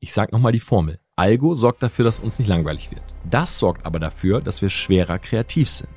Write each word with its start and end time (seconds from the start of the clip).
Ich 0.00 0.12
sage 0.12 0.32
nochmal 0.32 0.52
die 0.52 0.60
Formel. 0.60 1.00
Algo 1.16 1.56
sorgt 1.56 1.82
dafür, 1.82 2.04
dass 2.04 2.20
uns 2.20 2.38
nicht 2.38 2.46
langweilig 2.46 2.92
wird. 2.92 3.02
Das 3.28 3.58
sorgt 3.58 3.84
aber 3.84 3.98
dafür, 3.98 4.40
dass 4.40 4.62
wir 4.62 4.70
schwerer 4.70 5.18
kreativ 5.18 5.68
sind. 5.68 5.90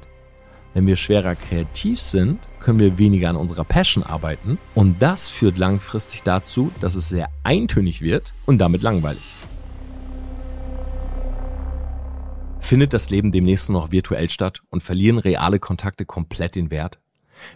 Wenn 0.73 0.87
wir 0.87 0.95
schwerer 0.95 1.35
kreativ 1.35 1.99
sind, 2.01 2.39
können 2.59 2.79
wir 2.79 2.97
weniger 2.97 3.29
an 3.29 3.35
unserer 3.35 3.63
Passion 3.63 4.03
arbeiten 4.03 4.57
und 4.73 4.99
das 5.01 5.29
führt 5.29 5.59
langfristig 5.59 6.23
dazu, 6.23 6.71
dass 6.79 6.95
es 6.95 7.09
sehr 7.09 7.29
eintönig 7.43 8.01
wird 8.01 8.33
und 8.47 8.57
damit 8.57 8.81
langweilig. 8.81 9.35
Findet 12.59 12.93
das 12.93 13.11
Leben 13.11 13.31
demnächst 13.31 13.69
nur 13.69 13.81
noch 13.81 13.91
virtuell 13.91 14.31
statt 14.31 14.61
und 14.69 14.81
verlieren 14.81 15.19
reale 15.19 15.59
Kontakte 15.59 16.05
komplett 16.05 16.55
den 16.55 16.71
Wert? 16.71 16.99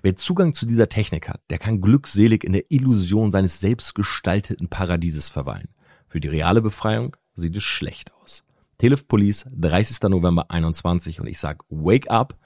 Wer 0.04 0.16
Zugang 0.16 0.54
zu 0.54 0.68
dieser 0.68 0.90
Technik 0.90 1.28
hat, 1.30 1.42
der 1.50 1.58
kann 1.58 1.82
glückselig 1.82 2.44
in 2.44 2.54
der 2.54 2.70
Illusion 2.70 3.32
seines 3.32 3.60
selbstgestalteten 3.60 4.68
Paradieses 4.68 5.30
verweilen. 5.30 5.75
Für 6.16 6.22
die 6.22 6.30
reale 6.30 6.62
Befreiung 6.62 7.18
sieht 7.34 7.58
es 7.58 7.64
schlecht 7.66 8.14
aus. 8.14 8.46
Telef 8.78 9.06
Police, 9.06 9.48
30. 9.54 10.02
November 10.04 10.50
21 10.50 11.20
und 11.20 11.28
ich 11.28 11.38
sag 11.40 11.66
Wake 11.68 12.10
up, 12.10 12.38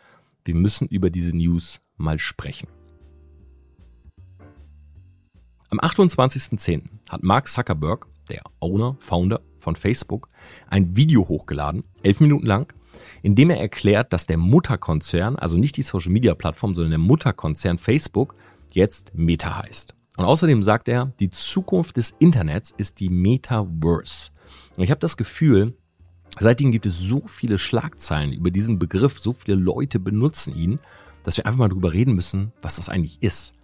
wir 0.43 0.55
müssen 0.55 0.87
über 0.87 1.11
diese 1.11 1.37
News 1.37 1.79
mal 1.95 2.17
sprechen. 2.17 2.67
Am 5.69 5.79
28.10. 5.79 6.81
hat 7.09 7.21
Mark 7.21 7.47
Zuckerberg, 7.47 8.07
der 8.27 8.41
Owner, 8.59 8.97
Founder 9.01 9.41
von 9.59 9.75
Facebook, 9.75 10.29
ein 10.67 10.95
Video 10.95 11.27
hochgeladen, 11.27 11.83
elf 12.01 12.21
Minuten 12.21 12.47
lang, 12.47 12.73
in 13.21 13.35
dem 13.35 13.51
er 13.51 13.59
erklärt, 13.59 14.13
dass 14.13 14.25
der 14.25 14.38
Mutterkonzern, 14.38 15.35
also 15.35 15.57
nicht 15.59 15.77
die 15.77 15.83
Social 15.83 16.11
Media 16.11 16.33
Plattform, 16.33 16.73
sondern 16.73 16.89
der 16.89 16.97
Mutterkonzern 16.97 17.77
Facebook, 17.77 18.33
jetzt 18.71 19.13
Meta 19.13 19.59
heißt. 19.59 19.93
Und 20.19 20.25
außerdem 20.25 20.63
sagt 20.63 20.89
er, 20.89 21.13
die 21.21 21.29
Zukunft 21.29 21.95
des 21.95 22.13
Internets 22.19 22.73
ist 22.75 22.99
die 22.99 23.07
Metaverse. 23.07 24.31
Und 24.75 24.83
ich 24.83 24.91
habe 24.91 24.99
das 24.99 25.15
Gefühl, 25.15 25.77
seitdem 26.37 26.73
gibt 26.73 26.85
es 26.85 26.99
so 26.99 27.23
viele 27.25 27.57
Schlagzeilen 27.57 28.33
über 28.33 28.52
diesen 28.52 28.79
Begriff, 28.79 29.17
so 29.17 29.31
viele 29.31 29.55
Leute 29.55 29.97
benutzen 29.97 30.53
ihn, 30.57 30.79
dass 31.23 31.38
wir 31.38 31.45
einfach 31.45 31.59
mal 31.59 31.69
drüber 31.69 31.94
reden 31.94 32.16
müssen, 32.16 32.52
was 32.61 32.75
das 32.75 32.89
eigentlich 32.89 33.23
ist. 33.23 33.55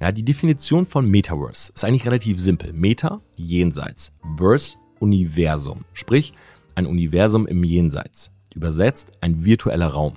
Ja, 0.00 0.10
die 0.10 0.24
Definition 0.24 0.86
von 0.86 1.06
Metaverse 1.10 1.72
ist 1.74 1.84
eigentlich 1.84 2.06
relativ 2.06 2.40
simpel. 2.40 2.72
Meta, 2.72 3.20
jenseits. 3.36 4.14
Verse, 4.38 4.78
Universum. 5.00 5.84
Sprich, 5.92 6.32
ein 6.74 6.86
Universum 6.86 7.46
im 7.46 7.62
Jenseits. 7.64 8.32
Übersetzt, 8.54 9.12
ein 9.20 9.44
virtueller 9.44 9.88
Raum. 9.88 10.14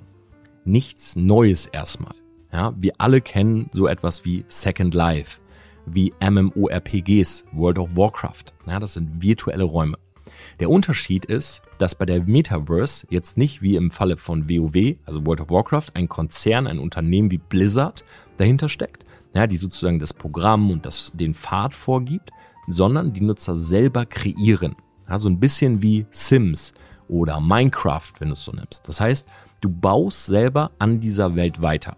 Nichts 0.64 1.16
Neues 1.16 1.66
erstmal. 1.66 2.14
Ja, 2.50 2.74
wir 2.78 2.94
alle 2.96 3.20
kennen 3.20 3.68
so 3.74 3.88
etwas 3.88 4.24
wie 4.24 4.46
Second 4.48 4.94
Life, 4.94 5.42
wie 5.86 6.12
MMORPGs, 6.20 7.46
World 7.52 7.78
of 7.78 7.96
Warcraft. 7.96 8.44
Ja, 8.66 8.80
das 8.80 8.94
sind 8.94 9.22
virtuelle 9.22 9.64
Räume. 9.64 9.98
Der 10.60 10.70
Unterschied 10.70 11.24
ist, 11.24 11.62
dass 11.78 11.94
bei 11.94 12.06
der 12.06 12.22
Metaverse 12.22 13.06
jetzt 13.10 13.36
nicht 13.36 13.62
wie 13.62 13.76
im 13.76 13.90
Falle 13.90 14.16
von 14.16 14.48
WoW, 14.48 14.96
also 15.04 15.26
World 15.26 15.40
of 15.40 15.50
Warcraft, 15.50 15.88
ein 15.94 16.08
Konzern, 16.08 16.66
ein 16.66 16.78
Unternehmen 16.78 17.30
wie 17.30 17.38
Blizzard 17.38 18.04
dahinter 18.36 18.68
steckt, 18.68 19.04
ja, 19.34 19.46
die 19.46 19.56
sozusagen 19.56 19.98
das 19.98 20.12
Programm 20.12 20.70
und 20.70 20.86
das, 20.86 21.10
den 21.14 21.34
Pfad 21.34 21.74
vorgibt, 21.74 22.30
sondern 22.66 23.12
die 23.12 23.22
Nutzer 23.22 23.56
selber 23.56 24.06
kreieren. 24.06 24.76
Ja, 25.08 25.18
so 25.18 25.28
ein 25.28 25.40
bisschen 25.40 25.82
wie 25.82 26.06
Sims 26.10 26.74
oder 27.08 27.40
Minecraft, 27.40 28.12
wenn 28.18 28.28
du 28.28 28.34
es 28.34 28.44
so 28.44 28.52
nimmst. 28.52 28.86
Das 28.88 29.00
heißt, 29.00 29.28
du 29.60 29.68
baust 29.68 30.26
selber 30.26 30.70
an 30.78 31.00
dieser 31.00 31.34
Welt 31.34 31.60
weiter. 31.60 31.96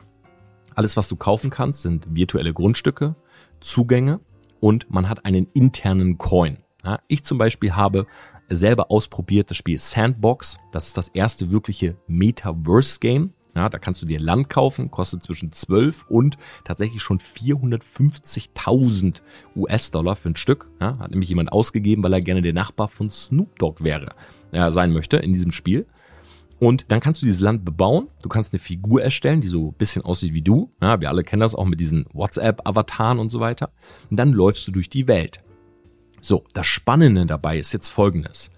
Alles, 0.75 0.97
was 0.97 1.09
du 1.09 1.17
kaufen 1.17 1.51
kannst, 1.51 1.83
sind 1.83 2.07
virtuelle 2.15 2.53
Grundstücke, 2.53 3.15
Zugänge 3.65 4.21
und 4.61 4.91
man 4.91 5.09
hat 5.09 5.25
einen 5.25 5.49
internen 5.55 6.19
Coin. 6.19 6.59
Ja, 6.85 7.01
ich 7.09 7.25
zum 7.25 7.39
Beispiel 7.39 7.75
habe 7.75 8.07
selber 8.49 8.91
ausprobiert 8.91 9.49
das 9.51 9.57
Spiel 9.57 9.79
Sandbox. 9.79 10.59
Das 10.71 10.87
ist 10.87 10.99
das 10.99 11.09
erste 11.09 11.51
wirkliche 11.51 11.97
Metaverse-Game. 12.07 13.33
Ja, 13.57 13.69
da 13.69 13.79
kannst 13.79 14.03
du 14.03 14.07
dir 14.07 14.19
Land 14.19 14.51
kaufen, 14.51 14.91
kostet 14.91 15.23
zwischen 15.23 15.53
12 15.53 16.07
und 16.09 16.37
tatsächlich 16.65 17.01
schon 17.03 17.21
450.000 17.21 19.23
US-Dollar 19.55 20.17
für 20.17 20.31
ein 20.31 20.37
Stück. 20.37 20.69
Ja, 20.81 20.99
hat 20.99 21.13
nämlich 21.13 21.29
jemand 21.29 21.53
ausgegeben, 21.53 22.03
weil 22.03 22.13
er 22.13 22.21
gerne 22.21 22.43
der 22.43 22.53
Nachbar 22.53 22.89
von 22.89 23.11
Snoop 23.11 23.57
Dogg 23.59 23.85
wäre, 23.85 24.17
ja, 24.53 24.73
sein 24.73 24.93
möchte 24.93 25.19
in 25.19 25.33
diesem 25.33 25.53
Spiel. 25.53 25.87
Und 26.59 26.91
dann 26.91 27.01
kannst 27.01 27.21
du 27.21 27.27
dieses 27.27 27.41
Land 27.41 27.65
bebauen. 27.65 28.09
Du 28.23 28.29
kannst 28.29 28.53
eine 28.53 28.61
Figur 28.61 29.03
erstellen, 29.03 29.41
die 29.41 29.49
so 29.49 29.69
ein 29.69 29.75
bisschen 29.75 30.03
aussieht 30.03 30.35
wie 30.35 30.43
du. 30.43 30.71
Ja, 30.81 31.01
wir 31.01 31.09
alle 31.09 31.23
kennen 31.23 31.41
das 31.41 31.55
auch 31.55 31.65
mit 31.65 31.81
diesen 31.81 32.07
WhatsApp-Avataren 32.13 33.19
und 33.19 33.31
so 33.31 33.41
weiter. 33.41 33.71
Und 34.11 34.17
dann 34.17 34.33
läufst 34.33 34.67
du 34.67 34.73
durch 34.73 34.89
die 34.89 35.09
Welt. 35.09 35.41
So, 36.21 36.45
das 36.55 36.67
Spannende 36.67 37.27
dabei 37.27 37.59
ist 37.59 37.73
jetzt 37.73 37.91
folgendes. 37.91 38.51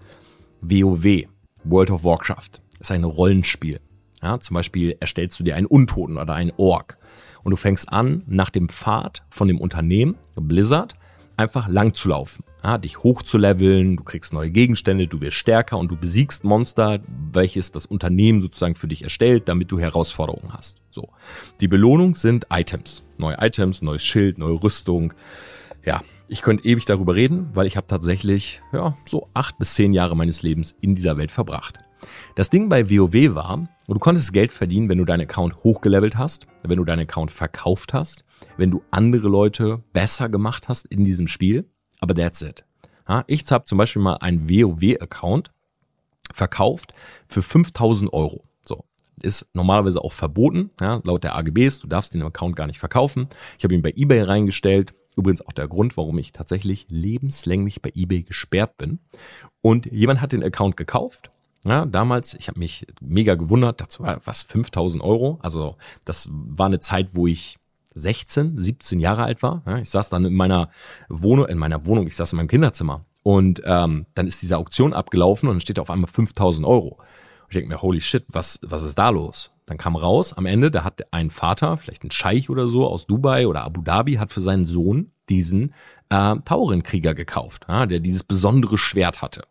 WoW, 0.61 1.27
World 1.63 1.91
of 1.91 2.03
Warcraft, 2.03 2.61
ist 2.79 2.91
ein 2.91 3.03
Rollenspiel. 3.03 3.81
Ja, 4.21 4.39
zum 4.39 4.53
Beispiel 4.55 4.95
erstellst 4.99 5.39
du 5.39 5.43
dir 5.43 5.55
einen 5.55 5.67
Untoten 5.67 6.17
oder 6.17 6.33
einen 6.33 6.53
Ork. 6.57 6.97
Und 7.43 7.51
du 7.51 7.57
fängst 7.57 7.89
an, 7.91 8.23
nach 8.25 8.49
dem 8.49 8.69
Pfad 8.69 9.23
von 9.29 9.47
dem 9.47 9.59
Unternehmen, 9.59 10.15
Blizzard, 10.35 10.95
einfach 11.37 11.67
lang 11.67 11.93
zu 11.93 12.09
laufen. 12.09 12.43
Ja, 12.63 12.77
dich 12.77 12.99
hochzuleveln, 12.99 13.97
du 13.97 14.03
kriegst 14.03 14.33
neue 14.33 14.49
Gegenstände, 14.49 15.07
du 15.07 15.21
wirst 15.21 15.37
stärker 15.37 15.77
und 15.77 15.89
du 15.89 15.95
besiegst 15.95 16.43
Monster, 16.43 16.99
welches 17.31 17.71
das 17.71 17.85
Unternehmen 17.85 18.41
sozusagen 18.41 18.75
für 18.75 18.87
dich 18.87 19.03
erstellt, 19.03 19.47
damit 19.47 19.71
du 19.71 19.79
Herausforderungen 19.79 20.51
hast. 20.51 20.77
So. 20.89 21.09
Die 21.61 21.67
Belohnung 21.67 22.15
sind 22.15 22.47
Items. 22.51 23.03
Neue 23.17 23.37
Items, 23.39 23.81
neues 23.81 24.03
Schild, 24.03 24.37
neue 24.37 24.61
Rüstung. 24.61 25.13
Ja, 25.85 26.03
ich 26.27 26.41
könnte 26.41 26.65
ewig 26.65 26.85
darüber 26.85 27.15
reden, 27.15 27.51
weil 27.53 27.67
ich 27.67 27.77
habe 27.77 27.87
tatsächlich 27.87 28.61
ja, 28.73 28.97
so 29.05 29.29
acht 29.33 29.57
bis 29.59 29.75
zehn 29.75 29.93
Jahre 29.93 30.17
meines 30.17 30.43
Lebens 30.43 30.75
in 30.81 30.95
dieser 30.95 31.17
Welt 31.17 31.31
verbracht. 31.31 31.79
Das 32.35 32.49
Ding 32.49 32.69
bei 32.69 32.89
WoW 32.89 33.35
war, 33.35 33.67
du 33.87 33.99
konntest 33.99 34.33
Geld 34.33 34.51
verdienen, 34.51 34.89
wenn 34.89 34.97
du 34.97 35.05
deinen 35.05 35.21
Account 35.21 35.63
hochgelevelt 35.63 36.17
hast, 36.17 36.47
wenn 36.63 36.77
du 36.77 36.85
deinen 36.85 37.01
Account 37.01 37.31
verkauft 37.31 37.93
hast, 37.93 38.23
wenn 38.57 38.71
du 38.71 38.83
andere 38.91 39.27
Leute 39.27 39.83
besser 39.93 40.29
gemacht 40.29 40.67
hast 40.69 40.85
in 40.85 41.03
diesem 41.03 41.27
Spiel. 41.27 41.69
Aber 41.99 42.13
that's 42.13 42.41
it. 42.41 42.63
Ich 43.27 43.49
habe 43.51 43.63
zum 43.63 43.77
Beispiel 43.77 44.01
mal 44.01 44.17
einen 44.17 44.49
WoW-Account 44.49 45.51
verkauft 46.33 46.93
für 47.27 47.41
5000 47.41 48.11
Euro. 48.11 48.43
So, 48.65 48.83
ist 49.21 49.49
normalerweise 49.53 50.03
auch 50.03 50.11
verboten, 50.11 50.71
ja, 50.81 51.01
laut 51.03 51.23
der 51.23 51.35
AGBs. 51.35 51.79
Du 51.79 51.87
darfst 51.87 52.13
den 52.13 52.21
Account 52.21 52.55
gar 52.55 52.67
nicht 52.67 52.79
verkaufen. 52.79 53.29
Ich 53.57 53.63
habe 53.63 53.73
ihn 53.73 53.81
bei 53.81 53.93
eBay 53.95 54.21
reingestellt 54.21 54.93
Übrigens 55.17 55.41
auch 55.41 55.51
der 55.51 55.67
Grund, 55.67 55.97
warum 55.97 56.19
ich 56.19 56.31
tatsächlich 56.31 56.85
lebenslänglich 56.89 57.81
bei 57.81 57.91
eBay 57.95 58.21
gesperrt 58.21 58.77
bin. 58.77 58.99
Und 59.61 59.91
jemand 59.91 60.21
hat 60.21 60.31
den 60.31 60.43
Account 60.43 60.77
gekauft. 60.77 61.31
Ja, 61.63 61.85
damals, 61.85 62.33
ich 62.33 62.47
habe 62.47 62.59
mich 62.59 62.87
mega 63.01 63.35
gewundert, 63.35 63.81
das 63.81 63.99
war 63.99 64.21
was 64.25 64.43
5000 64.43 65.03
Euro. 65.03 65.39
Also 65.41 65.75
das 66.05 66.29
war 66.31 66.67
eine 66.67 66.79
Zeit, 66.79 67.09
wo 67.13 67.27
ich 67.27 67.57
16, 67.95 68.57
17 68.57 68.99
Jahre 68.99 69.23
alt 69.23 69.43
war. 69.43 69.63
Ja, 69.65 69.77
ich 69.77 69.89
saß 69.89 70.09
dann 70.09 70.25
in 70.25 70.35
meiner 70.35 70.69
Wohnung, 71.09 71.47
in 71.47 71.57
meiner 71.57 71.85
Wohnung, 71.85 72.07
ich 72.07 72.15
saß 72.15 72.33
in 72.33 72.37
meinem 72.37 72.47
Kinderzimmer. 72.47 73.05
Und 73.23 73.61
ähm, 73.65 74.05
dann 74.13 74.27
ist 74.27 74.41
diese 74.41 74.57
Auktion 74.57 74.93
abgelaufen 74.93 75.49
und 75.49 75.55
dann 75.55 75.61
steht 75.61 75.77
da 75.77 75.81
auf 75.81 75.89
einmal 75.89 76.09
5000 76.09 76.65
Euro. 76.65 76.97
Und 76.97 77.49
ich 77.49 77.55
denke 77.55 77.69
mir, 77.69 77.81
holy 77.81 77.99
shit, 77.99 78.23
was, 78.29 78.59
was 78.63 78.83
ist 78.83 78.97
da 78.97 79.09
los? 79.09 79.51
Dann 79.65 79.77
kam 79.77 79.97
raus, 79.97 80.31
am 80.31 80.45
Ende, 80.45 80.71
da 80.71 80.85
hat 80.85 81.11
ein 81.11 81.29
Vater, 81.29 81.75
vielleicht 81.75 82.05
ein 82.05 82.11
Scheich 82.11 82.49
oder 82.49 82.69
so 82.69 82.87
aus 82.87 83.05
Dubai 83.05 83.47
oder 83.47 83.63
Abu 83.63 83.81
Dhabi, 83.81 84.13
hat 84.13 84.31
für 84.31 84.39
seinen 84.39 84.63
Sohn 84.63 85.11
diesen 85.27 85.73
äh, 86.09 86.35
Taurenkrieger 86.45 87.13
gekauft, 87.13 87.65
ja, 87.67 87.85
der 87.85 87.99
dieses 87.99 88.23
besondere 88.23 88.77
Schwert 88.77 89.21
hatte. 89.21 89.43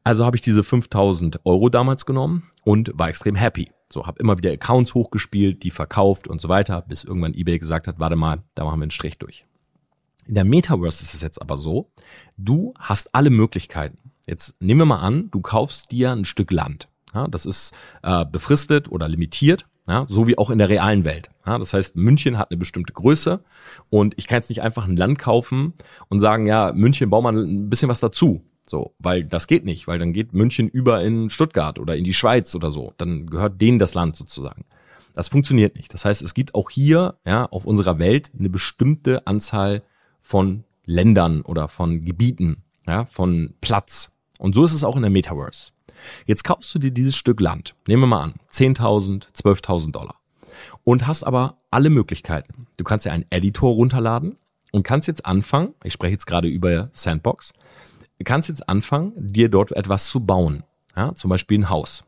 So. 0.00 0.08
Also 0.08 0.24
habe 0.24 0.36
ich 0.36 0.42
diese 0.42 0.64
5000 0.64 1.40
Euro 1.44 1.68
damals 1.68 2.06
genommen 2.06 2.50
und 2.64 2.92
war 2.94 3.08
extrem 3.08 3.34
happy. 3.34 3.70
So, 3.92 4.06
habe 4.06 4.20
immer 4.20 4.38
wieder 4.38 4.52
Accounts 4.52 4.94
hochgespielt, 4.94 5.62
die 5.64 5.70
verkauft 5.70 6.28
und 6.28 6.40
so 6.40 6.48
weiter, 6.48 6.82
bis 6.82 7.04
irgendwann 7.04 7.34
eBay 7.34 7.58
gesagt 7.58 7.88
hat, 7.88 7.98
warte 7.98 8.16
mal, 8.16 8.42
da 8.54 8.64
machen 8.64 8.78
wir 8.78 8.84
einen 8.84 8.90
Strich 8.92 9.18
durch. 9.18 9.46
In 10.26 10.34
der 10.36 10.44
Metaverse 10.44 11.02
ist 11.02 11.14
es 11.14 11.22
jetzt 11.22 11.42
aber 11.42 11.56
so, 11.56 11.90
du 12.36 12.72
hast 12.78 13.14
alle 13.14 13.30
Möglichkeiten. 13.30 13.98
Jetzt 14.26 14.62
nehmen 14.62 14.80
wir 14.80 14.86
mal 14.86 15.00
an, 15.00 15.28
du 15.32 15.40
kaufst 15.40 15.90
dir 15.90 16.12
ein 16.12 16.24
Stück 16.24 16.52
Land. 16.52 16.88
Ja, 17.12 17.26
das 17.26 17.46
ist 17.46 17.74
äh, 18.04 18.24
befristet 18.24 18.88
oder 18.92 19.08
limitiert, 19.08 19.66
ja, 19.88 20.06
so 20.08 20.28
wie 20.28 20.38
auch 20.38 20.50
in 20.50 20.58
der 20.58 20.68
realen 20.68 21.04
Welt. 21.04 21.30
Ja, 21.44 21.58
das 21.58 21.72
heißt, 21.72 21.96
München 21.96 22.38
hat 22.38 22.52
eine 22.52 22.58
bestimmte 22.58 22.92
Größe 22.92 23.42
und 23.88 24.14
ich 24.16 24.28
kann 24.28 24.36
jetzt 24.36 24.50
nicht 24.50 24.62
einfach 24.62 24.86
ein 24.86 24.96
Land 24.96 25.18
kaufen 25.18 25.74
und 26.08 26.20
sagen, 26.20 26.46
ja, 26.46 26.72
München 26.72 27.10
bauen 27.10 27.24
wir 27.24 27.32
ein 27.32 27.68
bisschen 27.68 27.88
was 27.88 27.98
dazu. 27.98 28.44
So, 28.70 28.94
weil 29.00 29.24
das 29.24 29.48
geht 29.48 29.64
nicht, 29.64 29.88
weil 29.88 29.98
dann 29.98 30.12
geht 30.12 30.32
München 30.32 30.68
über 30.68 31.02
in 31.02 31.28
Stuttgart 31.28 31.80
oder 31.80 31.96
in 31.96 32.04
die 32.04 32.14
Schweiz 32.14 32.54
oder 32.54 32.70
so. 32.70 32.94
Dann 32.98 33.26
gehört 33.26 33.60
denen 33.60 33.80
das 33.80 33.94
Land 33.94 34.14
sozusagen. 34.14 34.64
Das 35.12 35.26
funktioniert 35.26 35.74
nicht. 35.74 35.92
Das 35.92 36.04
heißt, 36.04 36.22
es 36.22 36.34
gibt 36.34 36.54
auch 36.54 36.70
hier, 36.70 37.16
ja, 37.26 37.46
auf 37.46 37.64
unserer 37.64 37.98
Welt 37.98 38.30
eine 38.38 38.48
bestimmte 38.48 39.26
Anzahl 39.26 39.82
von 40.22 40.62
Ländern 40.84 41.40
oder 41.40 41.66
von 41.66 42.04
Gebieten, 42.04 42.62
ja, 42.86 43.06
von 43.06 43.54
Platz. 43.60 44.12
Und 44.38 44.54
so 44.54 44.64
ist 44.64 44.72
es 44.72 44.84
auch 44.84 44.94
in 44.94 45.02
der 45.02 45.10
Metaverse. 45.10 45.72
Jetzt 46.26 46.44
kaufst 46.44 46.72
du 46.72 46.78
dir 46.78 46.92
dieses 46.92 47.16
Stück 47.16 47.40
Land, 47.40 47.74
nehmen 47.88 48.04
wir 48.04 48.06
mal 48.06 48.22
an, 48.22 48.34
10.000, 48.52 49.34
12.000 49.34 49.90
Dollar 49.90 50.20
und 50.84 51.08
hast 51.08 51.24
aber 51.24 51.58
alle 51.72 51.90
Möglichkeiten. 51.90 52.68
Du 52.76 52.84
kannst 52.84 53.04
ja 53.04 53.10
einen 53.10 53.26
Editor 53.30 53.74
runterladen 53.74 54.36
und 54.70 54.84
kannst 54.84 55.08
jetzt 55.08 55.26
anfangen, 55.26 55.74
ich 55.82 55.92
spreche 55.92 56.12
jetzt 56.12 56.26
gerade 56.26 56.46
über 56.46 56.90
Sandbox, 56.92 57.52
kannst 58.24 58.48
jetzt 58.48 58.68
anfangen, 58.68 59.12
dir 59.16 59.48
dort 59.48 59.72
etwas 59.72 60.10
zu 60.10 60.24
bauen. 60.24 60.64
Ja, 60.96 61.14
zum 61.14 61.30
Beispiel 61.30 61.58
ein 61.58 61.70
Haus. 61.70 62.04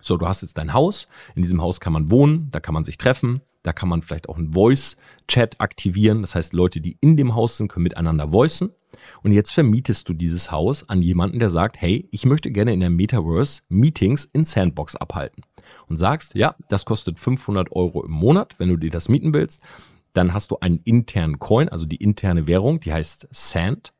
So, 0.00 0.16
du 0.16 0.26
hast 0.26 0.42
jetzt 0.42 0.56
dein 0.58 0.72
Haus. 0.72 1.06
In 1.34 1.42
diesem 1.42 1.60
Haus 1.60 1.80
kann 1.80 1.92
man 1.92 2.10
wohnen, 2.10 2.48
da 2.50 2.60
kann 2.60 2.74
man 2.74 2.84
sich 2.84 2.98
treffen, 2.98 3.40
da 3.62 3.72
kann 3.72 3.88
man 3.88 4.02
vielleicht 4.02 4.28
auch 4.28 4.38
einen 4.38 4.52
Voice-Chat 4.52 5.60
aktivieren. 5.60 6.22
Das 6.22 6.34
heißt, 6.34 6.52
Leute, 6.54 6.80
die 6.80 6.96
in 7.00 7.16
dem 7.16 7.34
Haus 7.34 7.56
sind, 7.56 7.68
können 7.68 7.84
miteinander 7.84 8.32
voicen. 8.32 8.70
Und 9.22 9.32
jetzt 9.32 9.52
vermietest 9.52 10.08
du 10.08 10.14
dieses 10.14 10.50
Haus 10.50 10.88
an 10.88 11.02
jemanden, 11.02 11.38
der 11.38 11.50
sagt, 11.50 11.80
hey, 11.80 12.08
ich 12.10 12.24
möchte 12.24 12.50
gerne 12.50 12.72
in 12.72 12.80
der 12.80 12.90
Metaverse 12.90 13.62
Meetings 13.68 14.24
in 14.24 14.44
Sandbox 14.44 14.96
abhalten. 14.96 15.42
Und 15.88 15.96
sagst, 15.96 16.34
ja, 16.34 16.54
das 16.68 16.84
kostet 16.84 17.18
500 17.18 17.72
Euro 17.72 18.04
im 18.04 18.12
Monat, 18.12 18.54
wenn 18.58 18.68
du 18.68 18.76
dir 18.76 18.90
das 18.90 19.08
mieten 19.08 19.34
willst. 19.34 19.62
Dann 20.12 20.32
hast 20.34 20.50
du 20.50 20.58
einen 20.58 20.80
internen 20.84 21.38
Coin, 21.38 21.68
also 21.68 21.86
die 21.86 21.96
interne 21.96 22.46
Währung, 22.46 22.80
die 22.80 22.92
heißt 22.92 23.28
Sand. 23.30 23.92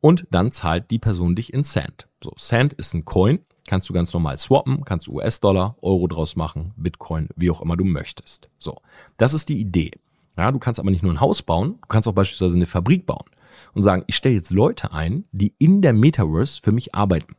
Und 0.00 0.26
dann 0.30 0.52
zahlt 0.52 0.90
die 0.90 0.98
Person 0.98 1.36
dich 1.36 1.52
in 1.52 1.62
Sand. 1.62 2.08
So, 2.22 2.32
Sand 2.36 2.72
ist 2.72 2.94
ein 2.94 3.04
Coin, 3.04 3.40
kannst 3.66 3.88
du 3.88 3.92
ganz 3.92 4.12
normal 4.12 4.36
swappen, 4.36 4.84
kannst 4.84 5.08
US-Dollar, 5.08 5.76
Euro 5.82 6.06
draus 6.06 6.36
machen, 6.36 6.72
Bitcoin, 6.76 7.28
wie 7.36 7.50
auch 7.50 7.60
immer 7.60 7.76
du 7.76 7.84
möchtest. 7.84 8.48
So, 8.58 8.76
das 9.18 9.34
ist 9.34 9.48
die 9.48 9.60
Idee. 9.60 9.92
Ja, 10.36 10.52
du 10.52 10.58
kannst 10.58 10.80
aber 10.80 10.90
nicht 10.90 11.02
nur 11.02 11.12
ein 11.12 11.20
Haus 11.20 11.42
bauen, 11.42 11.78
du 11.82 11.88
kannst 11.88 12.08
auch 12.08 12.14
beispielsweise 12.14 12.56
eine 12.56 12.66
Fabrik 12.66 13.04
bauen 13.04 13.26
und 13.74 13.82
sagen, 13.82 14.04
ich 14.06 14.16
stelle 14.16 14.34
jetzt 14.34 14.50
Leute 14.50 14.92
ein, 14.92 15.24
die 15.32 15.54
in 15.58 15.82
der 15.82 15.92
Metaverse 15.92 16.60
für 16.62 16.72
mich 16.72 16.94
arbeiten. 16.94 17.36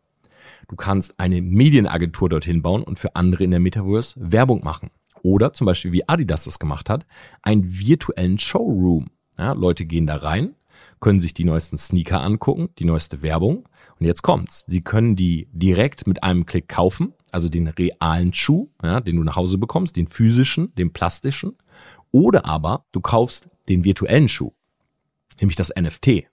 Du 0.67 0.75
kannst 0.75 1.19
eine 1.19 1.41
Medienagentur 1.41 2.29
dorthin 2.29 2.61
bauen 2.61 2.83
und 2.83 2.99
für 2.99 3.15
andere 3.15 3.43
in 3.43 3.51
der 3.51 3.59
Metaverse 3.59 4.15
Werbung 4.17 4.63
machen. 4.63 4.89
Oder 5.23 5.53
zum 5.53 5.65
Beispiel, 5.65 5.91
wie 5.91 6.07
Adidas 6.07 6.45
das 6.45 6.59
gemacht 6.59 6.89
hat, 6.89 7.05
einen 7.41 7.77
virtuellen 7.77 8.39
Showroom. 8.39 9.07
Ja, 9.37 9.53
Leute 9.53 9.85
gehen 9.85 10.07
da 10.07 10.17
rein, 10.17 10.55
können 11.01 11.19
sich 11.19 11.33
die 11.33 11.43
neuesten 11.43 11.77
Sneaker 11.77 12.21
angucken, 12.21 12.69
die 12.79 12.85
neueste 12.85 13.21
Werbung. 13.21 13.67
Und 13.99 14.05
jetzt 14.05 14.21
kommt's. 14.21 14.63
Sie 14.67 14.81
können 14.81 15.15
die 15.15 15.49
direkt 15.51 16.07
mit 16.07 16.23
einem 16.23 16.45
Klick 16.45 16.69
kaufen, 16.69 17.13
also 17.31 17.49
den 17.49 17.67
realen 17.67 18.33
Schuh, 18.33 18.69
ja, 18.81 19.01
den 19.01 19.17
du 19.17 19.23
nach 19.23 19.35
Hause 19.35 19.57
bekommst, 19.57 19.97
den 19.97 20.07
physischen, 20.07 20.73
den 20.75 20.93
plastischen. 20.93 21.57
Oder 22.11 22.45
aber 22.45 22.85
du 22.91 23.01
kaufst 23.01 23.49
den 23.67 23.83
virtuellen 23.83 24.29
Schuh, 24.29 24.53
nämlich 25.39 25.55
das 25.55 25.73
NFT 25.77 26.27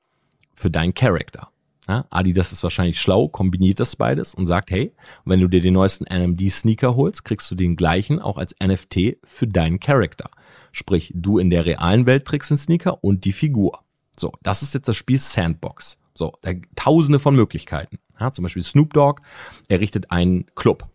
für 0.55 0.71
deinen 0.71 0.95
Charakter. 0.95 1.51
Ja, 1.89 2.05
Adidas 2.11 2.53
ist 2.53 2.63
wahrscheinlich 2.63 3.01
schlau, 3.01 3.29
kombiniert 3.29 3.81
das 3.81 3.97
beides 3.97 4.35
und 4.35 4.45
sagt, 4.45 4.71
hey, 4.71 4.95
wenn 5.25 5.41
du 5.41 5.49
dir 5.49 5.63
den 5.63 5.73
neuesten 5.73 6.05
NMD-Sneaker 6.05 6.97
holst, 6.97 7.25
kriegst 7.25 7.51
du 7.51 7.55
den 7.55 7.77
gleichen 7.77 8.19
auch 8.19 8.37
als 8.37 8.55
NFT 8.63 9.17
für 9.25 9.47
deinen 9.47 9.81
Charakter. 9.81 10.31
Sprich, 10.71 11.13
du 11.15 11.39
in 11.39 11.49
der 11.49 11.65
realen 11.65 12.05
Welt 12.05 12.27
trägst 12.27 12.51
den 12.51 12.59
Sneaker 12.59 13.03
und 13.03 13.25
die 13.25 13.33
Figur. 13.33 13.81
So, 14.19 14.33
das 14.43 14.63
ist 14.63 14.75
jetzt 14.75 14.89
das 14.89 14.97
Spiel 14.97 15.19
Sandbox. 15.19 15.99
So, 16.15 16.33
da 16.43 16.53
tausende 16.75 17.21
von 17.21 17.37
Möglichkeiten. 17.37 17.99
Ja, 18.19 18.33
zum 18.33 18.43
Beispiel 18.43 18.63
Snoop 18.63 18.93
Dogg 18.93 19.23
errichtet 19.69 20.11
einen 20.11 20.47
Club. 20.57 20.89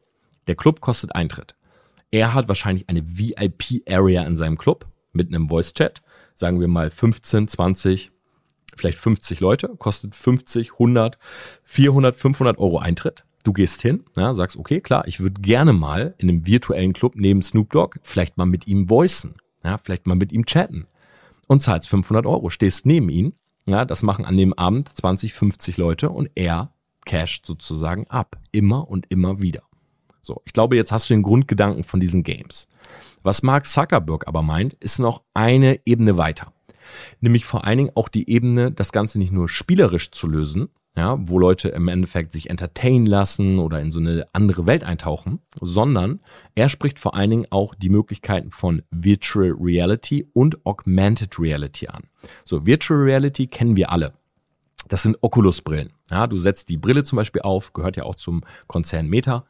Der 0.47 0.55
Club 0.55 0.81
kostet 0.81 1.15
Eintritt. 1.15 1.55
Er 2.11 2.33
hat 2.33 2.49
wahrscheinlich 2.49 2.89
eine 2.89 3.17
VIP-Area 3.17 4.23
in 4.23 4.35
seinem 4.35 4.57
Club 4.57 4.85
mit 5.13 5.29
einem 5.29 5.47
Voice-Chat. 5.47 6.01
Sagen 6.35 6.59
wir 6.59 6.67
mal 6.67 6.89
15, 6.89 7.47
20, 7.47 8.11
vielleicht 8.75 8.97
50 8.97 9.39
Leute, 9.39 9.69
kostet 9.77 10.15
50, 10.15 10.73
100, 10.73 11.17
400, 11.63 12.15
500 12.15 12.57
Euro 12.57 12.79
Eintritt. 12.79 13.23
Du 13.45 13.53
gehst 13.53 13.81
hin, 13.81 14.03
ja, 14.17 14.33
sagst, 14.33 14.57
okay, 14.57 14.81
klar, 14.81 15.07
ich 15.07 15.19
würde 15.19 15.41
gerne 15.41 15.73
mal 15.73 16.15
in 16.17 16.29
einem 16.29 16.45
virtuellen 16.45 16.93
Club 16.93 17.13
neben 17.15 17.41
Snoop 17.41 17.71
Dogg 17.71 17.99
vielleicht 18.03 18.37
mal 18.37 18.45
mit 18.45 18.67
ihm 18.67 18.89
voicen, 18.89 19.35
ja, 19.63 19.79
vielleicht 19.83 20.07
mal 20.07 20.15
mit 20.15 20.31
ihm 20.31 20.45
chatten 20.45 20.87
und 21.53 21.61
zahlst 21.61 21.89
500 21.89 22.25
Euro, 22.25 22.49
stehst 22.49 22.85
neben 22.85 23.09
ihn, 23.09 23.33
ja, 23.65 23.85
das 23.85 24.03
machen 24.03 24.25
an 24.25 24.37
dem 24.37 24.53
Abend 24.53 24.89
20, 24.89 25.33
50 25.33 25.77
Leute 25.77 26.09
und 26.09 26.29
er 26.35 26.73
casht 27.05 27.45
sozusagen 27.45 28.07
ab, 28.07 28.37
immer 28.51 28.89
und 28.89 29.05
immer 29.09 29.41
wieder. 29.41 29.63
So, 30.21 30.41
ich 30.45 30.53
glaube, 30.53 30.75
jetzt 30.75 30.91
hast 30.91 31.09
du 31.09 31.13
den 31.13 31.23
Grundgedanken 31.23 31.83
von 31.83 31.99
diesen 31.99 32.23
Games. 32.23 32.67
Was 33.23 33.43
Mark 33.43 33.65
Zuckerberg 33.65 34.27
aber 34.27 34.41
meint, 34.41 34.73
ist 34.75 34.99
noch 34.99 35.23
eine 35.33 35.79
Ebene 35.85 36.17
weiter 36.17 36.53
nämlich 37.21 37.45
vor 37.45 37.65
allen 37.65 37.77
Dingen 37.77 37.91
auch 37.95 38.09
die 38.09 38.29
Ebene, 38.29 38.71
das 38.71 38.91
Ganze 38.91 39.19
nicht 39.19 39.31
nur 39.31 39.49
spielerisch 39.49 40.11
zu 40.11 40.27
lösen, 40.27 40.69
ja, 40.95 41.17
wo 41.19 41.39
Leute 41.39 41.69
im 41.69 41.87
Endeffekt 41.87 42.33
sich 42.33 42.49
entertainen 42.49 43.07
lassen 43.07 43.57
oder 43.57 43.81
in 43.81 43.91
so 43.91 43.99
eine 43.99 44.27
andere 44.31 44.67
Welt 44.67 44.83
eintauchen, 44.83 45.39
sondern 45.59 46.19
er 46.53 46.69
spricht 46.69 46.99
vor 46.99 47.15
allen 47.15 47.31
Dingen 47.31 47.47
auch 47.49 47.73
die 47.73 47.89
Möglichkeiten 47.89 48.51
von 48.51 48.83
Virtual 48.91 49.55
Reality 49.59 50.27
und 50.33 50.65
Augmented 50.65 51.39
Reality 51.39 51.87
an. 51.87 52.03
So, 52.45 52.65
Virtual 52.65 52.99
Reality 52.99 53.47
kennen 53.47 53.75
wir 53.75 53.91
alle. 53.91 54.13
Das 54.87 55.01
sind 55.01 55.17
Oculus-Brillen. 55.21 55.93
Ja, 56.11 56.27
du 56.27 56.37
setzt 56.37 56.69
die 56.69 56.77
Brille 56.77 57.03
zum 57.03 57.15
Beispiel 57.15 57.41
auf, 57.41 57.73
gehört 57.73 57.97
ja 57.97 58.03
auch 58.03 58.15
zum 58.15 58.41
Konzern 58.67 59.07
Meta, 59.07 59.45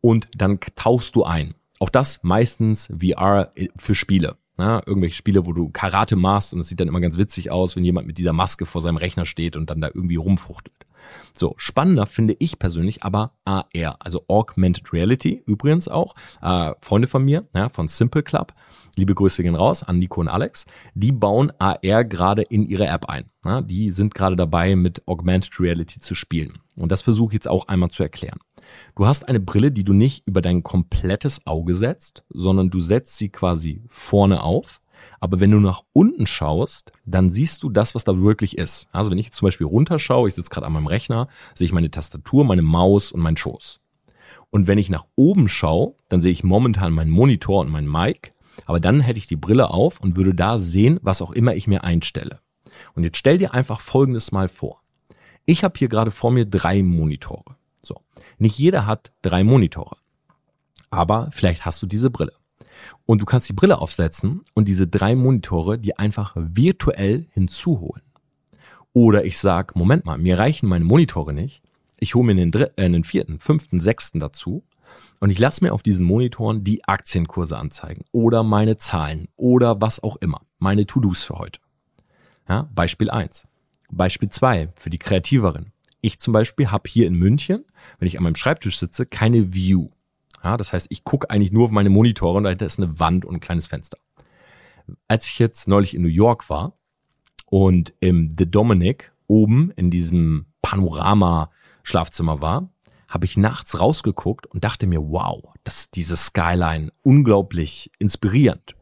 und 0.00 0.28
dann 0.34 0.60
tauchst 0.76 1.16
du 1.16 1.24
ein. 1.24 1.54
Auch 1.78 1.90
das 1.90 2.22
meistens 2.22 2.90
VR 2.98 3.52
für 3.76 3.94
Spiele. 3.94 4.36
Na, 4.58 4.82
irgendwelche 4.86 5.16
Spiele, 5.16 5.44
wo 5.44 5.52
du 5.52 5.68
Karate 5.68 6.16
machst 6.16 6.54
und 6.54 6.60
es 6.60 6.68
sieht 6.68 6.80
dann 6.80 6.88
immer 6.88 7.00
ganz 7.00 7.18
witzig 7.18 7.50
aus, 7.50 7.76
wenn 7.76 7.84
jemand 7.84 8.06
mit 8.06 8.16
dieser 8.16 8.32
Maske 8.32 8.64
vor 8.64 8.80
seinem 8.80 8.96
Rechner 8.96 9.26
steht 9.26 9.54
und 9.54 9.68
dann 9.68 9.82
da 9.82 9.88
irgendwie 9.92 10.16
rumfuchtelt. 10.16 10.86
So, 11.34 11.54
spannender 11.58 12.06
finde 12.06 12.36
ich 12.38 12.58
persönlich 12.58 13.02
aber 13.02 13.32
AR, 13.44 13.96
also 13.98 14.24
Augmented 14.28 14.92
Reality, 14.92 15.42
übrigens 15.46 15.88
auch. 15.88 16.14
Äh, 16.40 16.72
Freunde 16.80 17.08
von 17.08 17.24
mir, 17.24 17.46
ja, 17.54 17.68
von 17.68 17.88
Simple 17.88 18.22
Club, 18.22 18.54
liebe 18.96 19.14
Grüße 19.14 19.42
gehen 19.42 19.54
raus 19.54 19.82
an 19.82 19.98
Nico 19.98 20.20
und 20.20 20.28
Alex, 20.28 20.66
die 20.94 21.12
bauen 21.12 21.52
AR 21.58 22.04
gerade 22.04 22.42
in 22.42 22.66
ihre 22.66 22.86
App 22.86 23.08
ein. 23.08 23.30
Ja, 23.44 23.60
die 23.60 23.92
sind 23.92 24.14
gerade 24.14 24.36
dabei, 24.36 24.74
mit 24.74 25.06
Augmented 25.06 25.60
Reality 25.60 26.00
zu 26.00 26.14
spielen. 26.14 26.58
Und 26.74 26.92
das 26.92 27.02
versuche 27.02 27.30
ich 27.30 27.34
jetzt 27.34 27.48
auch 27.48 27.68
einmal 27.68 27.90
zu 27.90 28.02
erklären. 28.02 28.38
Du 28.94 29.06
hast 29.06 29.28
eine 29.28 29.40
Brille, 29.40 29.72
die 29.72 29.84
du 29.84 29.92
nicht 29.92 30.26
über 30.26 30.40
dein 30.40 30.62
komplettes 30.62 31.46
Auge 31.46 31.74
setzt, 31.74 32.24
sondern 32.30 32.70
du 32.70 32.80
setzt 32.80 33.16
sie 33.16 33.28
quasi 33.28 33.82
vorne 33.88 34.42
auf. 34.42 34.80
Aber 35.20 35.40
wenn 35.40 35.50
du 35.50 35.60
nach 35.60 35.82
unten 35.92 36.26
schaust, 36.26 36.92
dann 37.04 37.30
siehst 37.30 37.62
du 37.62 37.70
das, 37.70 37.94
was 37.94 38.04
da 38.04 38.20
wirklich 38.20 38.58
ist. 38.58 38.88
Also 38.92 39.10
wenn 39.10 39.18
ich 39.18 39.32
zum 39.32 39.46
Beispiel 39.46 39.66
runterschaue, 39.66 40.28
ich 40.28 40.34
sitze 40.34 40.50
gerade 40.50 40.66
an 40.66 40.72
meinem 40.72 40.86
Rechner, 40.86 41.28
sehe 41.54 41.66
ich 41.66 41.72
meine 41.72 41.90
Tastatur, 41.90 42.44
meine 42.44 42.62
Maus 42.62 43.12
und 43.12 43.20
meinen 43.20 43.36
Schoß. 43.36 43.80
Und 44.50 44.66
wenn 44.66 44.78
ich 44.78 44.90
nach 44.90 45.04
oben 45.16 45.48
schaue, 45.48 45.94
dann 46.08 46.22
sehe 46.22 46.32
ich 46.32 46.44
momentan 46.44 46.92
meinen 46.92 47.10
Monitor 47.10 47.60
und 47.60 47.70
mein 47.70 47.90
Mic. 47.90 48.32
Aber 48.64 48.80
dann 48.80 49.00
hätte 49.00 49.18
ich 49.18 49.26
die 49.26 49.36
Brille 49.36 49.70
auf 49.70 50.00
und 50.00 50.16
würde 50.16 50.34
da 50.34 50.58
sehen, 50.58 50.98
was 51.02 51.22
auch 51.22 51.32
immer 51.32 51.54
ich 51.54 51.66
mir 51.66 51.84
einstelle. 51.84 52.40
Und 52.94 53.04
jetzt 53.04 53.18
stell 53.18 53.38
dir 53.38 53.52
einfach 53.54 53.80
Folgendes 53.80 54.32
mal 54.32 54.48
vor. 54.48 54.82
Ich 55.44 55.62
habe 55.62 55.78
hier 55.78 55.88
gerade 55.88 56.10
vor 56.10 56.30
mir 56.30 56.44
drei 56.44 56.82
Monitore. 56.82 57.55
Nicht 58.38 58.58
jeder 58.58 58.86
hat 58.86 59.12
drei 59.22 59.44
Monitore. 59.44 59.96
Aber 60.90 61.30
vielleicht 61.32 61.64
hast 61.64 61.82
du 61.82 61.86
diese 61.86 62.10
Brille. 62.10 62.32
Und 63.06 63.20
du 63.20 63.24
kannst 63.24 63.48
die 63.48 63.54
Brille 63.54 63.78
aufsetzen 63.78 64.42
und 64.54 64.68
diese 64.68 64.86
drei 64.86 65.14
Monitore 65.14 65.78
dir 65.78 65.98
einfach 65.98 66.32
virtuell 66.36 67.26
hinzuholen. 67.32 68.02
Oder 68.92 69.24
ich 69.24 69.38
sag, 69.38 69.76
Moment 69.76 70.04
mal, 70.04 70.18
mir 70.18 70.38
reichen 70.38 70.68
meine 70.68 70.84
Monitore 70.84 71.32
nicht. 71.32 71.62
Ich 71.98 72.14
hole 72.14 72.26
mir 72.26 72.32
einen, 72.32 72.52
äh, 72.52 72.70
einen 72.76 73.04
vierten, 73.04 73.40
fünften, 73.40 73.80
sechsten 73.80 74.20
dazu 74.20 74.64
und 75.20 75.30
ich 75.30 75.38
lasse 75.38 75.64
mir 75.64 75.72
auf 75.72 75.82
diesen 75.82 76.06
Monitoren 76.06 76.64
die 76.64 76.84
Aktienkurse 76.84 77.56
anzeigen 77.56 78.04
oder 78.12 78.42
meine 78.42 78.78
Zahlen 78.78 79.28
oder 79.36 79.80
was 79.80 80.02
auch 80.02 80.16
immer, 80.16 80.42
meine 80.58 80.86
To-Dos 80.86 81.22
für 81.22 81.34
heute. 81.34 81.60
Ja, 82.48 82.68
Beispiel 82.74 83.10
eins. 83.10 83.46
Beispiel 83.90 84.28
zwei 84.28 84.68
für 84.76 84.90
die 84.90 84.98
Kreativeren. 84.98 85.72
Ich 86.00 86.18
zum 86.18 86.32
Beispiel 86.32 86.70
habe 86.70 86.88
hier 86.88 87.06
in 87.06 87.14
München, 87.14 87.64
wenn 87.98 88.08
ich 88.08 88.16
an 88.16 88.24
meinem 88.24 88.36
Schreibtisch 88.36 88.78
sitze, 88.78 89.06
keine 89.06 89.54
View. 89.54 89.88
Ja, 90.42 90.56
das 90.56 90.72
heißt, 90.72 90.88
ich 90.90 91.04
gucke 91.04 91.30
eigentlich 91.30 91.52
nur 91.52 91.66
auf 91.66 91.70
meine 91.70 91.90
Monitore 91.90 92.36
und 92.36 92.44
dahinter 92.44 92.66
ist 92.66 92.78
eine 92.78 92.98
Wand 93.00 93.24
und 93.24 93.34
ein 93.34 93.40
kleines 93.40 93.66
Fenster. 93.66 93.98
Als 95.08 95.26
ich 95.26 95.38
jetzt 95.38 95.66
neulich 95.66 95.94
in 95.94 96.02
New 96.02 96.08
York 96.08 96.48
war 96.48 96.74
und 97.46 97.92
im 98.00 98.32
The 98.38 98.48
Dominic 98.48 99.12
oben 99.26 99.72
in 99.72 99.90
diesem 99.90 100.46
Panorama-Schlafzimmer 100.62 102.40
war, 102.40 102.70
habe 103.08 103.24
ich 103.24 103.36
nachts 103.36 103.80
rausgeguckt 103.80 104.46
und 104.46 104.64
dachte 104.64 104.86
mir, 104.86 105.00
wow, 105.00 105.42
das 105.64 105.80
ist 105.80 105.96
diese 105.96 106.16
Skyline 106.16 106.92
unglaublich 107.02 107.90
inspirierend. 107.98 108.76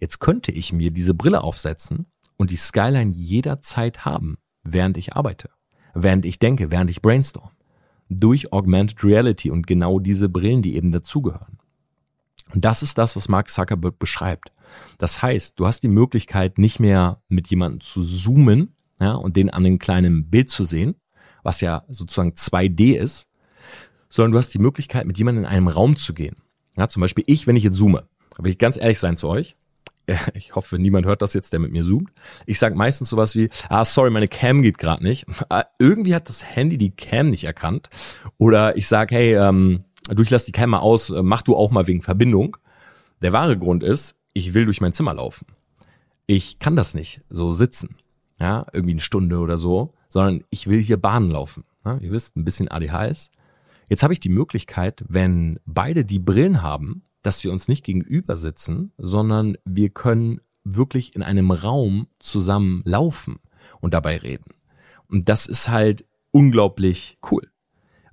Jetzt 0.00 0.20
könnte 0.20 0.52
ich 0.52 0.72
mir 0.72 0.90
diese 0.92 1.14
Brille 1.14 1.42
aufsetzen 1.42 2.06
und 2.36 2.50
die 2.50 2.56
Skyline 2.56 3.10
jederzeit 3.12 4.04
haben, 4.04 4.38
während 4.62 4.96
ich 4.96 5.14
arbeite 5.14 5.50
während 6.02 6.24
ich 6.24 6.38
denke, 6.38 6.70
während 6.70 6.90
ich 6.90 7.02
brainstorm. 7.02 7.50
Durch 8.08 8.52
Augmented 8.52 9.04
Reality 9.04 9.50
und 9.50 9.66
genau 9.66 9.98
diese 10.00 10.28
Brillen, 10.28 10.62
die 10.62 10.76
eben 10.76 10.92
dazugehören. 10.92 11.58
Und 12.54 12.64
das 12.64 12.82
ist 12.82 12.96
das, 12.96 13.16
was 13.16 13.28
Mark 13.28 13.48
Zuckerberg 13.48 13.98
beschreibt. 13.98 14.52
Das 14.98 15.22
heißt, 15.22 15.58
du 15.60 15.66
hast 15.66 15.82
die 15.82 15.88
Möglichkeit, 15.88 16.58
nicht 16.58 16.80
mehr 16.80 17.20
mit 17.28 17.48
jemandem 17.48 17.80
zu 17.80 18.02
zoomen 18.02 18.74
ja, 19.00 19.14
und 19.14 19.36
den 19.36 19.50
an 19.50 19.66
einem 19.66 19.78
kleinen 19.78 20.30
Bild 20.30 20.50
zu 20.50 20.64
sehen, 20.64 20.94
was 21.42 21.60
ja 21.60 21.84
sozusagen 21.88 22.32
2D 22.32 22.96
ist, 22.96 23.28
sondern 24.08 24.32
du 24.32 24.38
hast 24.38 24.54
die 24.54 24.58
Möglichkeit, 24.58 25.06
mit 25.06 25.18
jemandem 25.18 25.44
in 25.44 25.50
einem 25.50 25.68
Raum 25.68 25.96
zu 25.96 26.14
gehen. 26.14 26.36
Ja, 26.76 26.88
zum 26.88 27.00
Beispiel 27.00 27.24
ich, 27.26 27.46
wenn 27.46 27.56
ich 27.56 27.64
jetzt 27.64 27.76
zoome, 27.76 28.08
will 28.38 28.50
ich 28.50 28.58
ganz 28.58 28.76
ehrlich 28.76 28.98
sein 28.98 29.16
zu 29.16 29.28
euch, 29.28 29.56
ich 30.34 30.54
hoffe, 30.54 30.78
niemand 30.78 31.06
hört 31.06 31.22
das 31.22 31.34
jetzt, 31.34 31.52
der 31.52 31.60
mit 31.60 31.72
mir 31.72 31.84
zoomt. 31.84 32.10
Ich 32.46 32.58
sage 32.58 32.74
meistens 32.74 33.08
sowas 33.08 33.34
wie, 33.36 33.48
ah, 33.68 33.84
sorry, 33.84 34.10
meine 34.10 34.28
Cam 34.28 34.62
geht 34.62 34.78
gerade 34.78 35.02
nicht. 35.02 35.26
Ah, 35.48 35.64
irgendwie 35.78 36.14
hat 36.14 36.28
das 36.28 36.44
Handy 36.44 36.78
die 36.78 36.90
Cam 36.90 37.30
nicht 37.30 37.44
erkannt. 37.44 37.88
Oder 38.38 38.76
ich 38.76 38.86
sage, 38.88 39.14
hey, 39.14 39.34
ähm, 39.34 39.84
du, 40.08 40.22
ich 40.22 40.30
lass 40.30 40.44
die 40.44 40.52
Cam 40.52 40.70
mal 40.70 40.80
aus, 40.80 41.10
äh, 41.10 41.22
mach 41.22 41.42
du 41.42 41.56
auch 41.56 41.70
mal 41.70 41.86
wegen 41.86 42.02
Verbindung. 42.02 42.56
Der 43.22 43.32
wahre 43.32 43.58
Grund 43.58 43.82
ist, 43.82 44.16
ich 44.32 44.54
will 44.54 44.64
durch 44.64 44.80
mein 44.80 44.92
Zimmer 44.92 45.14
laufen. 45.14 45.46
Ich 46.26 46.58
kann 46.58 46.76
das 46.76 46.94
nicht 46.94 47.22
so 47.30 47.50
sitzen, 47.50 47.96
ja, 48.38 48.66
irgendwie 48.72 48.92
eine 48.92 49.00
Stunde 49.00 49.38
oder 49.38 49.58
so, 49.58 49.94
sondern 50.08 50.44
ich 50.50 50.66
will 50.66 50.82
hier 50.82 50.98
Bahnen 50.98 51.30
laufen. 51.30 51.64
Ja, 51.84 51.98
ihr 51.98 52.12
wisst, 52.12 52.36
ein 52.36 52.44
bisschen 52.44 52.68
ADHS. 52.68 53.30
Jetzt 53.88 54.02
habe 54.02 54.12
ich 54.12 54.20
die 54.20 54.28
Möglichkeit, 54.28 55.02
wenn 55.08 55.58
beide 55.64 56.04
die 56.04 56.18
Brillen 56.18 56.62
haben, 56.62 57.02
dass 57.28 57.44
wir 57.44 57.52
uns 57.52 57.68
nicht 57.68 57.84
gegenüber 57.84 58.38
sitzen, 58.38 58.90
sondern 58.96 59.58
wir 59.66 59.90
können 59.90 60.40
wirklich 60.64 61.14
in 61.14 61.22
einem 61.22 61.50
Raum 61.50 62.08
zusammen 62.20 62.80
laufen 62.86 63.38
und 63.82 63.92
dabei 63.92 64.16
reden. 64.16 64.50
Und 65.08 65.28
das 65.28 65.44
ist 65.44 65.68
halt 65.68 66.06
unglaublich 66.30 67.18
cool, 67.30 67.46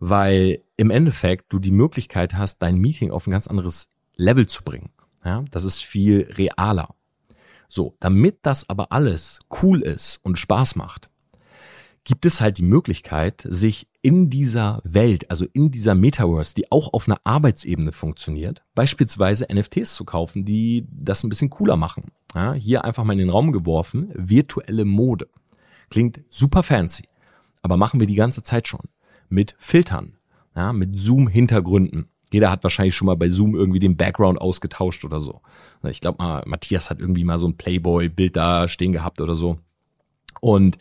weil 0.01 0.65
im 0.75 0.89
Endeffekt 0.89 1.53
du 1.53 1.59
die 1.59 1.71
Möglichkeit 1.71 2.33
hast, 2.33 2.57
dein 2.57 2.75
Meeting 2.75 3.09
auf 3.09 3.25
ein 3.25 3.31
ganz 3.31 3.47
anderes 3.47 3.87
Level 4.17 4.47
zu 4.47 4.65
bringen. 4.65 4.89
Ja, 5.23 5.45
das 5.49 5.63
ist 5.63 5.81
viel 5.81 6.29
realer. 6.33 6.93
So, 7.69 7.95
damit 8.01 8.39
das 8.41 8.67
aber 8.69 8.91
alles 8.91 9.39
cool 9.61 9.81
ist 9.81 10.19
und 10.23 10.37
Spaß 10.37 10.75
macht, 10.75 11.09
gibt 12.05 12.25
es 12.25 12.39
halt 12.39 12.59
die 12.59 12.63
Möglichkeit, 12.63 13.45
sich 13.49 13.89
in 14.01 14.29
dieser 14.29 14.81
Welt, 14.83 15.29
also 15.29 15.45
in 15.51 15.71
dieser 15.71 15.95
Metaverse, 15.95 16.53
die 16.55 16.71
auch 16.71 16.93
auf 16.93 17.07
einer 17.07 17.19
Arbeitsebene 17.23 17.91
funktioniert, 17.91 18.63
beispielsweise 18.75 19.47
NFTs 19.51 19.95
zu 19.95 20.05
kaufen, 20.05 20.45
die 20.45 20.85
das 20.89 21.23
ein 21.23 21.29
bisschen 21.29 21.49
cooler 21.49 21.75
machen. 21.75 22.11
Ja, 22.33 22.53
hier 22.53 22.85
einfach 22.85 23.03
mal 23.03 23.13
in 23.13 23.19
den 23.19 23.29
Raum 23.29 23.51
geworfen, 23.51 24.11
virtuelle 24.13 24.85
Mode. 24.85 25.27
Klingt 25.89 26.21
super 26.29 26.63
fancy, 26.63 27.09
aber 27.61 27.75
machen 27.75 27.99
wir 27.99 28.07
die 28.07 28.15
ganze 28.15 28.43
Zeit 28.43 28.67
schon. 28.67 28.83
Mit 29.27 29.55
Filtern, 29.57 30.17
ja, 30.55 30.71
mit 30.73 30.97
Zoom-Hintergründen. 30.97 32.07
Jeder 32.31 32.51
hat 32.51 32.63
wahrscheinlich 32.63 32.95
schon 32.95 33.07
mal 33.07 33.17
bei 33.17 33.29
Zoom 33.29 33.55
irgendwie 33.55 33.79
den 33.79 33.97
Background 33.97 34.39
ausgetauscht 34.39 35.05
oder 35.05 35.19
so. 35.19 35.41
Ich 35.89 36.01
glaube 36.01 36.43
Matthias 36.45 36.89
hat 36.89 36.99
irgendwie 36.99 37.23
mal 37.23 37.39
so 37.39 37.47
ein 37.47 37.57
Playboy-Bild 37.57 38.35
da 38.35 38.67
stehen 38.67 38.91
gehabt 38.91 39.21
oder 39.21 39.35
so. 39.35 39.57
Und 40.41 40.77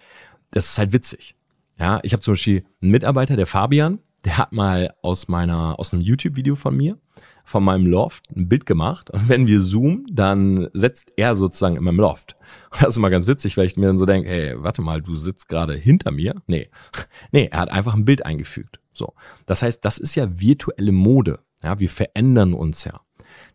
das 0.54 0.70
ist 0.70 0.78
halt 0.78 0.92
witzig. 0.92 1.34
Ja, 1.78 2.00
ich 2.04 2.12
habe 2.12 2.22
zum 2.22 2.34
Beispiel 2.34 2.64
einen 2.80 2.92
Mitarbeiter, 2.92 3.36
der 3.36 3.46
Fabian, 3.46 3.98
der 4.24 4.38
hat 4.38 4.52
mal 4.52 4.94
aus 5.02 5.28
meiner, 5.28 5.78
aus 5.78 5.92
einem 5.92 6.02
YouTube-Video 6.02 6.54
von 6.54 6.76
mir, 6.76 6.96
von 7.44 7.64
meinem 7.64 7.86
Loft 7.86 8.30
ein 8.34 8.48
Bild 8.48 8.64
gemacht. 8.64 9.10
Und 9.10 9.28
wenn 9.28 9.46
wir 9.48 9.60
zoomen, 9.60 10.06
dann 10.10 10.68
setzt 10.72 11.12
er 11.16 11.34
sozusagen 11.34 11.76
in 11.76 11.82
meinem 11.82 11.98
Loft. 11.98 12.36
Und 12.70 12.82
das 12.82 12.90
ist 12.90 12.96
immer 12.96 13.10
ganz 13.10 13.26
witzig, 13.26 13.56
weil 13.56 13.66
ich 13.66 13.76
mir 13.76 13.86
dann 13.86 13.98
so 13.98 14.06
denke, 14.06 14.28
hey, 14.28 14.54
warte 14.56 14.80
mal, 14.80 15.02
du 15.02 15.16
sitzt 15.16 15.48
gerade 15.48 15.74
hinter 15.74 16.10
mir. 16.10 16.34
Nee. 16.46 16.70
Nee, 17.32 17.48
er 17.50 17.60
hat 17.60 17.72
einfach 17.72 17.94
ein 17.94 18.04
Bild 18.04 18.24
eingefügt. 18.24 18.78
So. 18.92 19.14
Das 19.46 19.62
heißt, 19.62 19.84
das 19.84 19.98
ist 19.98 20.14
ja 20.14 20.40
virtuelle 20.40 20.92
Mode. 20.92 21.40
Ja, 21.62 21.80
wir 21.80 21.88
verändern 21.88 22.54
uns 22.54 22.84
ja. 22.84 23.00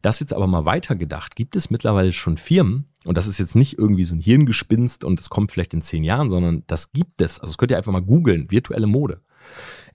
Das 0.01 0.19
jetzt 0.19 0.33
aber 0.33 0.47
mal 0.47 0.65
weitergedacht, 0.65 1.35
gibt 1.35 1.55
es 1.55 1.69
mittlerweile 1.69 2.13
schon 2.13 2.37
Firmen, 2.37 2.85
und 3.05 3.17
das 3.17 3.27
ist 3.27 3.37
jetzt 3.37 3.55
nicht 3.55 3.77
irgendwie 3.77 4.03
so 4.03 4.13
ein 4.13 4.19
Hirngespinst 4.19 5.03
und 5.03 5.19
es 5.19 5.29
kommt 5.29 5.51
vielleicht 5.51 5.73
in 5.73 5.81
zehn 5.81 6.03
Jahren, 6.03 6.29
sondern 6.29 6.63
das 6.67 6.91
gibt 6.91 7.21
es. 7.21 7.39
Also 7.39 7.51
das 7.51 7.57
könnt 7.57 7.71
ihr 7.71 7.77
einfach 7.77 7.91
mal 7.91 8.01
googeln, 8.01 8.51
virtuelle 8.51 8.87
Mode. 8.87 9.21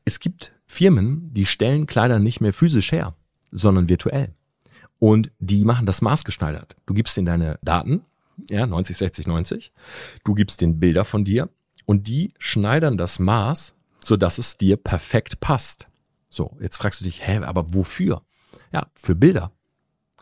Es 0.05 0.21
gibt 0.21 0.53
Firmen, 0.67 1.33
die 1.33 1.47
stellen 1.47 1.87
Kleider 1.87 2.19
nicht 2.19 2.41
mehr 2.41 2.53
physisch 2.53 2.93
her, 2.93 3.15
sondern 3.51 3.89
virtuell. 3.89 4.35
Und 4.99 5.33
die 5.39 5.65
machen 5.65 5.87
das 5.87 6.03
maßgeschneidert. 6.03 6.77
Du 6.87 6.95
gibst 6.95 7.17
ihnen 7.17 7.27
deine 7.27 7.59
Daten, 7.63 8.03
ja, 8.51 8.67
90, 8.67 8.97
60, 8.97 9.27
90. 9.27 9.73
Du 10.25 10.35
gibst 10.35 10.61
den 10.61 10.81
Bilder 10.81 11.05
von 11.05 11.25
dir 11.25 11.51
und 11.85 12.09
die 12.09 12.33
schneidern 12.39 12.97
das 12.97 13.19
Maß, 13.19 13.75
sodass 14.03 14.39
es 14.39 14.57
dir 14.57 14.77
perfekt 14.77 15.41
passt. 15.41 15.89
So, 16.31 16.57
jetzt 16.61 16.79
fragst 16.79 17.01
du 17.01 17.05
dich, 17.05 17.27
hä, 17.27 17.39
aber 17.39 17.75
wofür? 17.75 18.23
Ja, 18.73 18.89
für 18.95 19.15
Bilder 19.15 19.53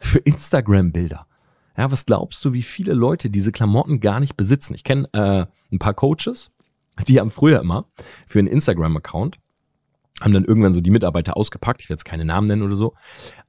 für 0.02 0.18
Instagram-Bilder. 0.18 1.26
Ja, 1.76 1.90
was 1.90 2.04
glaubst 2.06 2.44
du, 2.44 2.52
wie 2.52 2.62
viele 2.62 2.92
Leute 2.92 3.30
diese 3.30 3.52
Klamotten 3.52 4.00
gar 4.00 4.20
nicht 4.20 4.36
besitzen? 4.36 4.74
Ich 4.74 4.84
kenne 4.84 5.08
äh, 5.12 5.46
ein 5.72 5.78
paar 5.78 5.94
Coaches, 5.94 6.50
die 7.08 7.18
haben 7.18 7.30
früher 7.30 7.60
immer 7.60 7.86
für 8.26 8.38
einen 8.38 8.48
Instagram-Account 8.48 9.38
haben 10.20 10.34
dann 10.34 10.44
irgendwann 10.44 10.72
so 10.72 10.80
die 10.80 10.90
Mitarbeiter 10.90 11.36
ausgepackt, 11.36 11.82
ich 11.82 11.88
werde 11.88 11.98
jetzt 11.98 12.04
keine 12.04 12.24
Namen 12.24 12.46
nennen 12.46 12.62
oder 12.62 12.76
so, 12.76 12.94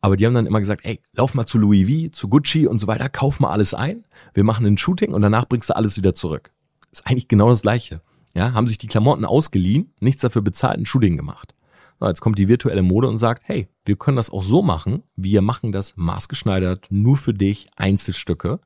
aber 0.02 0.16
die 0.16 0.26
haben 0.26 0.34
dann 0.34 0.46
immer 0.46 0.60
gesagt, 0.60 0.86
ey, 0.86 1.00
lauf 1.14 1.34
mal 1.36 1.46
zu 1.46 1.58
Louis 1.58 1.88
V, 1.88 2.12
zu 2.12 2.30
Gucci 2.30 2.68
und 2.68 2.80
so 2.80 2.88
weiter, 2.88 3.10
kauf 3.10 3.40
mal 3.40 3.52
alles 3.52 3.74
ein, 3.74 4.06
wir 4.34 4.44
machen 4.44 4.66
ein 4.66 4.78
Shooting 4.78 5.14
und 5.14 5.22
danach 5.22 5.46
bringst 5.46 5.70
du 5.70 5.76
alles 5.76 5.98
wieder 5.98 6.14
zurück. 6.14 6.52
ist 6.92 7.06
eigentlich 7.06 7.28
genau 7.28 7.50
das 7.50 7.62
Gleiche. 7.62 8.02
Ja, 8.36 8.54
haben 8.54 8.66
sich 8.66 8.80
die 8.80 8.88
Klamotten 8.88 9.26
ausgeliehen, 9.26 9.94
nichts 10.00 10.24
dafür 10.24 10.42
bezahlt, 10.42 10.80
ein 10.80 10.88
Shooting 10.88 11.18
gemacht. 11.18 11.54
Jetzt 12.02 12.22
kommt 12.22 12.38
die 12.38 12.48
virtuelle 12.48 12.82
Mode 12.82 13.08
und 13.08 13.18
sagt, 13.18 13.44
hey, 13.46 13.68
wir 13.86 13.96
können 13.96 14.18
das 14.18 14.30
auch 14.30 14.44
so 14.44 14.62
machen. 14.62 15.04
Wir 15.16 15.42
machen 15.42 15.72
das 15.72 15.96
maßgeschneidert, 15.96 16.88
nur 16.90 17.18
für 17.18 17.34
dich, 17.34 17.70
Einzelstücke. 17.76 18.60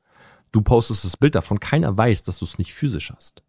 Du 0.50 0.62
postest 0.62 1.04
das 1.04 1.16
Bild 1.16 1.34
davon, 1.34 1.60
keiner 1.60 1.96
weiß, 1.96 2.22
dass 2.22 2.38
du 2.38 2.44
es 2.44 2.58
nicht 2.58 2.74
physisch 2.74 3.12
hast. 3.14 3.42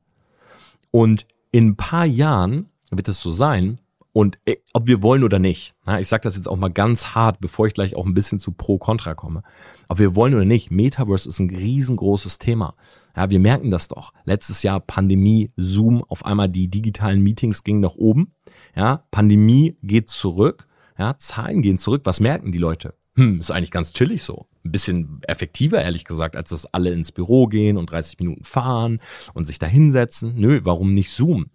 Und 0.92 1.26
in 1.52 1.70
ein 1.70 1.76
paar 1.76 2.06
Jahren 2.06 2.70
wird 2.92 3.08
es 3.08 3.22
so 3.22 3.32
sein, 3.32 3.80
und 4.12 4.40
ey, 4.46 4.56
äh, 4.56 4.58
ob 4.74 4.88
wir 4.88 5.04
wollen 5.04 5.24
oder 5.24 5.40
nicht, 5.40 5.76
ich 6.00 6.08
sage 6.08 6.24
das 6.24 6.36
jetzt 6.36 6.50
auch 6.50 6.58
mal 6.58 6.70
ganz 6.72 7.14
hart, 7.16 7.40
bevor 7.40 7.68
ich 7.68 7.74
gleich 7.74 7.96
auch 7.96 8.06
ein 8.06 8.14
bisschen 8.14 8.40
zu 8.40 8.52
Pro-Contra 8.52 9.14
komme, 9.14 9.44
ob 9.88 10.00
wir 10.00 10.16
wollen 10.16 10.34
oder 10.34 10.46
nicht, 10.46 10.72
Metaverse 10.72 11.30
ist 11.30 11.40
ein 11.40 11.50
riesengroßes 11.50 12.40
Thema. 12.40 12.76
Ja, 13.16 13.30
wir 13.30 13.40
merken 13.40 13.72
das 13.72 13.88
doch. 13.88 14.14
Letztes 14.26 14.64
Jahr 14.64 14.80
Pandemie, 14.80 15.52
Zoom, 15.58 16.04
auf 16.04 16.26
einmal 16.26 16.50
die 16.50 16.70
digitalen 16.70 17.22
Meetings 17.22 17.64
gingen 17.64 17.82
nach 17.82 17.96
oben. 17.96 18.34
Ja, 18.76 19.04
Pandemie 19.12 19.78
geht 19.84 20.10
zurück. 20.10 20.68
Ja, 20.98 21.18
Zahlen 21.18 21.62
gehen 21.62 21.78
zurück. 21.78 22.02
Was 22.06 22.20
merken 22.20 22.52
die 22.52 22.58
Leute? 22.58 22.94
Hm, 23.16 23.40
ist 23.40 23.52
eigentlich 23.52 23.72
ganz 23.72 23.94
chillig 23.94 24.24
so. 24.24 24.48
Ein 24.64 24.72
bisschen 24.72 25.22
effektiver, 25.28 25.82
ehrlich 25.82 26.06
gesagt, 26.06 26.36
als 26.36 26.50
dass 26.50 26.66
alle 26.66 26.92
ins 26.92 27.12
Büro 27.12 27.48
gehen 27.48 27.78
und 27.78 27.92
30 27.92 28.20
Minuten 28.20 28.44
fahren 28.44 29.00
und 29.34 29.46
sich 29.46 29.60
da 29.60 29.66
hinsetzen. 29.66 30.36
Nö, 30.36 30.62
warum 30.64 30.94
nicht 30.94 31.12
Zoom? 31.12 31.48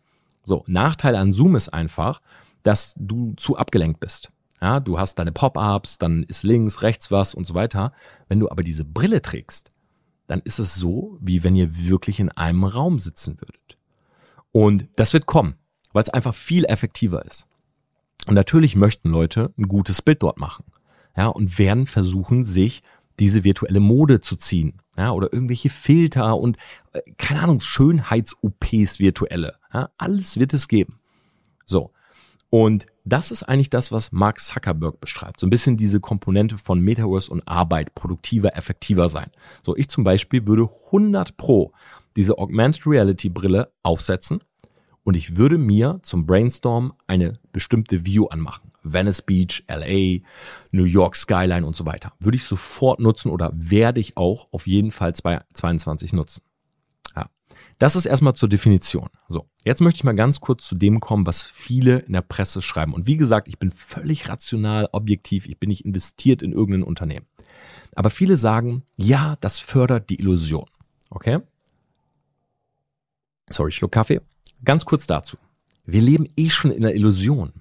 So, 0.43 0.65
Nachteil 0.67 1.17
an 1.17 1.33
Zoom 1.33 1.57
ist 1.57 1.71
einfach, 1.71 2.21
dass 2.63 2.95
du 2.99 3.35
zu 3.37 3.57
abgelenkt 3.57 4.01
bist. 4.01 4.31
Ja, 4.61 4.81
du 4.81 4.99
hast 4.99 5.19
deine 5.19 5.33
Pop-ups, 5.33 5.99
dann 5.99 6.23
ist 6.25 6.43
links, 6.43 6.83
rechts 6.83 7.11
was 7.11 7.35
und 7.35 7.47
so 7.47 7.55
weiter. 7.55 7.93
Wenn 8.29 8.41
du 8.41 8.51
aber 8.51 8.63
diese 8.63 8.85
Brille 8.85 9.23
trägst, 9.23 9.73
dann 10.27 10.41
ist 10.41 10.59
es 10.59 10.75
so, 10.75 11.19
wie 11.21 11.45
wenn 11.45 11.55
ihr 11.55 11.77
wirklich 11.77 12.21
in 12.21 12.31
einem 12.31 12.65
Raum 12.65 12.99
sitzen 12.99 13.41
würdet. 13.41 13.79
Und 14.53 14.87
das 14.97 15.13
wird 15.13 15.27
kommen 15.27 15.57
weil 15.95 16.03
es 16.03 16.11
einfach 16.11 16.35
viel 16.35 16.67
effektiver 16.67 17.25
ist. 17.25 17.47
Und 18.27 18.35
natürlich 18.35 18.77
möchten 18.77 19.09
Leute 19.09 19.55
ein 19.57 19.69
gutes 19.69 20.03
Bild 20.03 20.23
dort 20.23 20.39
machen. 20.39 20.65
Ja, 21.17 21.29
und 21.29 21.59
werden 21.59 21.87
versuchen, 21.87 22.45
sich 22.45 22.83
diese 23.21 23.45
virtuelle 23.45 23.81
Mode 23.81 24.21
zu 24.21 24.37
ziehen. 24.37 24.83
Ja, 24.97 25.13
oder 25.13 25.33
irgendwelche 25.33 25.71
Filter 25.71 26.37
und, 26.37 26.57
äh, 26.93 27.01
keine 27.17 27.41
Ahnung, 27.41 27.61
Schönheits-OPs 27.61 28.99
virtuelle. 28.99 29.55
Ja, 29.73 29.91
alles 29.97 30.39
wird 30.39 30.53
es 30.53 30.69
geben. 30.69 30.99
So. 31.65 31.93
Und 32.51 32.87
das 33.05 33.31
ist 33.31 33.43
eigentlich 33.45 33.71
das, 33.71 33.93
was 33.93 34.13
Mark 34.13 34.41
Zuckerberg 34.41 35.01
beschreibt. 35.01 35.41
So 35.41 35.47
ein 35.47 35.51
bisschen 35.51 35.77
diese 35.77 36.01
Komponente 36.01 36.59
von 36.59 36.81
Metaverse 36.81 37.31
und 37.31 37.47
Arbeit, 37.47 37.95
produktiver, 37.95 38.57
effektiver 38.57 39.09
sein. 39.09 39.31
So, 39.65 39.77
ich 39.77 39.89
zum 39.89 40.05
Beispiel 40.05 40.47
würde 40.47 40.69
100 40.87 41.37
Pro 41.37 41.73
diese 42.17 42.39
Augmented 42.39 42.87
Reality 42.87 43.29
Brille 43.29 43.73
aufsetzen 43.83 44.41
und 45.05 45.15
ich 45.15 45.37
würde 45.37 45.59
mir 45.59 46.01
zum 46.03 46.27
Brainstorm 46.27 46.95
eine 47.07 47.39
bestimmte 47.53 48.05
View 48.07 48.27
anmachen. 48.27 48.73
Venice 48.83 49.23
Beach, 49.23 49.65
LA, 49.69 50.21
New 50.73 50.85
York 50.85 51.15
Skyline 51.17 51.67
und 51.67 51.77
so 51.77 51.87
weiter. 51.87 52.13
Würde 52.19 52.37
ich 52.37 52.45
sofort 52.45 53.01
nutzen 53.01 53.31
oder 53.31 53.53
werde 53.55 54.01
ich 54.01 54.17
auch 54.17 54.49
auf 54.51 54.67
jeden 54.67 54.91
Fall 54.91 55.15
2022 55.15 56.13
nutzen. 56.15 56.43
Ja. 57.15 57.29
Das 57.79 57.97
ist 57.97 58.07
erstmal 58.07 58.35
zur 58.35 58.49
Definition. 58.49 59.09
So, 59.29 59.47
jetzt 59.65 59.81
möchte 59.81 59.99
ich 59.99 60.05
mal 60.05 60.15
ganz 60.15 60.41
kurz 60.41 60.67
zu 60.67 60.75
dem 60.75 61.01
kommen, 61.01 61.27
was 61.27 61.43
viele 61.43 61.99
in 62.01 62.13
der 62.13 62.23
Presse 62.23 62.63
schreiben. 62.63 62.95
Und 62.95 63.07
wie 63.07 63.17
gesagt, 63.17 63.49
ich 63.49 63.59
bin 63.59 63.73
völlig 63.73 64.29
rational, 64.29 64.89
objektiv, 64.93 65.47
ich 65.47 65.59
bin 65.59 65.69
nicht 65.69 65.85
investiert 65.85 66.43
in 66.43 66.53
irgendein 66.53 66.83
Unternehmen. 66.83 67.27
Aber 67.95 68.11
viele 68.11 68.37
sagen, 68.37 68.83
ja, 68.97 69.37
das 69.41 69.59
fördert 69.59 70.11
die 70.11 70.19
Illusion. 70.19 70.67
Okay? 71.11 71.41
Sorry, 73.51 73.71
Schluck 73.71 73.93
Kaffee. 73.93 74.21
Ganz 74.65 74.85
kurz 74.85 75.07
dazu. 75.07 75.37
Wir 75.85 76.01
leben 76.01 76.27
eh 76.37 76.51
schon 76.51 76.71
in 76.71 76.85
einer 76.85 76.95
Illusion. 76.95 77.53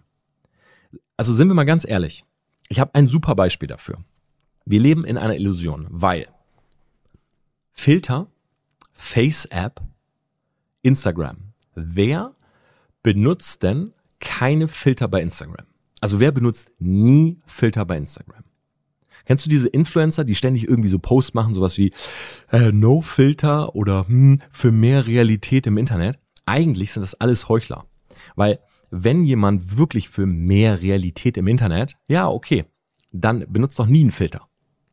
Also 1.18 1.34
sind 1.34 1.48
wir 1.48 1.54
mal 1.54 1.66
ganz 1.66 1.86
ehrlich. 1.86 2.24
Ich 2.70 2.80
habe 2.80 2.96
ein 2.96 3.08
super 3.08 3.36
Beispiel 3.36 3.68
dafür. 3.68 4.04
Wir 4.66 4.80
leben 4.80 5.04
in 5.04 5.18
einer 5.18 5.36
Illusion, 5.36 5.88
weil 5.90 6.28
Filter, 7.72 8.28
Face-App, 8.94 9.82
Instagram. 10.82 11.38
Wer 11.76 12.34
benutzt 13.02 13.64
denn 13.64 13.94
keine 14.20 14.68
Filter 14.68 15.08
bei 15.08 15.22
Instagram? 15.22 15.66
Also 16.00 16.20
wer 16.20 16.32
benutzt 16.32 16.72
nie 16.80 17.40
Filter 17.46 17.86
bei 17.86 17.98
Instagram? 17.98 18.44
Kennst 19.26 19.46
du 19.46 19.50
diese 19.50 19.70
Influencer, 19.70 20.24
die 20.24 20.36
ständig 20.36 20.68
irgendwie 20.68 20.90
so 20.90 21.00
Posts 21.00 21.34
machen, 21.34 21.54
sowas 21.54 21.78
wie 21.78 21.94
äh, 22.52 22.72
No 22.72 23.02
Filter 23.02 23.76
oder 23.76 24.08
hm, 24.08 24.42
für 24.52 24.72
mehr 24.72 25.08
Realität 25.08 25.66
im 25.68 25.78
Internet? 25.78 26.20
Eigentlich 26.46 26.92
sind 26.92 27.02
das 27.02 27.16
alles 27.16 27.50
Heuchler. 27.50 27.86
Weil 28.36 28.60
wenn 28.92 29.24
jemand 29.24 29.78
wirklich 29.78 30.10
für 30.10 30.26
mehr 30.26 30.82
Realität 30.82 31.38
im 31.38 31.48
Internet, 31.48 31.98
ja, 32.08 32.30
okay, 32.30 32.66
dann 33.12 33.46
benutzt 33.52 33.80
doch 33.80 33.88
nie 33.88 34.02
einen 34.02 34.12
Filter. 34.12 34.48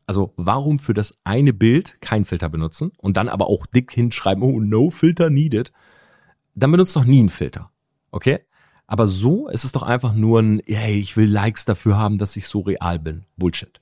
Also 0.07 0.33
warum 0.37 0.79
für 0.79 0.93
das 0.93 1.13
eine 1.23 1.53
Bild 1.53 2.01
kein 2.01 2.25
Filter 2.25 2.49
benutzen 2.49 2.91
und 2.97 3.15
dann 3.17 3.29
aber 3.29 3.47
auch 3.47 3.65
dick 3.65 3.91
hinschreiben, 3.91 4.43
oh, 4.43 4.59
no 4.59 4.89
filter 4.89 5.29
needed, 5.29 5.71
dann 6.55 6.71
benutzt 6.71 6.95
doch 6.95 7.05
nie 7.05 7.19
einen 7.19 7.29
Filter. 7.29 7.71
Okay? 8.11 8.39
Aber 8.87 9.07
so 9.07 9.47
ist 9.47 9.63
es 9.63 9.71
doch 9.71 9.83
einfach 9.83 10.13
nur 10.13 10.41
ein, 10.41 10.61
hey, 10.65 10.95
ich 10.97 11.15
will 11.15 11.29
Likes 11.29 11.63
dafür 11.65 11.97
haben, 11.97 12.17
dass 12.17 12.35
ich 12.35 12.47
so 12.47 12.59
real 12.59 12.99
bin. 12.99 13.23
Bullshit. 13.37 13.79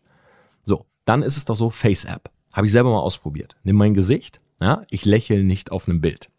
So, 0.63 0.85
dann 1.05 1.23
ist 1.23 1.38
es 1.38 1.45
doch 1.45 1.55
so 1.55 1.71
Face 1.71 2.05
App. 2.05 2.29
Habe 2.53 2.67
ich 2.67 2.73
selber 2.73 2.91
mal 2.91 2.99
ausprobiert. 2.99 3.55
Nimm 3.63 3.77
mein 3.77 3.93
Gesicht, 3.93 4.39
ja, 4.61 4.83
ich 4.91 5.05
lächle 5.05 5.43
nicht 5.43 5.71
auf 5.71 5.88
einem 5.88 6.01
Bild. 6.01 6.29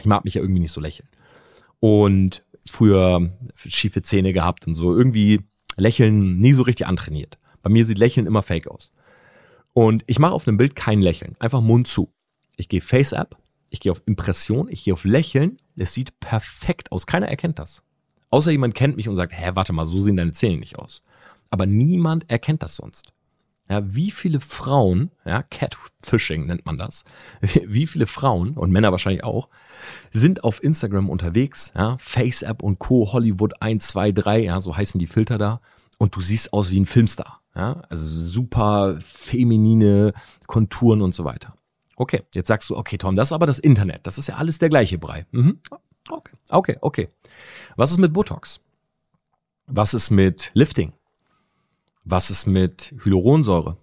Ich 0.00 0.06
mag 0.06 0.24
mich 0.24 0.34
ja 0.34 0.42
irgendwie 0.42 0.60
nicht 0.60 0.72
so 0.72 0.80
lächeln. 0.80 1.08
Und 1.80 2.44
früher 2.66 3.32
schiefe 3.56 4.02
Zähne 4.02 4.32
gehabt 4.32 4.66
und 4.66 4.74
so. 4.74 4.96
Irgendwie 4.96 5.40
Lächeln 5.76 6.38
nie 6.38 6.52
so 6.52 6.62
richtig 6.62 6.86
antrainiert. 6.86 7.38
Bei 7.62 7.70
mir 7.70 7.84
sieht 7.86 7.98
Lächeln 7.98 8.26
immer 8.26 8.42
fake 8.42 8.68
aus. 8.68 8.90
Und 9.72 10.04
ich 10.06 10.18
mache 10.18 10.34
auf 10.34 10.46
einem 10.46 10.56
Bild 10.56 10.76
kein 10.76 11.02
Lächeln, 11.02 11.36
einfach 11.40 11.60
Mund 11.60 11.88
zu. 11.88 12.12
Ich 12.56 12.68
gehe 12.68 12.80
Face 12.80 13.12
App, 13.12 13.36
ich 13.70 13.80
gehe 13.80 13.90
auf 13.90 14.02
Impression, 14.06 14.68
ich 14.68 14.84
gehe 14.84 14.92
auf 14.92 15.04
Lächeln. 15.04 15.58
Es 15.76 15.92
sieht 15.92 16.20
perfekt 16.20 16.92
aus. 16.92 17.06
Keiner 17.06 17.28
erkennt 17.28 17.58
das. 17.58 17.82
Außer 18.30 18.50
jemand 18.52 18.74
kennt 18.74 18.96
mich 18.96 19.08
und 19.08 19.16
sagt, 19.16 19.32
hä, 19.32 19.50
warte 19.54 19.72
mal, 19.72 19.86
so 19.86 19.98
sehen 19.98 20.16
deine 20.16 20.32
Zähne 20.32 20.58
nicht 20.58 20.78
aus. 20.78 21.02
Aber 21.50 21.66
niemand 21.66 22.28
erkennt 22.30 22.62
das 22.62 22.76
sonst. 22.76 23.13
Ja, 23.68 23.94
wie 23.94 24.10
viele 24.10 24.40
Frauen, 24.40 25.10
ja, 25.24 25.42
Catfishing 25.42 26.46
nennt 26.46 26.66
man 26.66 26.76
das, 26.76 27.04
wie 27.40 27.86
viele 27.86 28.06
Frauen 28.06 28.58
und 28.58 28.70
Männer 28.70 28.90
wahrscheinlich 28.90 29.24
auch, 29.24 29.48
sind 30.12 30.44
auf 30.44 30.62
Instagram 30.62 31.08
unterwegs, 31.08 31.72
ja, 31.74 31.96
FaceApp 31.98 32.62
und 32.62 32.78
Co., 32.78 33.12
Hollywood 33.12 33.62
1, 33.62 33.86
2, 33.88 34.12
3, 34.12 34.40
ja, 34.40 34.60
so 34.60 34.76
heißen 34.76 34.98
die 34.98 35.06
Filter 35.06 35.38
da, 35.38 35.62
und 35.96 36.14
du 36.14 36.20
siehst 36.20 36.52
aus 36.52 36.70
wie 36.70 36.80
ein 36.80 36.84
Filmstar, 36.84 37.40
ja, 37.54 37.82
also 37.88 38.20
super 38.20 38.98
feminine 39.02 40.12
Konturen 40.46 41.00
und 41.00 41.14
so 41.14 41.24
weiter. 41.24 41.56
Okay, 41.96 42.22
jetzt 42.34 42.48
sagst 42.48 42.68
du, 42.68 42.76
okay, 42.76 42.98
Tom, 42.98 43.16
das 43.16 43.28
ist 43.28 43.32
aber 43.32 43.46
das 43.46 43.58
Internet, 43.58 44.06
das 44.06 44.18
ist 44.18 44.26
ja 44.26 44.34
alles 44.34 44.58
der 44.58 44.68
gleiche 44.68 44.98
Brei. 44.98 45.26
Mhm. 45.30 45.60
Okay, 46.10 46.36
okay, 46.50 46.76
okay. 46.82 47.08
Was 47.76 47.92
ist 47.92 47.98
mit 47.98 48.12
Botox? 48.12 48.60
Was 49.66 49.94
ist 49.94 50.10
mit 50.10 50.50
Lifting? 50.52 50.92
Was 52.04 52.28
ist 52.28 52.46
mit 52.46 52.94
Hyaluronsäure? 53.02 53.78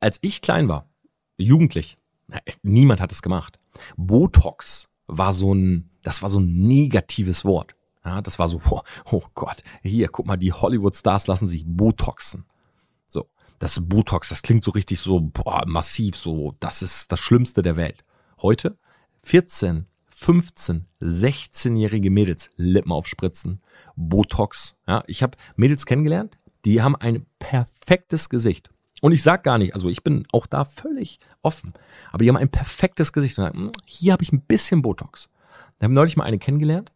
Als 0.00 0.18
ich 0.22 0.42
klein 0.42 0.66
war, 0.66 0.90
jugendlich, 1.36 1.96
niemand 2.62 3.00
hat 3.00 3.12
es 3.12 3.22
gemacht. 3.22 3.60
Botox 3.96 4.88
war 5.06 5.32
so 5.32 5.54
ein, 5.54 5.90
das 6.02 6.22
war 6.22 6.30
so 6.30 6.40
ein 6.40 6.60
negatives 6.60 7.44
Wort. 7.44 7.76
Ja, 8.04 8.20
das 8.22 8.40
war 8.40 8.48
so, 8.48 8.60
oh, 8.68 8.80
oh 9.12 9.22
Gott, 9.34 9.62
hier, 9.82 10.08
guck 10.08 10.26
mal, 10.26 10.36
die 10.36 10.52
Hollywood-Stars 10.52 11.28
lassen 11.28 11.46
sich 11.46 11.64
Botoxen. 11.64 12.44
So, 13.06 13.28
das 13.60 13.78
Botox, 13.88 14.30
das 14.30 14.42
klingt 14.42 14.64
so 14.64 14.72
richtig 14.72 14.98
so 14.98 15.20
boah, 15.20 15.62
massiv, 15.64 16.16
so, 16.16 16.56
das 16.58 16.82
ist 16.82 17.12
das 17.12 17.20
Schlimmste 17.20 17.62
der 17.62 17.76
Welt. 17.76 18.04
Heute 18.40 18.76
14, 19.22 19.86
15, 20.08 20.86
16-jährige 21.00 22.10
Mädels 22.10 22.50
Lippen 22.56 22.90
aufspritzen, 22.90 23.62
Botox. 23.94 24.76
Ja, 24.88 25.04
ich 25.06 25.22
habe 25.22 25.38
Mädels 25.54 25.86
kennengelernt, 25.86 26.36
die 26.64 26.82
haben 26.82 26.96
ein 26.96 27.26
perfektes 27.38 28.28
Gesicht. 28.28 28.70
Und 29.00 29.12
ich 29.12 29.22
sag 29.22 29.42
gar 29.42 29.58
nicht, 29.58 29.74
also 29.74 29.88
ich 29.88 30.04
bin 30.04 30.26
auch 30.32 30.46
da 30.46 30.64
völlig 30.64 31.18
offen, 31.42 31.72
aber 32.12 32.22
die 32.22 32.28
haben 32.28 32.36
ein 32.36 32.50
perfektes 32.50 33.12
Gesicht 33.12 33.36
und 33.38 33.44
sagen, 33.44 33.58
hm, 33.58 33.72
hier 33.84 34.12
habe 34.12 34.22
ich 34.22 34.32
ein 34.32 34.42
bisschen 34.42 34.82
Botox. 34.82 35.28
Da 35.78 35.86
haben 35.86 35.92
neulich 35.92 36.16
mal 36.16 36.24
eine 36.24 36.38
kennengelernt 36.38 36.92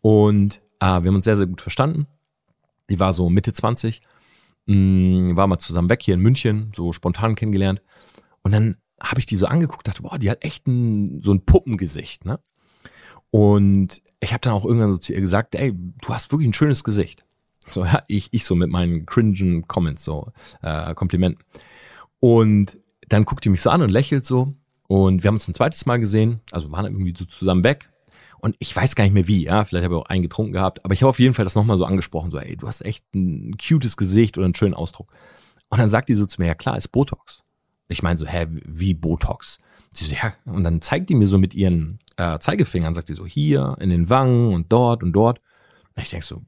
und 0.00 0.62
ah, 0.78 1.02
wir 1.02 1.08
haben 1.08 1.16
uns 1.16 1.26
sehr, 1.26 1.36
sehr 1.36 1.46
gut 1.46 1.60
verstanden. 1.60 2.06
Die 2.88 2.98
war 2.98 3.12
so 3.12 3.28
Mitte 3.28 3.52
20, 3.52 4.00
mh, 4.66 4.74
hm, 4.74 5.36
war 5.36 5.46
mal 5.46 5.58
zusammen 5.58 5.90
weg 5.90 6.02
hier 6.02 6.14
in 6.14 6.20
München, 6.20 6.72
so 6.74 6.92
spontan 6.92 7.34
kennengelernt. 7.34 7.82
Und 8.42 8.52
dann 8.52 8.76
habe 9.00 9.20
ich 9.20 9.26
die 9.26 9.36
so 9.36 9.44
angeguckt, 9.44 9.86
dachte, 9.86 10.02
boah, 10.02 10.18
die 10.18 10.30
hat 10.30 10.44
echt 10.44 10.66
ein, 10.66 11.20
so 11.20 11.32
ein 11.32 11.44
Puppengesicht, 11.44 12.24
ne? 12.24 12.40
Und 13.30 14.00
ich 14.20 14.32
habe 14.32 14.40
dann 14.40 14.52
auch 14.52 14.64
irgendwann 14.64 14.92
so 14.92 14.98
zu 14.98 15.12
ihr 15.12 15.20
gesagt, 15.20 15.56
ey, 15.56 15.72
du 15.74 16.08
hast 16.08 16.30
wirklich 16.30 16.48
ein 16.48 16.54
schönes 16.54 16.84
Gesicht. 16.84 17.24
So, 17.66 17.84
ja, 17.84 18.02
ich, 18.08 18.28
ich 18.32 18.44
so 18.44 18.54
mit 18.54 18.70
meinen 18.70 19.06
cringen 19.06 19.66
Comments, 19.66 20.02
so 20.02 20.32
äh, 20.62 20.94
Komplimenten. 20.94 21.44
Und 22.20 22.78
dann 23.08 23.24
guckt 23.24 23.44
die 23.44 23.50
mich 23.50 23.62
so 23.62 23.70
an 23.70 23.82
und 23.82 23.90
lächelt 23.90 24.24
so. 24.24 24.54
Und 24.86 25.22
wir 25.22 25.28
haben 25.28 25.36
uns 25.36 25.48
ein 25.48 25.54
zweites 25.54 25.86
Mal 25.86 25.98
gesehen, 25.98 26.40
also 26.50 26.70
waren 26.70 26.84
irgendwie 26.84 27.14
so 27.16 27.24
zusammen 27.24 27.64
weg. 27.64 27.90
Und 28.38 28.56
ich 28.58 28.76
weiß 28.76 28.94
gar 28.94 29.04
nicht 29.04 29.14
mehr 29.14 29.26
wie, 29.26 29.44
ja, 29.44 29.64
vielleicht 29.64 29.84
habe 29.84 29.94
ich 29.94 30.00
auch 30.00 30.06
einen 30.06 30.22
getrunken 30.22 30.52
gehabt, 30.52 30.84
aber 30.84 30.92
ich 30.92 31.00
habe 31.00 31.08
auf 31.08 31.18
jeden 31.18 31.32
Fall 31.32 31.46
das 31.46 31.54
nochmal 31.54 31.78
so 31.78 31.86
angesprochen, 31.86 32.30
so, 32.30 32.38
ey, 32.38 32.56
du 32.56 32.66
hast 32.66 32.82
echt 32.82 33.02
ein 33.14 33.56
cutes 33.56 33.96
Gesicht 33.96 34.36
oder 34.36 34.44
einen 34.44 34.54
schönen 34.54 34.74
Ausdruck. 34.74 35.10
Und 35.70 35.78
dann 35.78 35.88
sagt 35.88 36.10
die 36.10 36.14
so 36.14 36.26
zu 36.26 36.42
mir, 36.42 36.48
ja 36.48 36.54
klar, 36.54 36.76
ist 36.76 36.88
Botox. 36.88 37.42
Ich 37.88 38.02
meine 38.02 38.18
so, 38.18 38.26
hä, 38.26 38.46
wie 38.50 38.92
Botox? 38.92 39.58
Sie 39.92 40.04
so, 40.04 40.14
ja, 40.14 40.34
und 40.44 40.64
dann 40.64 40.82
zeigt 40.82 41.08
die 41.08 41.14
mir 41.14 41.26
so 41.26 41.38
mit 41.38 41.54
ihren 41.54 42.00
äh, 42.16 42.38
Zeigefingern, 42.38 42.92
sagt 42.92 43.08
die 43.08 43.14
so, 43.14 43.24
hier, 43.24 43.76
in 43.80 43.88
den 43.88 44.10
Wangen 44.10 44.52
und 44.52 44.70
dort 44.70 45.02
und 45.02 45.12
dort. 45.12 45.40
Und 45.96 46.02
ich 46.02 46.10
denke 46.10 46.26
so, 46.26 46.42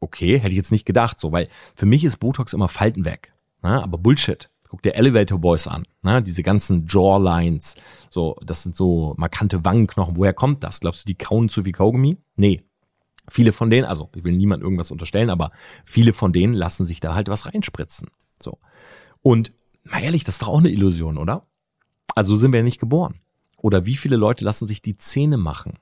okay, 0.00 0.38
hätte 0.38 0.50
ich 0.50 0.56
jetzt 0.56 0.72
nicht 0.72 0.84
gedacht, 0.84 1.18
so, 1.18 1.32
weil 1.32 1.48
für 1.74 1.86
mich 1.86 2.04
ist 2.04 2.18
Botox 2.18 2.52
immer 2.52 2.68
Falten 2.68 3.04
weg. 3.04 3.32
Ne? 3.62 3.82
Aber 3.82 3.98
Bullshit. 3.98 4.50
Guck 4.68 4.82
dir 4.82 4.96
Elevator 4.96 5.38
Boys 5.38 5.68
an, 5.68 5.86
ne? 6.02 6.20
diese 6.20 6.42
ganzen 6.42 6.88
Jawlines, 6.88 7.76
so, 8.10 8.36
das 8.44 8.64
sind 8.64 8.74
so 8.74 9.14
markante 9.16 9.64
Wangenknochen. 9.64 10.16
Woher 10.16 10.32
kommt 10.32 10.64
das? 10.64 10.80
Glaubst 10.80 11.04
du, 11.04 11.06
die 11.06 11.14
kauen 11.14 11.48
zu 11.48 11.64
wie 11.64 11.70
Kaugummi? 11.70 12.16
Nee. 12.34 12.62
Viele 13.30 13.52
von 13.52 13.70
denen, 13.70 13.84
also 13.84 14.10
ich 14.16 14.24
will 14.24 14.32
niemand 14.32 14.64
irgendwas 14.64 14.90
unterstellen, 14.90 15.30
aber 15.30 15.50
viele 15.84 16.12
von 16.12 16.32
denen 16.32 16.54
lassen 16.54 16.84
sich 16.84 16.98
da 16.98 17.14
halt 17.14 17.28
was 17.28 17.46
reinspritzen. 17.46 18.10
So. 18.42 18.58
Und 19.22 19.52
mal 19.84 20.02
ehrlich, 20.02 20.24
das 20.24 20.36
ist 20.36 20.42
doch 20.42 20.48
auch 20.48 20.58
eine 20.58 20.70
Illusion, 20.70 21.18
oder? 21.18 21.46
Also 22.16 22.34
sind 22.34 22.52
wir 22.52 22.58
ja 22.58 22.64
nicht 22.64 22.80
geboren. 22.80 23.20
Oder 23.56 23.86
wie 23.86 23.96
viele 23.96 24.16
Leute 24.16 24.44
lassen 24.44 24.66
sich 24.66 24.82
die 24.82 24.96
Zähne 24.96 25.36
machen? 25.36 25.78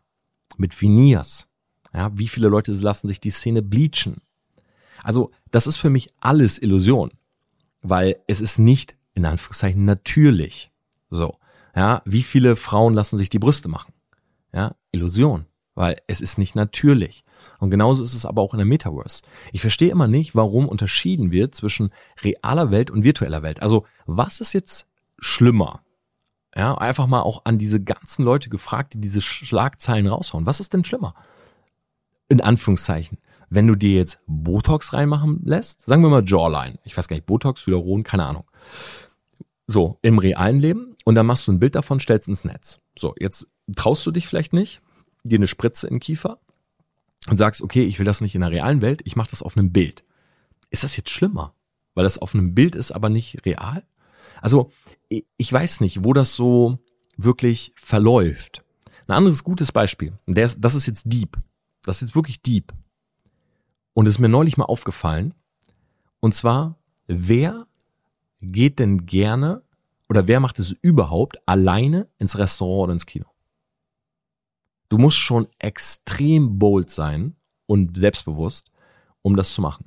Mit 0.59 0.81
Veneers. 0.81 1.49
Ja, 1.93 2.11
wie 2.15 2.29
viele 2.29 2.49
Leute 2.49 2.73
lassen 2.73 3.09
sich 3.09 3.21
die 3.21 3.31
Zähne 3.31 3.63
bleachen? 3.63 4.23
Also, 5.03 5.31
das 5.51 5.67
ist 5.67 5.77
für 5.77 5.91
mich 5.91 6.09
alles 6.21 6.59
Illusion. 6.59 7.11
Weil 7.83 8.17
es 8.27 8.41
ist 8.41 8.59
nicht, 8.59 8.97
in 9.15 9.27
Anführungszeichen, 9.27 9.85
natürlich. 9.85 10.71
So. 11.11 11.37
Ja, 11.75 12.03
wie 12.05 12.23
viele 12.23 12.57
Frauen 12.57 12.95
lassen 12.95 13.19
sich 13.19 13.31
die 13.31 13.39
Brüste 13.39 13.69
machen? 13.69 13.93
Ja, 14.53 14.77
Illusion. 14.93 15.47
Weil 15.75 16.01
es 16.07 16.21
ist 16.21 16.39
nicht 16.39 16.55
natürlich. 16.55 17.25
Und 17.59 17.71
genauso 17.71 18.05
ist 18.05 18.15
es 18.15 18.27
aber 18.27 18.43
auch 18.43 18.53
in 18.53 18.59
der 18.59 18.67
Metaverse. 18.67 19.23
Ich 19.53 19.63
verstehe 19.63 19.91
immer 19.91 20.07
nicht, 20.07 20.35
warum 20.35 20.69
unterschieden 20.69 21.33
wird 21.33 21.55
zwischen 21.55 21.91
realer 22.23 22.71
Welt 22.71 22.91
und 22.91 23.05
virtueller 23.05 23.43
Welt. 23.43 23.63
Also, 23.63 23.87
was 24.07 24.41
ist 24.41 24.53
jetzt 24.53 24.87
schlimmer? 25.19 25.83
Ja, 26.55 26.77
einfach 26.77 27.07
mal 27.07 27.23
auch 27.23 27.47
an 27.47 27.59
diese 27.59 27.83
ganzen 27.83 28.25
Leute 28.25 28.51
gefragt, 28.51 28.95
die 28.95 29.01
diese 29.01 29.23
Schlagzeilen 29.23 30.07
raushauen. 30.07 30.45
Was 30.45 30.61
ist 30.61 30.75
denn 30.75 30.85
schlimmer? 30.85 31.15
In 32.33 32.41
Anführungszeichen. 32.41 33.19
Wenn 33.51 33.67
du 33.67 33.75
dir 33.75 33.95
jetzt 33.95 34.21
Botox 34.27 34.95
reinmachen 34.95 35.43
lässt, 35.45 35.85
sagen 35.87 36.01
wir 36.01 36.09
mal 36.09 36.25
Jawline. 36.25 36.79
Ich 36.83 36.97
weiß 36.97 37.09
gar 37.09 37.15
nicht, 37.15 37.27
Botox, 37.27 37.67
Hyaluron, 37.67 38.05
keine 38.05 38.25
Ahnung. 38.25 38.45
So, 39.67 39.99
im 40.01 40.17
realen 40.17 40.59
Leben. 40.59 40.97
Und 41.05 41.15
dann 41.15 41.27
machst 41.27 41.47
du 41.47 41.53
ein 41.53 41.59
Bild 41.59 41.75
davon, 41.75 42.01
stellst 42.01 42.29
ins 42.29 42.47
Netz. 42.47 42.81
So, 42.99 43.15
jetzt 43.19 43.47
traust 43.77 44.07
du 44.07 44.13
dich 44.13 44.27
vielleicht 44.27 44.55
nicht, 44.55 44.81
dir 45.25 45.37
eine 45.37 45.47
Spritze 45.47 45.87
in 45.87 45.97
den 45.97 46.01
Kiefer 46.01 46.39
und 47.29 47.37
sagst, 47.37 47.61
okay, 47.61 47.85
ich 47.85 47.99
will 47.99 48.07
das 48.07 48.23
nicht 48.23 48.35
in 48.35 48.41
der 48.41 48.51
realen 48.51 48.81
Welt, 48.81 49.03
ich 49.05 49.15
mache 49.15 49.29
das 49.29 49.43
auf 49.43 49.55
einem 49.55 49.71
Bild. 49.71 50.03
Ist 50.71 50.85
das 50.85 50.97
jetzt 50.97 51.11
schlimmer? 51.11 51.55
Weil 51.93 52.05
das 52.05 52.17
auf 52.17 52.35
einem 52.35 52.55
Bild 52.55 52.75
ist, 52.77 52.93
aber 52.93 53.11
nicht 53.11 53.45
real? 53.45 53.85
Also 54.41 54.73
ich 55.11 55.53
weiß 55.53 55.83
nicht, 55.83 56.03
wo 56.03 56.15
das 56.15 56.35
so 56.35 56.79
wirklich 57.19 57.75
verläuft. 57.77 58.65
Ein 59.07 59.17
anderes 59.17 59.45
gutes 59.45 59.71
Beispiel, 59.71 60.15
das 60.27 60.57
ist 60.57 60.87
jetzt 60.87 61.05
deep. 61.05 61.37
Das 61.83 61.97
ist 61.97 62.09
jetzt 62.09 62.15
wirklich 62.15 62.43
deep. 62.43 62.73
Und 63.95 64.07
es 64.07 64.15
ist 64.15 64.19
mir 64.19 64.29
neulich 64.29 64.57
mal 64.57 64.65
aufgefallen. 64.65 65.35
Und 66.21 66.35
zwar, 66.35 66.79
wer 67.07 67.67
geht 68.41 68.79
denn 68.79 69.07
gerne 69.07 69.63
oder 70.09 70.27
wer 70.29 70.41
macht 70.41 70.59
es 70.59 70.73
überhaupt 70.73 71.37
alleine 71.47 72.09
ins 72.19 72.39
Restaurant 72.39 72.85
oder 72.85 72.93
ins 72.93 73.07
Kino? 73.07 73.27
Du 74.89 74.99
musst 74.99 75.17
schon 75.17 75.49
extrem 75.59 76.59
bold 76.59 76.91
sein 76.91 77.35
und 77.67 77.97
selbstbewusst, 77.97 78.71
um 79.23 79.37
das 79.37 79.55
zu 79.55 79.63
machen. 79.63 79.87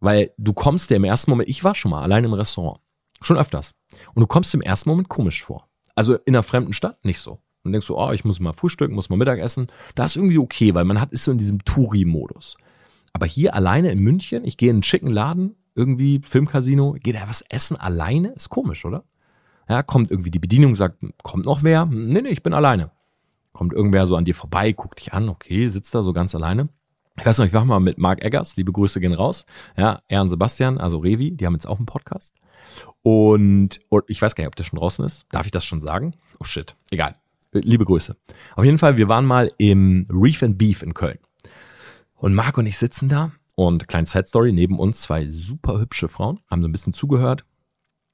Weil 0.00 0.32
du 0.38 0.52
kommst 0.52 0.90
dir 0.90 0.96
im 0.96 1.04
ersten 1.04 1.30
Moment, 1.30 1.48
ich 1.48 1.64
war 1.64 1.74
schon 1.74 1.90
mal 1.90 2.02
allein 2.02 2.24
im 2.24 2.32
Restaurant. 2.32 2.80
Schon 3.20 3.38
öfters. 3.38 3.74
Und 4.14 4.20
du 4.20 4.26
kommst 4.26 4.54
im 4.54 4.60
ersten 4.60 4.90
Moment 4.90 5.08
komisch 5.08 5.42
vor. 5.42 5.68
Also 5.94 6.14
in 6.14 6.36
einer 6.36 6.42
fremden 6.42 6.72
Stadt 6.72 7.04
nicht 7.04 7.18
so. 7.18 7.40
Und 7.66 7.72
denkst 7.72 7.86
du, 7.86 7.96
oh, 7.96 8.12
ich 8.12 8.24
muss 8.24 8.40
mal 8.40 8.52
frühstücken, 8.52 8.94
muss 8.94 9.10
mal 9.10 9.16
Mittag 9.16 9.38
essen. 9.38 9.68
Das 9.94 10.12
ist 10.12 10.16
irgendwie 10.16 10.38
okay, 10.38 10.74
weil 10.74 10.84
man 10.84 11.00
hat, 11.00 11.12
ist 11.12 11.24
so 11.24 11.32
in 11.32 11.38
diesem 11.38 11.64
Touri-Modus. 11.64 12.56
Aber 13.12 13.26
hier 13.26 13.54
alleine 13.54 13.90
in 13.90 13.98
München, 13.98 14.44
ich 14.44 14.56
gehe 14.56 14.70
in 14.70 14.76
einen 14.76 14.82
schicken 14.82 15.10
Laden, 15.10 15.56
irgendwie 15.74 16.20
Filmcasino, 16.22 16.96
geht 17.00 17.14
er 17.14 17.28
was 17.28 17.42
essen 17.42 17.76
alleine? 17.76 18.28
Ist 18.28 18.48
komisch, 18.48 18.84
oder? 18.84 19.04
Ja, 19.68 19.82
kommt 19.82 20.10
irgendwie 20.10 20.30
die 20.30 20.38
Bedienung, 20.38 20.74
sagt, 20.74 20.98
kommt 21.22 21.44
noch 21.44 21.62
wer? 21.62 21.86
Nee, 21.86 22.22
nee, 22.22 22.28
ich 22.28 22.42
bin 22.42 22.54
alleine. 22.54 22.90
Kommt 23.52 23.72
irgendwer 23.72 24.06
so 24.06 24.16
an 24.16 24.24
dir 24.24 24.34
vorbei, 24.34 24.72
guckt 24.72 25.00
dich 25.00 25.12
an, 25.12 25.28
okay, 25.28 25.68
sitzt 25.68 25.94
da 25.94 26.02
so 26.02 26.12
ganz 26.12 26.34
alleine. 26.34 26.68
Ich 27.18 27.24
weiß 27.24 27.38
noch, 27.38 27.46
ich 27.46 27.52
war 27.52 27.64
mal 27.64 27.80
mit 27.80 27.98
Mark 27.98 28.22
Eggers, 28.22 28.56
liebe 28.56 28.72
Grüße 28.72 29.00
gehen 29.00 29.14
raus. 29.14 29.46
Ja, 29.76 30.02
er 30.08 30.20
und 30.20 30.28
Sebastian, 30.28 30.78
also 30.78 30.98
Revi, 30.98 31.30
die 31.32 31.46
haben 31.46 31.54
jetzt 31.54 31.66
auch 31.66 31.78
einen 31.78 31.86
Podcast. 31.86 32.36
Und, 33.02 33.80
und 33.88 34.04
ich 34.08 34.20
weiß 34.20 34.34
gar 34.34 34.42
nicht, 34.42 34.48
ob 34.48 34.56
der 34.56 34.64
schon 34.64 34.78
draußen 34.78 35.04
ist. 35.04 35.24
Darf 35.30 35.46
ich 35.46 35.52
das 35.52 35.64
schon 35.64 35.80
sagen? 35.80 36.14
Oh 36.38 36.44
shit, 36.44 36.76
egal. 36.90 37.16
Liebe 37.60 37.84
Grüße. 37.84 38.16
Auf 38.54 38.64
jeden 38.64 38.78
Fall, 38.78 38.96
wir 38.96 39.08
waren 39.08 39.24
mal 39.24 39.50
im 39.58 40.06
Reef 40.10 40.42
and 40.42 40.58
Beef 40.58 40.82
in 40.82 40.94
Köln. 40.94 41.18
Und 42.14 42.34
Marc 42.34 42.58
und 42.58 42.66
ich 42.66 42.78
sitzen 42.78 43.08
da 43.08 43.32
und 43.54 43.88
kleine 43.88 44.06
Side 44.06 44.26
Story, 44.26 44.52
neben 44.52 44.78
uns 44.78 45.00
zwei 45.00 45.28
super 45.28 45.80
hübsche 45.80 46.08
Frauen, 46.08 46.40
haben 46.50 46.62
so 46.62 46.68
ein 46.68 46.72
bisschen 46.72 46.94
zugehört. 46.94 47.44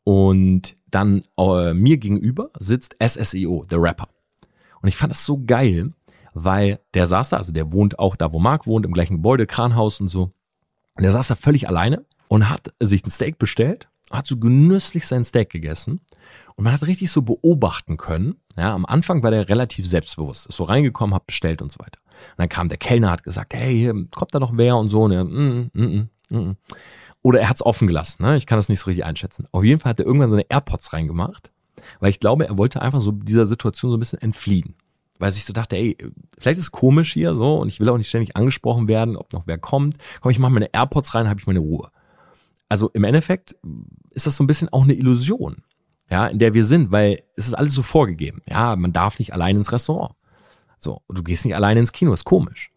Und 0.04 0.76
dann 0.90 1.24
äh, 1.38 1.74
mir 1.74 1.98
gegenüber 1.98 2.50
sitzt 2.58 2.96
SSEO, 3.02 3.64
der 3.70 3.82
Rapper. 3.82 4.08
Und 4.80 4.88
ich 4.88 4.96
fand 4.96 5.10
das 5.10 5.24
so 5.24 5.42
geil, 5.44 5.92
weil 6.34 6.80
der 6.94 7.06
saß 7.06 7.30
da, 7.30 7.36
also 7.36 7.52
der 7.52 7.72
wohnt 7.72 7.98
auch 7.98 8.16
da, 8.16 8.32
wo 8.32 8.38
Marc 8.38 8.66
wohnt, 8.66 8.84
im 8.84 8.92
gleichen 8.92 9.16
Gebäude, 9.16 9.46
Kranhaus 9.46 10.00
und 10.00 10.08
so. 10.08 10.32
Und 10.94 11.02
der 11.02 11.12
saß 11.12 11.28
da 11.28 11.34
völlig 11.34 11.68
alleine 11.68 12.04
und 12.28 12.48
hat 12.48 12.72
sich 12.80 13.04
ein 13.04 13.10
Steak 13.10 13.38
bestellt, 13.38 13.88
hat 14.10 14.26
so 14.26 14.36
genüsslich 14.36 15.06
sein 15.06 15.24
Steak 15.24 15.50
gegessen. 15.50 16.00
Und 16.54 16.64
man 16.64 16.72
hat 16.72 16.86
richtig 16.86 17.10
so 17.10 17.22
beobachten 17.22 17.96
können. 17.96 18.36
Ja, 18.56 18.74
am 18.74 18.86
Anfang 18.86 19.22
war 19.22 19.30
der 19.30 19.48
relativ 19.48 19.86
selbstbewusst, 19.86 20.46
ist 20.46 20.56
so 20.56 20.64
reingekommen, 20.64 21.14
hat 21.14 21.26
bestellt 21.26 21.62
und 21.62 21.72
so 21.72 21.78
weiter. 21.80 22.00
Und 22.32 22.38
dann 22.38 22.48
kam 22.48 22.68
der 22.68 22.78
Kellner, 22.78 23.10
hat 23.10 23.24
gesagt, 23.24 23.54
hey, 23.54 23.76
hier 23.76 23.94
kommt 24.10 24.34
da 24.34 24.40
noch 24.40 24.52
wer 24.56 24.76
und 24.76 24.88
so. 24.88 25.02
Und 25.02 25.12
er, 25.12 25.24
mm, 25.24 25.70
mm, 25.72 26.08
mm, 26.30 26.36
mm. 26.36 26.56
Oder 27.22 27.40
er 27.40 27.48
hat 27.48 27.56
es 27.56 27.64
offen 27.64 27.86
gelassen, 27.86 28.24
ne? 28.24 28.36
Ich 28.36 28.46
kann 28.46 28.58
das 28.58 28.68
nicht 28.68 28.80
so 28.80 28.86
richtig 28.86 29.04
einschätzen. 29.04 29.46
Auf 29.52 29.64
jeden 29.64 29.80
Fall 29.80 29.90
hat 29.90 30.00
er 30.00 30.06
irgendwann 30.06 30.30
seine 30.30 30.46
AirPods 30.48 30.92
reingemacht, 30.92 31.50
weil 32.00 32.10
ich 32.10 32.20
glaube, 32.20 32.46
er 32.46 32.58
wollte 32.58 32.82
einfach 32.82 33.00
so 33.00 33.12
dieser 33.12 33.46
Situation 33.46 33.90
so 33.90 33.96
ein 33.96 34.00
bisschen 34.00 34.20
entfliehen 34.20 34.74
weil 35.22 35.30
sich 35.30 35.44
so 35.44 35.52
dachte, 35.52 35.76
ey, 35.76 35.96
vielleicht 36.36 36.58
ist 36.58 36.72
komisch 36.72 37.12
hier 37.12 37.36
so 37.36 37.60
und 37.60 37.68
ich 37.68 37.78
will 37.78 37.88
auch 37.88 37.96
nicht 37.96 38.08
ständig 38.08 38.36
angesprochen 38.36 38.88
werden, 38.88 39.16
ob 39.16 39.32
noch 39.32 39.46
wer 39.46 39.56
kommt. 39.56 39.96
Komm, 40.20 40.32
ich 40.32 40.40
mache 40.40 40.52
meine 40.52 40.74
AirPods 40.74 41.14
rein, 41.14 41.28
habe 41.28 41.38
ich 41.38 41.46
meine 41.46 41.60
Ruhe. 41.60 41.90
Also 42.68 42.90
im 42.92 43.04
Endeffekt 43.04 43.54
ist 44.10 44.26
das 44.26 44.34
so 44.34 44.42
ein 44.42 44.48
bisschen 44.48 44.68
auch 44.70 44.82
eine 44.82 44.94
Illusion, 44.94 45.62
ja, 46.12 46.26
in 46.26 46.38
der 46.38 46.54
wir 46.54 46.64
sind, 46.64 46.92
weil 46.92 47.22
es 47.36 47.46
ist 47.46 47.54
alles 47.54 47.74
so 47.74 47.82
vorgegeben. 47.82 48.42
Ja, 48.46 48.76
man 48.76 48.92
darf 48.92 49.18
nicht 49.18 49.32
allein 49.32 49.56
ins 49.56 49.72
Restaurant. 49.72 50.14
So, 50.78 51.02
du 51.08 51.22
gehst 51.22 51.44
nicht 51.44 51.56
alleine 51.56 51.80
ins 51.80 51.92
Kino, 51.92 52.12
ist 52.12 52.24
komisch. 52.24 52.70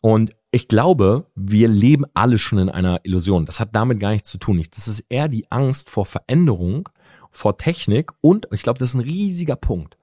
Und 0.00 0.34
ich 0.50 0.68
glaube, 0.68 1.26
wir 1.34 1.68
leben 1.68 2.04
alle 2.14 2.38
schon 2.38 2.58
in 2.58 2.68
einer 2.68 3.00
Illusion. 3.04 3.46
Das 3.46 3.60
hat 3.60 3.74
damit 3.74 4.00
gar 4.00 4.12
nichts 4.12 4.30
zu 4.30 4.38
tun. 4.38 4.62
Das 4.70 4.88
ist 4.88 5.04
eher 5.08 5.28
die 5.28 5.50
Angst 5.50 5.90
vor 5.90 6.06
Veränderung, 6.06 6.88
vor 7.30 7.58
Technik 7.58 8.12
und 8.20 8.48
ich 8.52 8.62
glaube, 8.62 8.78
das 8.78 8.90
ist 8.90 8.94
ein 8.94 9.00
riesiger 9.00 9.56
Punkt 9.56 9.98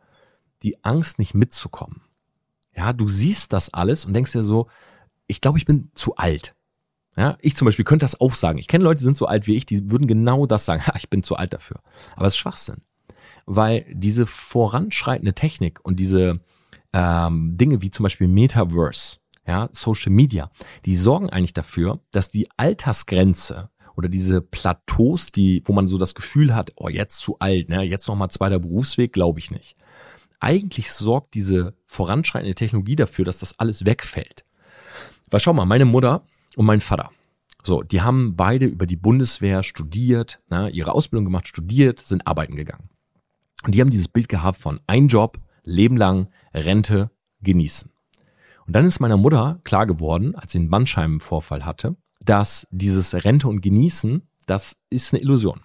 die 0.63 0.83
Angst, 0.83 1.19
nicht 1.19 1.33
mitzukommen. 1.33 2.01
Ja, 2.75 2.93
du 2.93 3.07
siehst 3.07 3.53
das 3.53 3.73
alles 3.73 4.05
und 4.05 4.13
denkst 4.13 4.31
dir 4.31 4.43
so, 4.43 4.67
ich 5.27 5.41
glaube, 5.41 5.59
ich 5.59 5.65
bin 5.65 5.91
zu 5.93 6.15
alt. 6.15 6.55
Ja, 7.15 7.37
ich 7.41 7.55
zum 7.55 7.65
Beispiel 7.65 7.85
könnte 7.85 8.03
das 8.03 8.19
auch 8.19 8.33
sagen. 8.33 8.57
Ich 8.57 8.67
kenne 8.67 8.83
Leute, 8.83 8.99
die 8.99 9.03
sind 9.03 9.17
so 9.17 9.27
alt 9.27 9.45
wie 9.45 9.55
ich, 9.55 9.65
die 9.65 9.91
würden 9.91 10.07
genau 10.07 10.45
das 10.45 10.65
sagen. 10.65 10.81
Ich 10.97 11.09
bin 11.09 11.23
zu 11.23 11.35
alt 11.35 11.53
dafür. 11.53 11.81
Aber 12.15 12.27
es 12.27 12.33
ist 12.33 12.37
Schwachsinn. 12.37 12.81
Weil 13.45 13.85
diese 13.91 14.25
voranschreitende 14.25 15.33
Technik 15.33 15.79
und 15.83 15.99
diese 15.99 16.39
ähm, 16.93 17.57
Dinge 17.57 17.81
wie 17.81 17.91
zum 17.91 18.03
Beispiel 18.03 18.27
Metaverse, 18.27 19.17
ja, 19.45 19.69
Social 19.73 20.11
Media, 20.11 20.49
die 20.85 20.95
sorgen 20.95 21.29
eigentlich 21.29 21.53
dafür, 21.53 21.99
dass 22.11 22.29
die 22.29 22.47
Altersgrenze 22.57 23.69
oder 23.95 24.09
diese 24.09 24.41
Plateaus, 24.41 25.31
die, 25.31 25.61
wo 25.65 25.73
man 25.73 25.87
so 25.87 25.97
das 25.97 26.15
Gefühl 26.15 26.55
hat, 26.55 26.71
oh, 26.77 26.89
jetzt 26.89 27.17
zu 27.17 27.37
alt, 27.39 27.69
ne, 27.69 27.83
jetzt 27.83 28.07
nochmal 28.07 28.31
zweiter 28.31 28.59
Berufsweg, 28.59 29.13
glaube 29.13 29.39
ich 29.39 29.51
nicht 29.51 29.75
eigentlich 30.43 30.91
sorgt 30.91 31.35
diese 31.35 31.73
voranschreitende 31.85 32.53
Technologie 32.53 32.97
dafür, 32.97 33.23
dass 33.23 33.39
das 33.39 33.57
alles 33.59 33.85
wegfällt. 33.85 34.43
Weil 35.31 35.39
schau 35.39 35.53
mal, 35.53 35.65
meine 35.65 35.85
Mutter 35.85 36.25
und 36.55 36.65
mein 36.65 36.81
Vater, 36.81 37.11
so, 37.63 37.81
die 37.81 38.01
haben 38.01 38.35
beide 38.35 38.65
über 38.65 38.85
die 38.85 38.97
Bundeswehr 38.97 39.63
studiert, 39.63 40.41
na, 40.49 40.69
ihre 40.69 40.91
Ausbildung 40.91 41.25
gemacht, 41.25 41.47
studiert, 41.47 41.99
sind 41.99 42.27
arbeiten 42.27 42.55
gegangen. 42.55 42.89
Und 43.63 43.73
die 43.73 43.81
haben 43.81 43.89
dieses 43.89 44.09
Bild 44.09 44.27
gehabt 44.27 44.59
von 44.59 44.81
ein 44.87 45.07
Job, 45.07 45.39
Leben 45.63 45.95
lang, 45.95 46.27
Rente, 46.53 47.09
genießen. 47.41 47.89
Und 48.67 48.73
dann 48.73 48.85
ist 48.85 48.99
meiner 48.99 49.17
Mutter 49.17 49.59
klar 49.63 49.85
geworden, 49.85 50.35
als 50.35 50.51
sie 50.51 50.59
einen 50.59 50.69
Bandscheibenvorfall 50.69 51.65
hatte, 51.65 51.95
dass 52.23 52.67
dieses 52.71 53.13
Rente 53.13 53.47
und 53.47 53.61
Genießen, 53.61 54.23
das 54.45 54.75
ist 54.89 55.13
eine 55.13 55.21
Illusion. 55.21 55.61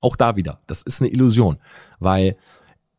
Auch 0.00 0.16
da 0.16 0.36
wieder, 0.36 0.60
das 0.66 0.82
ist 0.82 1.00
eine 1.00 1.10
Illusion, 1.10 1.58
weil 1.98 2.36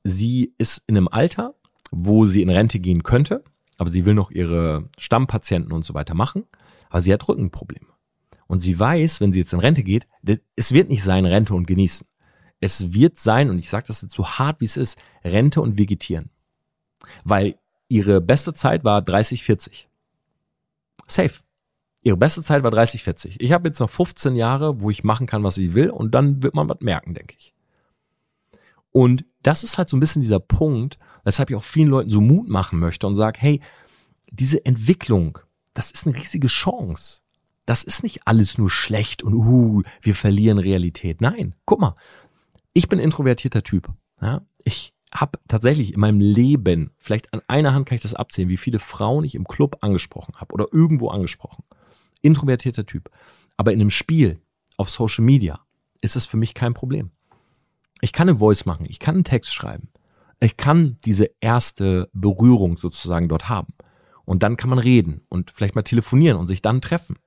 sie 0.03 0.53
ist 0.58 0.84
in 0.88 0.97
einem 0.97 1.08
Alter, 1.08 1.55
wo 1.91 2.25
sie 2.25 2.41
in 2.41 2.49
Rente 2.49 2.79
gehen 2.79 3.03
könnte, 3.03 3.43
aber 3.77 3.89
sie 3.89 4.05
will 4.05 4.13
noch 4.13 4.31
ihre 4.31 4.89
Stammpatienten 4.97 5.71
und 5.71 5.86
so 5.86 5.93
weiter 5.93 6.13
machen, 6.13 6.45
aber 6.95 7.01
sie 7.01 7.12
hat 7.12 7.27
Rückenprobleme. 7.27 7.91
Und 8.47 8.62
sie 8.62 8.79
weiß, 8.79 9.19
wenn 9.19 9.34
sie 9.34 9.39
jetzt 9.39 9.51
in 9.51 9.60
Rente 9.60 9.84
geht, 9.84 10.08
es 10.55 10.71
wird 10.71 10.88
nicht 10.88 11.03
sein 11.03 11.25
Rente 11.25 11.53
und 11.53 11.67
genießen. 11.67 12.08
Es 12.62 12.93
wird 12.93 13.19
sein, 13.19 13.49
und 13.49 13.60
ich 13.60 13.67
sage 13.67 13.84
das 13.88 14.01
jetzt 14.01 14.15
so 14.15 14.25
hart 14.25 14.62
wie 14.62 14.65
es 14.65 14.77
ist, 14.77 14.97
Rente 15.21 15.60
und 15.60 15.77
vegetieren. 15.77 16.29
Weil 17.25 17.60
ihre 17.89 18.21
beste 18.21 18.53
Zeit 18.53 18.86
war 18.86 19.01
30, 19.01 19.43
40. 19.43 19.89
Safe. 21.05 21.34
Ihre 22.01 22.15
beste 22.15 22.43
Zeit 22.43 22.63
war 22.63 22.71
30, 22.71 23.03
40. 23.03 23.41
Ich 23.41 23.51
habe 23.51 23.67
jetzt 23.67 23.81
noch 23.81 23.89
15 23.89 24.38
Jahre, 24.38 24.79
wo 24.79 24.89
ich 24.89 25.03
machen 25.03 25.27
kann, 25.27 25.43
was 25.43 25.58
ich 25.58 25.73
will, 25.73 25.89
und 25.89 26.15
dann 26.15 26.43
wird 26.43 26.55
man 26.55 26.69
was 26.69 26.79
merken, 26.79 27.13
denke 27.13 27.36
ich. 27.38 27.53
Und 28.91 29.25
das 29.43 29.65
ist 29.65 29.77
halt 29.77 29.89
so 29.89 29.97
ein 29.97 29.99
bisschen 29.99 30.21
dieser 30.21 30.39
Punkt, 30.39 30.97
weshalb 31.25 31.49
ich 31.49 31.58
auch 31.58 31.63
vielen 31.65 31.89
Leuten 31.89 32.10
so 32.10 32.21
Mut 32.21 32.47
machen 32.47 32.79
möchte 32.79 33.05
und 33.05 33.15
sage, 33.15 33.38
hey, 33.41 33.60
diese 34.31 34.65
Entwicklung, 34.65 35.39
das 35.75 35.91
ist 35.91 36.07
eine 36.07 36.15
riesige 36.15 36.47
Chance. 36.47 37.21
Das 37.67 37.83
ist 37.83 38.01
nicht 38.01 38.27
alles 38.27 38.57
nur 38.57 38.71
schlecht 38.71 39.21
und 39.21 39.33
uh, 39.33 39.83
wir 40.01 40.15
verlieren 40.15 40.57
Realität. 40.57 41.21
Nein, 41.21 41.53
guck 41.65 41.79
mal, 41.79 41.95
ich 42.73 42.88
bin 42.89 42.99
introvertierter 42.99 43.61
Typ. 43.61 43.89
Ja? 44.21 44.41
Ich 44.63 44.93
habe 45.13 45.39
tatsächlich 45.47 45.93
in 45.93 45.99
meinem 45.99 46.19
Leben, 46.19 46.91
vielleicht 46.97 47.33
an 47.33 47.41
einer 47.47 47.73
Hand 47.73 47.88
kann 47.88 47.95
ich 47.95 48.01
das 48.01 48.13
abzählen, 48.13 48.49
wie 48.49 48.57
viele 48.57 48.79
Frauen 48.79 49.23
ich 49.23 49.35
im 49.35 49.47
Club 49.47 49.77
angesprochen 49.81 50.35
habe 50.38 50.53
oder 50.53 50.67
irgendwo 50.71 51.09
angesprochen. 51.09 51.63
Introvertierter 52.21 52.85
Typ. 52.85 53.09
Aber 53.57 53.71
in 53.71 53.81
einem 53.81 53.91
Spiel, 53.91 54.41
auf 54.77 54.89
Social 54.89 55.23
Media, 55.23 55.59
ist 56.01 56.15
es 56.15 56.25
für 56.25 56.38
mich 56.38 56.53
kein 56.53 56.73
Problem. 56.73 57.11
Ich 58.01 58.13
kann 58.13 58.29
eine 58.29 58.39
Voice 58.39 58.65
machen, 58.65 58.85
ich 58.89 58.99
kann 58.99 59.15
einen 59.15 59.23
Text 59.23 59.53
schreiben. 59.53 59.89
Ich 60.39 60.57
kann 60.57 60.97
diese 61.05 61.29
erste 61.39 62.09
Berührung 62.13 62.77
sozusagen 62.77 63.29
dort 63.29 63.49
haben. 63.49 63.73
Und 64.25 64.43
dann 64.43 64.57
kann 64.57 64.69
man 64.69 64.79
reden 64.79 65.21
und 65.29 65.51
vielleicht 65.51 65.75
mal 65.75 65.83
telefonieren 65.83 66.38
und 66.38 66.47
sich 66.47 66.61
dann 66.61 66.81
treffen. 66.81 67.17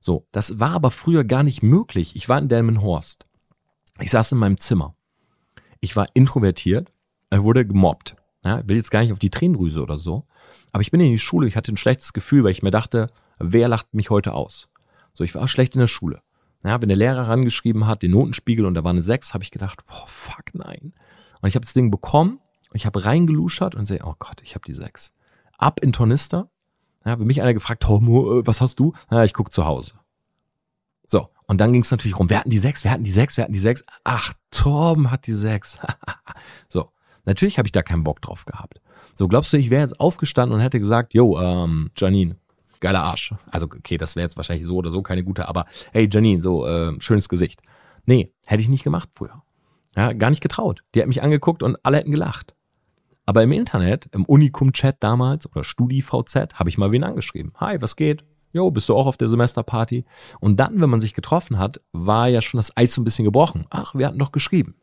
So, 0.00 0.26
das 0.32 0.58
war 0.58 0.70
aber 0.70 0.90
früher 0.90 1.24
gar 1.24 1.42
nicht 1.42 1.62
möglich. 1.62 2.16
Ich 2.16 2.28
war 2.28 2.38
in 2.38 2.48
Delmenhorst. 2.48 3.26
Ich 4.00 4.10
saß 4.10 4.32
in 4.32 4.38
meinem 4.38 4.58
Zimmer. 4.58 4.94
Ich 5.80 5.96
war 5.96 6.08
introvertiert, 6.14 6.92
er 7.30 7.42
wurde 7.42 7.66
gemobbt. 7.66 8.16
Ja, 8.44 8.66
will 8.66 8.76
jetzt 8.76 8.90
gar 8.90 9.00
nicht 9.00 9.12
auf 9.12 9.18
die 9.18 9.30
Tränendrüse 9.30 9.82
oder 9.82 9.98
so. 9.98 10.26
Aber 10.72 10.80
ich 10.80 10.90
bin 10.90 11.00
in 11.00 11.10
die 11.10 11.18
Schule, 11.18 11.46
ich 11.46 11.56
hatte 11.56 11.72
ein 11.72 11.76
schlechtes 11.76 12.12
Gefühl, 12.12 12.44
weil 12.44 12.52
ich 12.52 12.62
mir 12.62 12.70
dachte, 12.70 13.08
wer 13.38 13.68
lacht 13.68 13.92
mich 13.92 14.08
heute 14.08 14.32
aus? 14.32 14.68
So, 15.12 15.24
ich 15.24 15.34
war 15.34 15.48
schlecht 15.48 15.74
in 15.74 15.80
der 15.80 15.88
Schule. 15.88 16.22
Ja, 16.64 16.80
wenn 16.80 16.88
der 16.88 16.96
Lehrer 16.96 17.28
rangeschrieben 17.28 17.86
hat, 17.86 18.02
den 18.02 18.12
Notenspiegel 18.12 18.64
und 18.66 18.74
da 18.74 18.84
war 18.84 18.90
eine 18.90 19.02
6, 19.02 19.34
habe 19.34 19.44
ich 19.44 19.50
gedacht, 19.50 19.84
boah, 19.86 20.06
fuck, 20.06 20.54
nein. 20.54 20.94
Und 21.40 21.48
ich 21.48 21.54
habe 21.54 21.64
das 21.64 21.72
Ding 21.72 21.90
bekommen, 21.90 22.38
ich 22.72 22.86
habe 22.86 23.04
reingeluschert 23.04 23.74
und 23.74 23.86
sehe, 23.86 24.00
oh 24.04 24.14
Gott, 24.18 24.40
ich 24.42 24.54
habe 24.54 24.64
die 24.66 24.74
6. 24.74 25.12
Ab 25.60 25.80
in 25.80 25.92
Tornister. 25.92 26.48
Ja, 27.04 27.18
wenn 27.18 27.26
mich 27.26 27.42
einer 27.42 27.54
gefragt, 27.54 27.82
Tom, 27.82 28.08
äh, 28.08 28.46
was 28.46 28.60
hast 28.60 28.80
du? 28.80 28.94
Ja, 29.10 29.24
ich 29.24 29.34
guck 29.34 29.52
zu 29.52 29.66
Hause. 29.66 29.92
So, 31.06 31.28
und 31.46 31.60
dann 31.60 31.72
ging 31.72 31.82
es 31.82 31.90
natürlich 31.90 32.18
rum, 32.18 32.30
wer 32.30 32.38
hatten 32.38 32.50
die 32.50 32.58
6, 32.58 32.84
wer 32.84 32.92
hatten 32.92 33.04
die 33.04 33.10
6, 33.10 33.36
wer 33.36 33.44
hatten 33.44 33.52
die 33.52 33.58
6? 33.58 33.84
Ach, 34.04 34.32
Torben 34.50 35.10
hat 35.10 35.26
die 35.26 35.34
6. 35.34 35.78
so, 36.68 36.90
natürlich 37.24 37.58
habe 37.58 37.68
ich 37.68 37.72
da 37.72 37.82
keinen 37.82 38.04
Bock 38.04 38.22
drauf 38.22 38.46
gehabt. 38.46 38.80
So, 39.14 39.28
glaubst 39.28 39.52
du, 39.52 39.58
ich 39.58 39.68
wäre 39.68 39.82
jetzt 39.82 40.00
aufgestanden 40.00 40.54
und 40.54 40.62
hätte 40.62 40.80
gesagt, 40.80 41.12
yo, 41.12 41.38
ähm, 41.38 41.90
Janine, 41.96 42.36
geiler 42.80 43.02
Arsch. 43.02 43.34
Also, 43.50 43.66
okay, 43.66 43.98
das 43.98 44.16
wäre 44.16 44.24
jetzt 44.24 44.36
wahrscheinlich 44.36 44.66
so 44.66 44.76
oder 44.76 44.90
so 44.90 45.02
keine 45.02 45.24
gute, 45.24 45.46
aber 45.46 45.66
hey, 45.92 46.08
Janine, 46.10 46.40
so, 46.40 46.66
äh, 46.66 46.98
schönes 47.00 47.28
Gesicht. 47.28 47.60
Nee, 48.06 48.32
hätte 48.46 48.62
ich 48.62 48.68
nicht 48.68 48.84
gemacht 48.84 49.10
früher. 49.14 49.42
Ja, 49.94 50.12
gar 50.14 50.30
nicht 50.30 50.40
getraut. 50.40 50.84
Die 50.94 51.00
hat 51.00 51.08
mich 51.08 51.22
angeguckt 51.22 51.62
und 51.62 51.76
alle 51.84 51.98
hätten 51.98 52.12
gelacht. 52.12 52.54
Aber 53.30 53.44
im 53.44 53.52
Internet, 53.52 54.08
im 54.10 54.24
Unikum-Chat 54.24 54.96
damals 54.98 55.48
oder 55.48 55.62
StudiVZ, 55.62 56.54
habe 56.54 56.68
ich 56.68 56.78
mal 56.78 56.90
wen 56.90 57.04
angeschrieben. 57.04 57.52
Hi, 57.58 57.80
was 57.80 57.94
geht? 57.94 58.24
Jo, 58.52 58.72
bist 58.72 58.88
du 58.88 58.96
auch 58.96 59.06
auf 59.06 59.16
der 59.16 59.28
Semesterparty? 59.28 60.04
Und 60.40 60.58
dann, 60.58 60.80
wenn 60.80 60.90
man 60.90 61.00
sich 61.00 61.14
getroffen 61.14 61.56
hat, 61.56 61.80
war 61.92 62.26
ja 62.26 62.42
schon 62.42 62.58
das 62.58 62.76
Eis 62.76 62.92
so 62.92 63.00
ein 63.00 63.04
bisschen 63.04 63.24
gebrochen. 63.24 63.66
Ach, 63.70 63.94
wir 63.94 64.08
hatten 64.08 64.18
doch 64.18 64.32
geschrieben. 64.32 64.74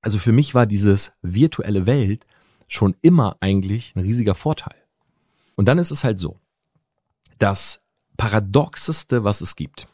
Also 0.00 0.18
für 0.18 0.32
mich 0.32 0.54
war 0.54 0.64
dieses 0.64 1.12
virtuelle 1.20 1.84
Welt 1.84 2.24
schon 2.68 2.96
immer 3.02 3.36
eigentlich 3.40 3.92
ein 3.94 4.00
riesiger 4.00 4.34
Vorteil. 4.34 4.76
Und 5.56 5.68
dann 5.68 5.76
ist 5.76 5.90
es 5.90 6.04
halt 6.04 6.18
so 6.18 6.40
das 7.38 7.84
Paradoxeste, 8.16 9.24
was 9.24 9.42
es 9.42 9.56
gibt. 9.56 9.88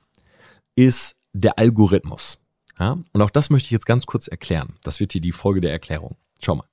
ist 0.76 1.16
der 1.32 1.58
Algorithmus. 1.58 2.38
Ja? 2.78 2.98
Und 3.12 3.20
auch 3.20 3.30
das 3.30 3.50
möchte 3.50 3.66
ich 3.66 3.72
jetzt 3.72 3.86
ganz 3.86 4.06
kurz 4.06 4.28
erklären. 4.28 4.76
Das 4.84 5.00
wird 5.00 5.10
hier 5.10 5.20
die 5.20 5.32
Folge 5.32 5.60
der 5.60 5.72
Erklärung. 5.72 6.14
Schau 6.40 6.54
mal. 6.54 6.70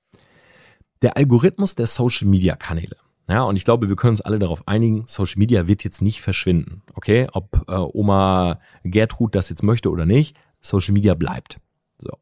Der 1.02 1.18
Algorithmus 1.18 1.76
der 1.76 1.88
Social 1.88 2.28
Media 2.28 2.56
Kanäle. 2.56 2.98
Ja, 3.30 3.44
und 3.44 3.58
ich 3.58 3.66
glaube, 3.66 3.90
wir 3.90 3.96
können 3.96 4.12
uns 4.12 4.22
alle 4.22 4.40
darauf 4.40 4.68
einigen, 4.68 5.04
Social 5.06 5.38
Media 5.38 5.68
wird 5.68 5.84
jetzt 5.84 6.02
nicht 6.02 6.22
verschwinden. 6.22 6.82
Okay, 6.94 7.28
ob 7.34 7.66
äh, 7.68 7.76
Oma 7.76 8.60
Gertrud 8.84 9.36
das 9.36 9.50
jetzt 9.50 9.64
möchte 9.64 9.90
oder 9.90 10.06
nicht, 10.06 10.38
Social 10.62 10.94
Media 10.94 11.14
bleibt. 11.14 11.60
So. 11.98 12.18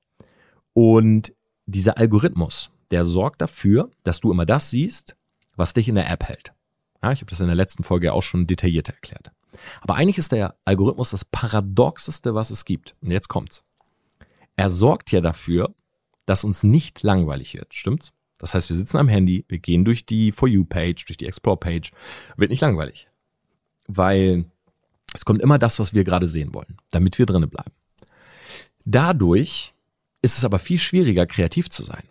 Und 0.73 1.33
dieser 1.67 1.97
Algorithmus, 1.97 2.71
der 2.91 3.05
sorgt 3.05 3.41
dafür, 3.41 3.91
dass 4.03 4.19
du 4.19 4.31
immer 4.31 4.45
das 4.45 4.71
siehst, 4.71 5.15
was 5.55 5.73
dich 5.73 5.87
in 5.87 5.95
der 5.95 6.09
App 6.09 6.23
hält. 6.23 6.53
Ja, 7.03 7.11
ich 7.11 7.21
habe 7.21 7.29
das 7.29 7.39
in 7.39 7.47
der 7.47 7.55
letzten 7.55 7.83
Folge 7.83 8.13
auch 8.13 8.23
schon 8.23 8.47
detaillierter 8.47 8.93
erklärt. 8.93 9.31
Aber 9.81 9.95
eigentlich 9.95 10.17
ist 10.17 10.31
der 10.31 10.55
Algorithmus 10.65 11.11
das 11.11 11.23
paradoxeste, 11.23 12.33
was 12.33 12.49
es 12.49 12.65
gibt. 12.65 12.95
Und 13.01 13.11
jetzt 13.11 13.27
kommt's. 13.27 13.63
Er 14.55 14.69
sorgt 14.69 15.11
ja 15.11 15.21
dafür, 15.21 15.73
dass 16.25 16.43
uns 16.43 16.63
nicht 16.63 17.03
langweilig 17.03 17.53
wird, 17.53 17.73
stimmt's? 17.73 18.11
Das 18.39 18.53
heißt, 18.53 18.69
wir 18.69 18.75
sitzen 18.75 18.97
am 18.97 19.07
Handy, 19.07 19.45
wir 19.47 19.59
gehen 19.59 19.85
durch 19.85 20.05
die 20.05 20.31
For 20.31 20.47
You-Page, 20.47 21.05
durch 21.05 21.17
die 21.17 21.25
Explore-Page, 21.25 21.91
wird 22.37 22.51
nicht 22.51 22.61
langweilig. 22.61 23.07
Weil 23.87 24.45
es 25.13 25.23
kommt 25.25 25.41
immer 25.41 25.57
das, 25.57 25.79
was 25.79 25.93
wir 25.93 26.03
gerade 26.03 26.27
sehen 26.27 26.53
wollen, 26.53 26.77
damit 26.91 27.17
wir 27.17 27.25
drinnen 27.25 27.49
bleiben. 27.49 27.71
Dadurch 28.83 29.73
ist 30.21 30.37
es 30.37 30.43
aber 30.43 30.59
viel 30.59 30.79
schwieriger, 30.79 31.25
kreativ 31.25 31.69
zu 31.69 31.83
sein. 31.83 32.03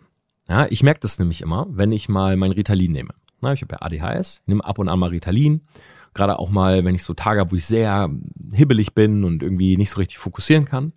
Ja, 0.47 0.67
ich 0.69 0.83
merke 0.83 0.99
das 1.01 1.19
nämlich 1.19 1.41
immer, 1.41 1.67
wenn 1.69 1.91
ich 1.91 2.09
mal 2.09 2.37
mein 2.37 2.51
Ritalin 2.51 2.91
nehme. 2.91 3.13
Na, 3.41 3.53
ich 3.53 3.61
habe 3.61 3.75
ja 3.75 3.81
ADHS, 3.81 4.41
nehme 4.45 4.63
ab 4.63 4.79
und 4.79 4.89
an 4.89 4.99
mal 4.99 5.09
Ritalin. 5.09 5.61
Gerade 6.13 6.39
auch 6.39 6.49
mal, 6.49 6.85
wenn 6.85 6.95
ich 6.95 7.03
so 7.03 7.13
Tage 7.13 7.41
habe, 7.41 7.51
wo 7.51 7.55
ich 7.55 7.65
sehr 7.65 8.09
hibbelig 8.53 8.93
bin 8.93 9.23
und 9.23 9.43
irgendwie 9.43 9.75
nicht 9.75 9.89
so 9.89 9.97
richtig 9.97 10.17
fokussieren 10.17 10.65
kann. 10.65 10.93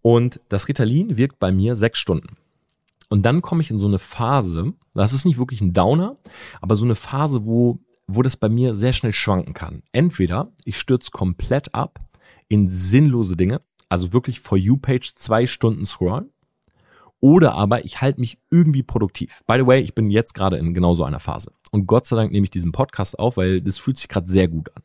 Und 0.00 0.40
das 0.48 0.68
Ritalin 0.68 1.16
wirkt 1.16 1.38
bei 1.38 1.50
mir 1.50 1.76
sechs 1.76 1.98
Stunden. 1.98 2.36
Und 3.14 3.22
dann 3.22 3.42
komme 3.42 3.62
ich 3.62 3.70
in 3.70 3.78
so 3.78 3.86
eine 3.86 4.00
Phase, 4.00 4.72
das 4.92 5.12
ist 5.12 5.24
nicht 5.24 5.38
wirklich 5.38 5.60
ein 5.60 5.72
Downer, 5.72 6.16
aber 6.60 6.74
so 6.74 6.84
eine 6.84 6.96
Phase, 6.96 7.46
wo, 7.46 7.78
wo 8.08 8.22
das 8.22 8.36
bei 8.36 8.48
mir 8.48 8.74
sehr 8.74 8.92
schnell 8.92 9.12
schwanken 9.12 9.54
kann. 9.54 9.84
Entweder 9.92 10.50
ich 10.64 10.80
stürze 10.80 11.12
komplett 11.12 11.76
ab 11.76 12.00
in 12.48 12.68
sinnlose 12.68 13.36
Dinge, 13.36 13.60
also 13.88 14.12
wirklich 14.12 14.40
For 14.40 14.58
You-Page 14.58 15.14
zwei 15.14 15.46
Stunden 15.46 15.86
scrollen, 15.86 16.32
oder 17.20 17.54
aber 17.54 17.84
ich 17.84 18.00
halte 18.00 18.18
mich 18.18 18.40
irgendwie 18.50 18.82
produktiv. 18.82 19.44
By 19.46 19.58
the 19.60 19.66
way, 19.68 19.80
ich 19.80 19.94
bin 19.94 20.10
jetzt 20.10 20.34
gerade 20.34 20.56
in 20.56 20.74
genau 20.74 20.94
so 20.94 21.04
einer 21.04 21.20
Phase. 21.20 21.52
Und 21.70 21.86
Gott 21.86 22.06
sei 22.06 22.16
Dank 22.16 22.32
nehme 22.32 22.42
ich 22.42 22.50
diesen 22.50 22.72
Podcast 22.72 23.16
auf, 23.20 23.36
weil 23.36 23.60
das 23.60 23.78
fühlt 23.78 23.96
sich 23.96 24.08
gerade 24.08 24.26
sehr 24.26 24.48
gut 24.48 24.74
an. 24.74 24.82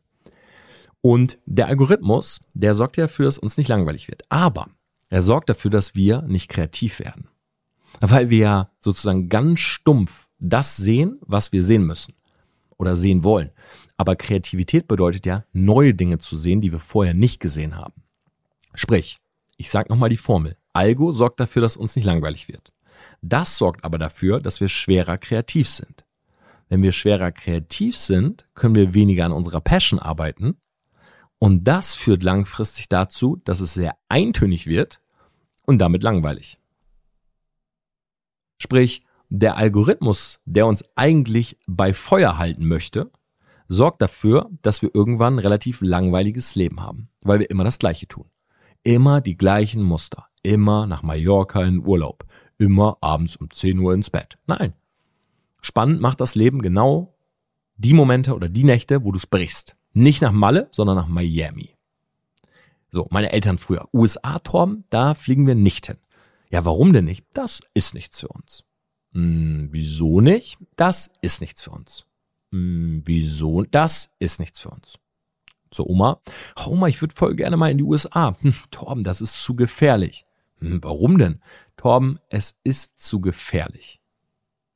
Und 1.00 1.36
der 1.46 1.66
Algorithmus, 1.66 2.42
der 2.54 2.74
sorgt 2.74 2.96
ja 2.96 3.06
dafür, 3.06 3.24
dass 3.24 3.38
uns 3.38 3.56
nicht 3.56 3.66
langweilig 3.66 4.06
wird. 4.06 4.22
Aber 4.28 4.68
er 5.08 5.20
sorgt 5.20 5.48
dafür, 5.48 5.72
dass 5.72 5.96
wir 5.96 6.22
nicht 6.22 6.48
kreativ 6.48 7.00
werden. 7.00 7.29
Weil 7.98 8.30
wir 8.30 8.38
ja 8.38 8.70
sozusagen 8.78 9.28
ganz 9.28 9.60
stumpf 9.60 10.28
das 10.38 10.76
sehen, 10.76 11.18
was 11.22 11.52
wir 11.52 11.62
sehen 11.62 11.84
müssen 11.84 12.14
oder 12.78 12.96
sehen 12.96 13.24
wollen. 13.24 13.50
Aber 13.96 14.16
Kreativität 14.16 14.88
bedeutet 14.88 15.26
ja, 15.26 15.44
neue 15.52 15.94
Dinge 15.94 16.18
zu 16.18 16.36
sehen, 16.36 16.60
die 16.60 16.72
wir 16.72 16.78
vorher 16.78 17.12
nicht 17.12 17.40
gesehen 17.40 17.76
haben. 17.76 18.02
Sprich, 18.74 19.18
ich 19.56 19.70
sage 19.70 19.90
nochmal 19.90 20.08
die 20.08 20.16
Formel. 20.16 20.56
Algo 20.72 21.12
sorgt 21.12 21.40
dafür, 21.40 21.60
dass 21.60 21.76
uns 21.76 21.96
nicht 21.96 22.04
langweilig 22.04 22.48
wird. 22.48 22.72
Das 23.20 23.58
sorgt 23.58 23.84
aber 23.84 23.98
dafür, 23.98 24.40
dass 24.40 24.60
wir 24.60 24.68
schwerer 24.68 25.18
kreativ 25.18 25.68
sind. 25.68 26.04
Wenn 26.68 26.82
wir 26.82 26.92
schwerer 26.92 27.32
kreativ 27.32 27.96
sind, 27.96 28.46
können 28.54 28.76
wir 28.76 28.94
weniger 28.94 29.26
an 29.26 29.32
unserer 29.32 29.60
Passion 29.60 29.98
arbeiten. 29.98 30.56
Und 31.38 31.64
das 31.64 31.94
führt 31.94 32.22
langfristig 32.22 32.88
dazu, 32.88 33.40
dass 33.44 33.60
es 33.60 33.74
sehr 33.74 33.96
eintönig 34.08 34.66
wird 34.66 35.00
und 35.66 35.78
damit 35.78 36.02
langweilig. 36.02 36.59
Sprich, 38.60 39.04
der 39.28 39.56
Algorithmus, 39.56 40.40
der 40.44 40.66
uns 40.66 40.84
eigentlich 40.94 41.58
bei 41.66 41.92
Feuer 41.92 42.38
halten 42.38 42.66
möchte, 42.66 43.10
sorgt 43.66 44.02
dafür, 44.02 44.48
dass 44.62 44.82
wir 44.82 44.94
irgendwann 44.94 45.34
ein 45.34 45.40
relativ 45.40 45.80
langweiliges 45.80 46.54
Leben 46.54 46.80
haben, 46.80 47.08
weil 47.22 47.40
wir 47.40 47.50
immer 47.50 47.64
das 47.64 47.78
Gleiche 47.78 48.06
tun. 48.06 48.26
Immer 48.82 49.20
die 49.20 49.36
gleichen 49.36 49.82
Muster 49.82 50.30
immer 50.42 50.86
nach 50.86 51.02
Mallorca 51.02 51.62
in 51.62 51.84
Urlaub, 51.84 52.24
immer 52.58 52.98
abends 53.00 53.36
um 53.36 53.50
10 53.50 53.78
Uhr 53.78 53.94
ins 53.94 54.10
Bett. 54.10 54.38
Nein. 54.46 54.74
Spannend 55.60 56.00
macht 56.00 56.20
das 56.20 56.34
Leben 56.34 56.62
genau 56.62 57.14
die 57.76 57.92
Momente 57.92 58.34
oder 58.34 58.48
die 58.48 58.64
Nächte, 58.64 59.04
wo 59.04 59.12
du 59.12 59.18
es 59.18 59.26
brichst. 59.26 59.76
Nicht 59.92 60.22
nach 60.22 60.32
Malle, 60.32 60.68
sondern 60.72 60.96
nach 60.96 61.08
Miami. 61.08 61.76
So, 62.90 63.06
meine 63.10 63.32
Eltern 63.32 63.58
früher. 63.58 63.88
USA, 63.92 64.38
Torben, 64.38 64.84
da 64.90 65.14
fliegen 65.14 65.46
wir 65.46 65.54
nicht 65.54 65.86
hin. 65.86 65.98
Ja, 66.50 66.64
warum 66.64 66.92
denn 66.92 67.04
nicht? 67.04 67.24
Das 67.32 67.60
ist 67.74 67.94
nichts 67.94 68.20
für 68.20 68.28
uns. 68.28 68.64
Hm, 69.12 69.68
wieso 69.70 70.20
nicht? 70.20 70.58
Das 70.76 71.10
ist 71.22 71.40
nichts 71.40 71.62
für 71.62 71.70
uns. 71.70 72.06
Hm, 72.52 73.02
wieso? 73.04 73.62
Das 73.62 74.14
ist 74.18 74.40
nichts 74.40 74.60
für 74.60 74.70
uns 74.70 74.98
zur 75.70 75.88
Oma. 75.88 76.20
Oma, 76.66 76.88
ich 76.88 77.00
würde 77.00 77.14
voll 77.14 77.34
gerne 77.34 77.56
mal 77.56 77.70
in 77.70 77.78
die 77.78 77.84
USA. 77.84 78.36
Hm, 78.40 78.54
Torben, 78.70 79.04
das 79.04 79.20
ist 79.20 79.42
zu 79.42 79.54
gefährlich. 79.54 80.26
Hm, 80.58 80.80
warum 80.82 81.18
denn? 81.18 81.40
Torben, 81.76 82.18
es 82.28 82.58
ist 82.64 83.00
zu 83.00 83.20
gefährlich. 83.20 84.00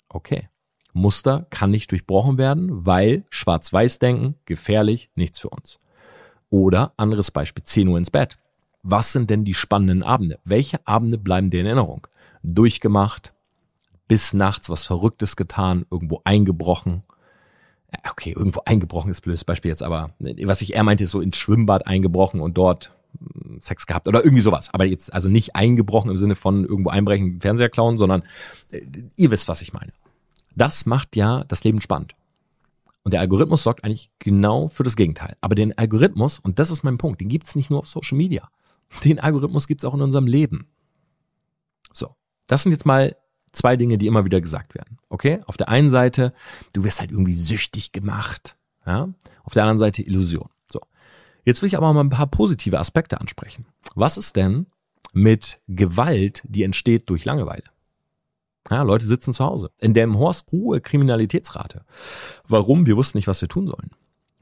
Okay. 0.08 0.48
Muster 0.92 1.46
kann 1.50 1.72
nicht 1.72 1.90
durchbrochen 1.90 2.38
werden, 2.38 2.87
weil 2.87 3.24
Schwarz-Weiß-Denken, 3.30 4.37
gefährlich, 4.44 5.10
nichts 5.16 5.40
für 5.40 5.48
uns. 5.50 5.80
Oder 6.50 6.92
anderes 6.96 7.32
Beispiel, 7.32 7.64
10 7.64 7.88
Uhr 7.88 7.98
ins 7.98 8.12
Bett. 8.12 8.38
Was 8.86 9.12
sind 9.12 9.30
denn 9.30 9.44
die 9.44 9.54
spannenden 9.54 10.02
Abende? 10.02 10.38
Welche 10.44 10.86
Abende 10.86 11.16
bleiben 11.16 11.48
dir 11.48 11.60
in 11.60 11.66
Erinnerung? 11.66 12.06
Durchgemacht, 12.42 13.32
bis 14.08 14.34
nachts 14.34 14.68
was 14.68 14.84
Verrücktes 14.84 15.36
getan, 15.36 15.86
irgendwo 15.90 16.20
eingebrochen, 16.24 17.02
okay, 18.10 18.32
irgendwo 18.36 18.60
eingebrochen 18.66 19.10
ist 19.10 19.22
blödes 19.22 19.44
Beispiel 19.44 19.70
jetzt, 19.70 19.82
aber 19.82 20.10
was 20.18 20.60
ich 20.60 20.74
eher 20.74 20.82
meinte, 20.82 21.04
ist 21.04 21.12
so 21.12 21.22
ins 21.22 21.38
Schwimmbad 21.38 21.86
eingebrochen 21.86 22.40
und 22.40 22.58
dort 22.58 22.92
hm, 23.18 23.58
Sex 23.62 23.86
gehabt 23.86 24.06
oder 24.06 24.22
irgendwie 24.22 24.42
sowas. 24.42 24.68
Aber 24.74 24.84
jetzt 24.84 25.14
also 25.14 25.30
nicht 25.30 25.56
eingebrochen 25.56 26.10
im 26.10 26.18
Sinne 26.18 26.36
von 26.36 26.66
irgendwo 26.66 26.90
einbrechen, 26.90 27.40
Fernseher 27.40 27.70
klauen, 27.70 27.96
sondern 27.96 28.22
äh, 28.70 28.82
ihr 29.16 29.30
wisst, 29.30 29.48
was 29.48 29.62
ich 29.62 29.72
meine. 29.72 29.92
Das 30.54 30.84
macht 30.84 31.16
ja 31.16 31.44
das 31.44 31.64
Leben 31.64 31.80
spannend. 31.80 32.14
Und 33.02 33.14
der 33.14 33.20
Algorithmus 33.20 33.62
sorgt 33.62 33.82
eigentlich 33.82 34.10
genau 34.18 34.68
für 34.68 34.82
das 34.82 34.94
Gegenteil. 34.94 35.36
Aber 35.40 35.54
den 35.54 35.76
Algorithmus, 35.76 36.38
und 36.38 36.58
das 36.58 36.70
ist 36.70 36.84
mein 36.84 36.98
Punkt, 36.98 37.22
den 37.22 37.28
gibt's 37.28 37.56
nicht 37.56 37.70
nur 37.70 37.78
auf 37.80 37.88
Social 37.88 38.18
Media. 38.18 38.50
Den 39.04 39.20
Algorithmus 39.20 39.66
gibt's 39.66 39.84
auch 39.84 39.94
in 39.94 40.02
unserem 40.02 40.26
Leben. 40.26 40.68
So, 41.92 42.14
das 42.46 42.62
sind 42.62 42.72
jetzt 42.72 42.86
mal 42.86 43.16
zwei 43.52 43.76
Dinge, 43.76 43.98
die 43.98 44.06
immer 44.06 44.24
wieder 44.24 44.40
gesagt 44.40 44.74
werden. 44.74 44.98
Okay? 45.08 45.40
Auf 45.46 45.56
der 45.56 45.68
einen 45.68 45.90
Seite, 45.90 46.32
du 46.72 46.84
wirst 46.84 47.00
halt 47.00 47.10
irgendwie 47.10 47.34
süchtig 47.34 47.92
gemacht. 47.92 48.56
Ja? 48.86 49.08
Auf 49.44 49.52
der 49.52 49.62
anderen 49.62 49.78
Seite 49.78 50.02
Illusion. 50.02 50.48
So. 50.70 50.80
Jetzt 51.44 51.62
will 51.62 51.68
ich 51.68 51.76
aber 51.76 51.92
mal 51.92 52.00
ein 52.00 52.10
paar 52.10 52.26
positive 52.26 52.78
Aspekte 52.78 53.20
ansprechen. 53.20 53.66
Was 53.94 54.16
ist 54.16 54.36
denn 54.36 54.66
mit 55.12 55.60
Gewalt, 55.68 56.42
die 56.46 56.62
entsteht 56.62 57.08
durch 57.10 57.24
Langeweile? 57.24 57.64
Ja, 58.70 58.82
Leute 58.82 59.04
sitzen 59.04 59.34
zu 59.34 59.44
Hause. 59.44 59.70
In 59.78 59.92
dem 59.92 60.18
Horst 60.18 60.50
hohe 60.50 60.80
Kriminalitätsrate. 60.80 61.84
Warum? 62.48 62.86
Wir 62.86 62.96
wussten 62.96 63.18
nicht, 63.18 63.26
was 63.26 63.42
wir 63.42 63.48
tun 63.48 63.66
sollen. 63.66 63.90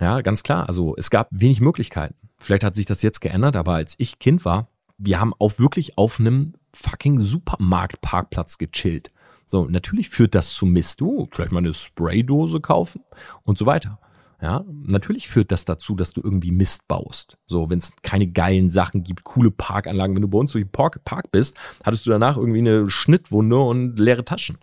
Ja, 0.00 0.20
ganz 0.20 0.42
klar. 0.42 0.68
Also 0.68 0.94
es 0.96 1.10
gab 1.10 1.28
wenig 1.30 1.60
Möglichkeiten. 1.60 2.14
Vielleicht 2.38 2.64
hat 2.64 2.74
sich 2.74 2.86
das 2.86 3.02
jetzt 3.02 3.20
geändert, 3.20 3.56
aber 3.56 3.74
als 3.74 3.94
ich 3.98 4.18
Kind 4.18 4.44
war, 4.44 4.68
wir 4.98 5.20
haben 5.20 5.32
auch 5.38 5.58
wirklich 5.58 5.96
auf 5.98 6.18
einem 6.18 6.54
fucking 6.74 7.20
Supermarktparkplatz 7.20 8.58
gechillt. 8.58 9.10
So, 9.46 9.66
natürlich 9.66 10.08
führt 10.08 10.34
das 10.34 10.54
zu 10.54 10.66
Mist. 10.66 11.00
Du, 11.00 11.28
vielleicht 11.30 11.52
mal 11.52 11.58
eine 11.58 11.74
Spraydose 11.74 12.60
kaufen 12.60 13.02
und 13.42 13.58
so 13.58 13.66
weiter. 13.66 13.98
Ja, 14.40 14.64
natürlich 14.66 15.28
führt 15.28 15.52
das 15.52 15.64
dazu, 15.64 15.94
dass 15.94 16.12
du 16.12 16.20
irgendwie 16.20 16.50
Mist 16.50 16.88
baust. 16.88 17.38
So, 17.46 17.70
wenn 17.70 17.78
es 17.78 17.92
keine 18.02 18.26
geilen 18.26 18.70
Sachen 18.70 19.04
gibt, 19.04 19.22
coole 19.22 19.52
Parkanlagen, 19.52 20.16
wenn 20.16 20.22
du 20.22 20.28
bei 20.28 20.38
uns 20.38 20.50
durch 20.50 20.64
den 20.64 20.72
Park, 20.72 21.04
Park 21.04 21.30
bist, 21.30 21.56
hattest 21.84 22.06
du 22.06 22.10
danach 22.10 22.36
irgendwie 22.36 22.58
eine 22.58 22.90
Schnittwunde 22.90 23.60
und 23.60 23.96
leere 24.00 24.24
Taschen. 24.24 24.58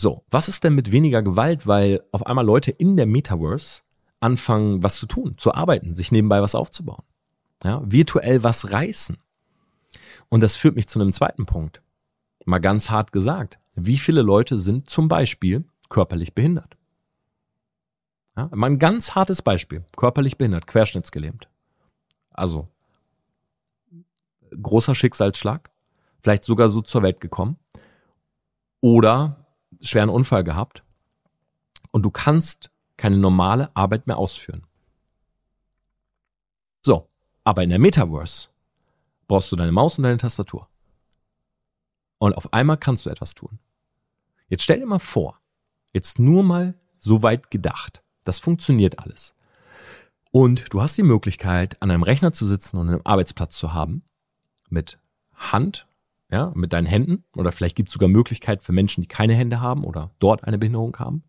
So, 0.00 0.24
was 0.30 0.48
ist 0.48 0.64
denn 0.64 0.74
mit 0.74 0.92
weniger 0.92 1.22
Gewalt, 1.22 1.66
weil 1.66 2.02
auf 2.10 2.24
einmal 2.24 2.46
Leute 2.46 2.70
in 2.70 2.96
der 2.96 3.04
Metaverse 3.04 3.82
anfangen, 4.18 4.82
was 4.82 4.96
zu 4.96 5.04
tun, 5.04 5.34
zu 5.36 5.52
arbeiten, 5.52 5.94
sich 5.94 6.10
nebenbei 6.10 6.40
was 6.40 6.54
aufzubauen? 6.54 7.04
Ja, 7.62 7.82
virtuell 7.84 8.42
was 8.42 8.72
reißen. 8.72 9.18
Und 10.30 10.42
das 10.42 10.56
führt 10.56 10.74
mich 10.74 10.88
zu 10.88 10.98
einem 10.98 11.12
zweiten 11.12 11.44
Punkt. 11.44 11.82
Mal 12.46 12.60
ganz 12.60 12.88
hart 12.88 13.12
gesagt. 13.12 13.58
Wie 13.74 13.98
viele 13.98 14.22
Leute 14.22 14.56
sind 14.56 14.88
zum 14.88 15.08
Beispiel 15.08 15.66
körperlich 15.90 16.34
behindert? 16.34 16.78
Ja, 18.38 18.48
mal 18.54 18.70
ein 18.70 18.78
ganz 18.78 19.14
hartes 19.14 19.42
Beispiel. 19.42 19.84
Körperlich 19.98 20.38
behindert, 20.38 20.66
querschnittsgelähmt. 20.66 21.50
Also, 22.30 22.68
großer 24.62 24.94
Schicksalsschlag. 24.94 25.70
Vielleicht 26.22 26.44
sogar 26.44 26.70
so 26.70 26.80
zur 26.80 27.02
Welt 27.02 27.20
gekommen. 27.20 27.58
Oder 28.80 29.39
schweren 29.80 30.10
Unfall 30.10 30.44
gehabt. 30.44 30.82
Und 31.90 32.02
du 32.02 32.10
kannst 32.10 32.70
keine 32.96 33.16
normale 33.16 33.74
Arbeit 33.74 34.06
mehr 34.06 34.18
ausführen. 34.18 34.66
So, 36.82 37.08
Aber 37.44 37.62
in 37.62 37.70
der 37.70 37.78
Metaverse 37.78 38.48
brauchst 39.26 39.50
du 39.50 39.56
deine 39.56 39.72
Maus 39.72 39.98
und 39.98 40.04
deine 40.04 40.18
Tastatur. 40.18 40.68
Und 42.18 42.36
auf 42.36 42.52
einmal 42.52 42.76
kannst 42.76 43.06
du 43.06 43.10
etwas 43.10 43.34
tun. 43.34 43.58
Jetzt 44.48 44.64
stell 44.64 44.80
dir 44.80 44.86
mal 44.86 44.98
vor, 44.98 45.40
jetzt 45.92 46.18
nur 46.18 46.42
mal 46.42 46.74
so 46.98 47.22
weit 47.22 47.50
gedacht. 47.50 48.02
Das 48.24 48.38
funktioniert 48.38 48.98
alles. 48.98 49.34
Und 50.30 50.72
du 50.72 50.80
hast 50.82 50.96
die 50.98 51.02
Möglichkeit, 51.02 51.80
an 51.82 51.90
einem 51.90 52.02
Rechner 52.02 52.32
zu 52.32 52.46
sitzen 52.46 52.76
und 52.76 52.88
einen 52.88 53.04
Arbeitsplatz 53.06 53.56
zu 53.56 53.72
haben. 53.72 54.04
Mit 54.68 54.98
Hand, 55.34 55.86
ja, 56.30 56.52
mit 56.54 56.72
deinen 56.72 56.86
Händen. 56.86 57.24
Oder 57.36 57.52
vielleicht 57.52 57.76
gibt 57.76 57.88
es 57.88 57.92
sogar 57.92 58.08
Möglichkeit 58.08 58.62
für 58.62 58.72
Menschen, 58.72 59.02
die 59.02 59.08
keine 59.08 59.34
Hände 59.34 59.60
haben 59.60 59.84
oder 59.84 60.10
dort 60.18 60.44
eine 60.44 60.58
Behinderung 60.58 60.96
haben. 60.98 61.24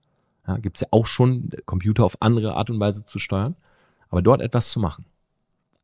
Ja, 0.48 0.58
gibt 0.58 0.78
es 0.78 0.82
ja 0.82 0.88
auch 0.92 1.06
schon, 1.06 1.50
Computer 1.66 2.06
auf 2.06 2.18
andere 2.22 2.56
Art 2.56 2.70
und 2.70 2.80
Weise 2.80 3.06
zu 3.06 3.20
steuern. 3.20 3.56
Aber 4.10 4.22
dort 4.22 4.42
etwas 4.42 4.70
zu 4.70 4.80
machen. 4.80 5.06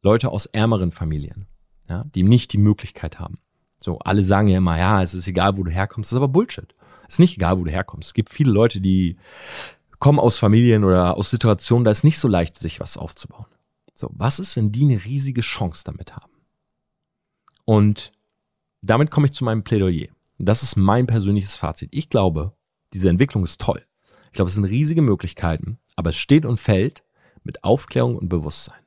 Leute 0.02 0.30
aus 0.30 0.46
ärmeren 0.46 0.92
Familien, 0.92 1.48
ja, 1.90 2.04
die 2.16 2.24
nicht 2.24 2.54
die 2.54 2.58
Möglichkeit 2.58 3.20
haben. 3.20 3.40
So, 3.78 4.00
alle 4.00 4.24
sagen 4.24 4.48
ja 4.48 4.58
immer, 4.58 4.78
ja, 4.78 5.02
es 5.02 5.14
ist 5.14 5.28
egal, 5.28 5.58
wo 5.58 5.64
du 5.64 5.72
herkommst. 5.72 6.12
Das 6.12 6.14
ist 6.14 6.18
aber 6.18 6.28
Bullshit. 6.28 6.76
Es 7.08 7.16
ist 7.16 7.20
nicht 7.20 7.38
egal, 7.38 7.58
wo 7.60 7.64
du 7.64 7.72
herkommst. 7.72 8.10
Es 8.10 8.14
gibt 8.14 8.30
viele 8.30 8.52
Leute, 8.52 8.82
die 8.82 9.18
kommen 10.00 10.20
aus 10.20 10.38
Familien 10.38 10.84
oder 10.84 11.18
aus 11.18 11.30
Situationen, 11.30 11.86
da 11.86 11.92
ist 11.92 12.04
nicht 12.04 12.20
so 12.20 12.28
leicht, 12.28 12.58
sich 12.58 12.80
was 12.80 12.98
aufzubauen. 12.98 13.46
So, 13.96 14.10
was 14.14 14.40
ist, 14.40 14.56
wenn 14.56 14.72
die 14.72 14.84
eine 14.84 15.04
riesige 15.06 15.42
Chance 15.42 15.84
damit 15.86 16.16
haben? 16.16 16.32
Und 17.66 18.12
damit 18.82 19.12
komme 19.12 19.28
ich 19.28 19.34
zu 19.34 19.44
meinem 19.44 19.64
Plädoyer. 19.64 20.08
Das 20.38 20.64
ist 20.64 20.76
mein 20.76 21.08
persönliches 21.08 21.56
Fazit. 21.56 21.90
Ich 21.92 22.10
glaube, 22.10 22.54
diese 22.94 23.10
Entwicklung 23.10 23.44
ist 23.44 23.60
toll. 23.60 23.84
Ich 24.28 24.34
glaube, 24.34 24.50
es 24.50 24.56
sind 24.56 24.66
riesige 24.66 25.02
Möglichkeiten, 25.02 25.80
aber 25.96 26.12
es 26.12 26.18
steht 26.18 26.46
und 26.46 26.58
fällt 26.60 27.04
mit 27.44 27.64
Aufklärung 27.64 28.18
und 28.18 28.30
Bewusstsein. 28.30 28.80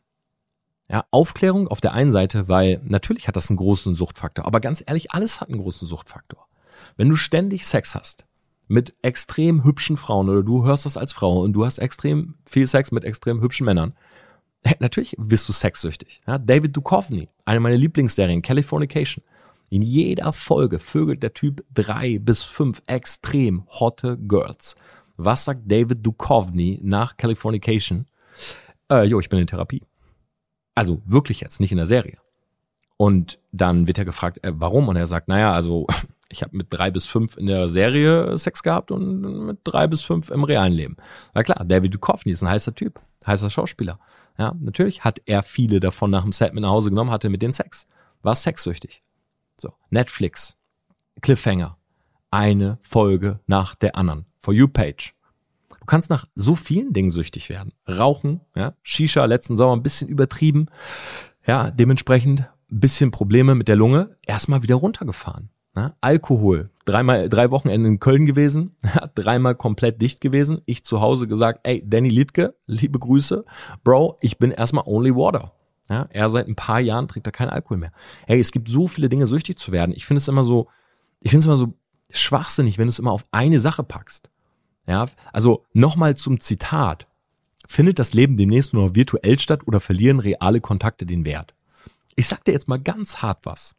Ja, 0.88 1.05
Aufklärung 1.11 1.68
auf 1.68 1.81
der 1.81 1.92
einen 1.92 2.11
Seite, 2.11 2.48
weil 2.48 2.81
natürlich 2.85 3.29
hat 3.29 3.37
das 3.37 3.48
einen 3.48 3.57
großen 3.57 3.94
Suchtfaktor, 3.94 4.44
aber 4.44 4.61
ganz 4.61 4.83
ehrlich, 4.85 5.12
alles 5.12 5.40
hat 5.40 5.48
einen 5.48 5.61
großen 5.61 5.87
Suchtfaktor. 5.87 6.46
Wenn 6.96 7.09
du 7.09 7.16
ständig 7.16 7.66
Sex 7.66 7.94
hast 7.94 8.24
mit 8.68 8.94
extrem 9.03 9.64
hübschen 9.64 9.96
Frauen 9.96 10.29
oder 10.29 10.42
du 10.42 10.64
hörst 10.64 10.87
das 10.87 10.96
als 10.96 11.12
Frau 11.12 11.42
und 11.42 11.53
du 11.53 11.64
hast 11.64 11.79
extrem 11.79 12.35
viel 12.44 12.66
Sex 12.66 12.92
mit 12.92 13.05
extrem 13.05 13.40
hübschen 13.40 13.66
Männern, 13.66 13.94
natürlich 14.81 15.14
bist 15.18 15.48
du 15.48 15.53
sexsüchtig. 15.53 16.20
Ja, 16.26 16.38
David 16.38 16.76
Duchovny, 16.76 17.29
eine 17.44 17.61
meiner 17.61 17.76
Lieblingsserien, 17.76 18.42
Californication. 18.42 19.24
In 19.71 19.83
jeder 19.83 20.33
Folge 20.33 20.81
vögelt 20.81 21.23
der 21.23 21.33
Typ 21.33 21.65
drei 21.73 22.19
bis 22.19 22.43
fünf 22.43 22.83
extrem 22.87 23.65
hotte 23.69 24.19
Girls. 24.19 24.75
Was 25.17 25.45
sagt 25.45 25.71
David 25.71 26.05
Duchovny 26.05 26.81
nach 26.83 27.17
Californication? 27.17 28.07
Äh, 28.91 29.05
jo, 29.05 29.21
ich 29.21 29.29
bin 29.29 29.39
in 29.39 29.47
Therapie. 29.47 29.83
Also 30.75 31.01
wirklich 31.07 31.41
jetzt, 31.41 31.61
nicht 31.61 31.71
in 31.71 31.79
der 31.79 31.87
Serie. 31.87 32.19
Und 32.97 33.39
dann 33.53 33.87
wird 33.87 33.99
er 33.99 34.05
gefragt, 34.05 34.43
äh, 34.43 34.53
warum? 34.55 34.89
Und 34.89 34.97
er 34.97 35.07
sagt, 35.07 35.29
naja, 35.29 35.53
also 35.53 35.87
ich 36.29 36.43
habe 36.43 36.57
mit 36.57 36.67
drei 36.71 36.91
bis 36.91 37.07
fünf 37.07 37.37
in 37.37 37.47
der 37.47 37.69
Serie 37.69 38.37
Sex 38.37 38.65
gehabt 38.65 38.91
und 38.91 39.47
mit 39.47 39.59
drei 39.63 39.87
bis 39.87 40.03
fünf 40.03 40.31
im 40.31 40.43
realen 40.43 40.73
Leben. 40.73 40.97
Na 41.33 41.45
klar, 41.45 41.65
David 41.65 41.95
Duchovny 41.95 42.33
ist 42.33 42.43
ein 42.43 42.49
heißer 42.49 42.75
Typ, 42.75 43.01
heißer 43.25 43.51
Schauspieler. 43.51 44.01
Ja, 44.37 44.57
natürlich 44.59 45.05
hat 45.05 45.21
er 45.27 45.45
viele 45.45 45.79
davon 45.79 46.11
nach 46.11 46.23
dem 46.23 46.33
Set 46.33 46.55
mit 46.55 46.63
nach 46.63 46.71
Hause 46.71 46.91
genommen, 46.91 47.11
hatte 47.11 47.29
mit 47.29 47.43
den 47.43 47.53
Sex. 47.53 47.87
War 48.23 48.35
sexsüchtig. 48.35 49.03
So, 49.61 49.75
Netflix, 49.90 50.57
Cliffhanger, 51.20 51.77
eine 52.31 52.79
Folge 52.81 53.40
nach 53.46 53.75
der 53.75 53.94
anderen. 53.94 54.25
For 54.38 54.55
You 54.55 54.68
Page. 54.68 55.14
Du 55.68 55.85
kannst 55.85 56.09
nach 56.09 56.25
so 56.35 56.57
vielen 56.57 56.94
Dingen 56.94 57.11
süchtig 57.11 57.51
werden. 57.51 57.75
Rauchen, 57.87 58.40
ja, 58.57 58.73
Shisha 58.83 59.23
letzten 59.27 59.59
Sommer 59.59 59.77
ein 59.77 59.83
bisschen 59.83 60.09
übertrieben. 60.09 60.68
Ja, 61.46 61.70
dementsprechend 61.70 62.49
ein 62.70 62.81
bisschen 62.81 63.11
Probleme 63.11 63.55
mit 63.55 63.68
der 63.68 63.77
Lunge. 63.77 64.16
Erstmal 64.25 64.62
wieder 64.62 64.77
runtergefahren. 64.77 65.51
Ja, 65.77 65.94
Alkohol. 66.01 66.70
Dreimal, 66.87 67.29
drei 67.29 67.51
Wochenende 67.51 67.87
in 67.87 68.01
Köln 68.01 68.25
gewesen. 68.25 68.77
dreimal 69.14 69.57
komplett 69.57 70.01
dicht 70.01 70.23
gewesen. 70.23 70.62
Ich 70.64 70.85
zu 70.85 71.03
Hause 71.03 71.29
gesagt, 71.29 71.61
ey, 71.64 71.83
Danny 71.87 72.09
Liedke, 72.09 72.55
liebe 72.66 72.99
Grüße. 72.99 73.44
Bro, 73.85 74.16
ich 74.23 74.38
bin 74.38 74.53
erstmal 74.53 74.85
only 74.87 75.14
water. 75.14 75.53
Ja, 75.90 76.07
er 76.11 76.29
seit 76.29 76.46
ein 76.46 76.55
paar 76.55 76.79
Jahren 76.79 77.09
trinkt 77.09 77.26
er 77.26 77.33
keinen 77.33 77.50
Alkohol 77.50 77.76
mehr. 77.76 77.92
Hey, 78.29 78.38
es 78.38 78.53
gibt 78.53 78.68
so 78.68 78.87
viele 78.87 79.09
Dinge, 79.09 79.26
süchtig 79.26 79.59
zu 79.59 79.72
werden. 79.72 79.92
Ich 79.92 80.07
finde 80.07 80.18
es 80.18 80.29
immer 80.29 80.44
so, 80.44 80.68
ich 81.20 81.33
finde 81.33 81.40
es 81.40 81.46
immer 81.46 81.57
so 81.57 81.74
schwachsinnig, 82.11 82.79
wenn 82.79 82.87
du 82.87 82.90
es 82.90 83.00
immer 83.00 83.11
auf 83.11 83.26
eine 83.33 83.59
Sache 83.59 83.83
packst. 83.83 84.31
Ja, 84.87 85.07
also 85.33 85.64
nochmal 85.72 86.16
zum 86.16 86.38
Zitat. 86.38 87.09
Findet 87.66 87.98
das 87.98 88.14
Leben 88.14 88.37
demnächst 88.37 88.72
nur 88.72 88.94
virtuell 88.94 89.38
statt 89.40 89.66
oder 89.66 89.81
verlieren 89.81 90.20
reale 90.20 90.61
Kontakte 90.61 91.07
den 91.07 91.24
Wert? 91.24 91.55
Ich 92.14 92.29
sag 92.29 92.44
dir 92.44 92.53
jetzt 92.53 92.68
mal 92.68 92.81
ganz 92.81 93.18
hart 93.18 93.44
was. 93.44 93.74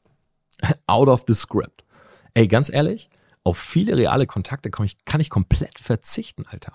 Out 0.87 1.07
of 1.07 1.23
the 1.27 1.33
script. 1.33 1.85
Ey, 2.33 2.47
ganz 2.47 2.69
ehrlich, 2.69 3.09
auf 3.43 3.57
viele 3.57 3.95
reale 3.95 4.27
Kontakte 4.27 4.69
kann 4.69 5.21
ich 5.21 5.29
komplett 5.29 5.79
verzichten, 5.79 6.45
Alter. 6.45 6.73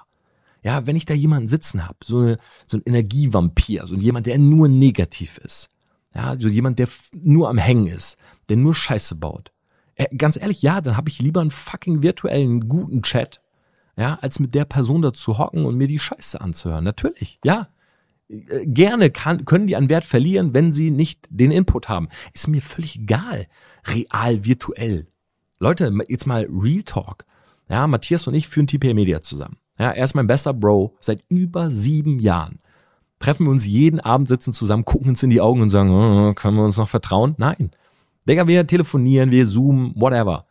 Ja, 0.66 0.84
wenn 0.84 0.96
ich 0.96 1.06
da 1.06 1.14
jemanden 1.14 1.46
sitzen 1.46 1.86
habe, 1.86 1.98
so, 2.02 2.18
eine, 2.18 2.38
so 2.66 2.76
ein 2.76 2.82
Energievampir, 2.84 3.86
so 3.86 3.94
jemand, 3.94 4.26
der 4.26 4.36
nur 4.36 4.66
negativ 4.66 5.38
ist. 5.38 5.68
Ja, 6.12 6.34
so 6.36 6.48
jemand, 6.48 6.80
der 6.80 6.88
nur 7.12 7.48
am 7.48 7.56
Hängen 7.56 7.86
ist, 7.86 8.18
der 8.48 8.56
nur 8.56 8.74
Scheiße 8.74 9.14
baut. 9.14 9.52
Äh, 9.94 10.08
ganz 10.16 10.36
ehrlich, 10.36 10.62
ja, 10.62 10.80
dann 10.80 10.96
habe 10.96 11.08
ich 11.08 11.20
lieber 11.20 11.40
einen 11.40 11.52
fucking 11.52 12.02
virtuellen 12.02 12.68
guten 12.68 13.02
Chat, 13.02 13.40
ja, 13.96 14.18
als 14.20 14.40
mit 14.40 14.56
der 14.56 14.64
Person 14.64 15.02
da 15.02 15.12
zu 15.12 15.38
hocken 15.38 15.66
und 15.66 15.76
mir 15.76 15.86
die 15.86 16.00
Scheiße 16.00 16.40
anzuhören. 16.40 16.82
Natürlich, 16.82 17.38
ja. 17.44 17.68
Äh, 18.28 18.66
gerne 18.66 19.10
kann, 19.10 19.44
können 19.44 19.68
die 19.68 19.76
an 19.76 19.88
Wert 19.88 20.04
verlieren, 20.04 20.52
wenn 20.52 20.72
sie 20.72 20.90
nicht 20.90 21.28
den 21.30 21.52
Input 21.52 21.88
haben. 21.88 22.08
Ist 22.34 22.48
mir 22.48 22.60
völlig 22.60 22.96
egal. 22.96 23.46
Real, 23.86 24.44
virtuell. 24.44 25.06
Leute, 25.60 25.96
jetzt 26.08 26.26
mal 26.26 26.48
Real 26.50 26.82
Talk. 26.82 27.24
Ja, 27.68 27.86
Matthias 27.86 28.26
und 28.26 28.34
ich 28.34 28.48
führen 28.48 28.66
TPA 28.66 28.94
Media 28.94 29.20
zusammen. 29.20 29.58
Ja, 29.78 29.90
er 29.90 30.04
ist 30.04 30.14
mein 30.14 30.26
bester 30.26 30.54
Bro 30.54 30.94
seit 31.00 31.22
über 31.28 31.70
sieben 31.70 32.18
Jahren. 32.18 32.60
Treffen 33.18 33.46
wir 33.46 33.50
uns 33.50 33.66
jeden 33.66 34.00
Abend, 34.00 34.28
sitzen 34.28 34.52
zusammen, 34.52 34.84
gucken 34.84 35.10
uns 35.10 35.22
in 35.22 35.30
die 35.30 35.40
Augen 35.40 35.62
und 35.62 35.70
sagen, 35.70 35.90
oh, 35.90 36.34
können 36.34 36.56
wir 36.56 36.64
uns 36.64 36.76
noch 36.76 36.88
vertrauen? 36.88 37.34
Nein. 37.38 37.70
Digga, 38.28 38.46
wir 38.46 38.66
telefonieren, 38.66 39.30
wir 39.30 39.46
zoomen, 39.46 39.92
whatever. 39.96 40.46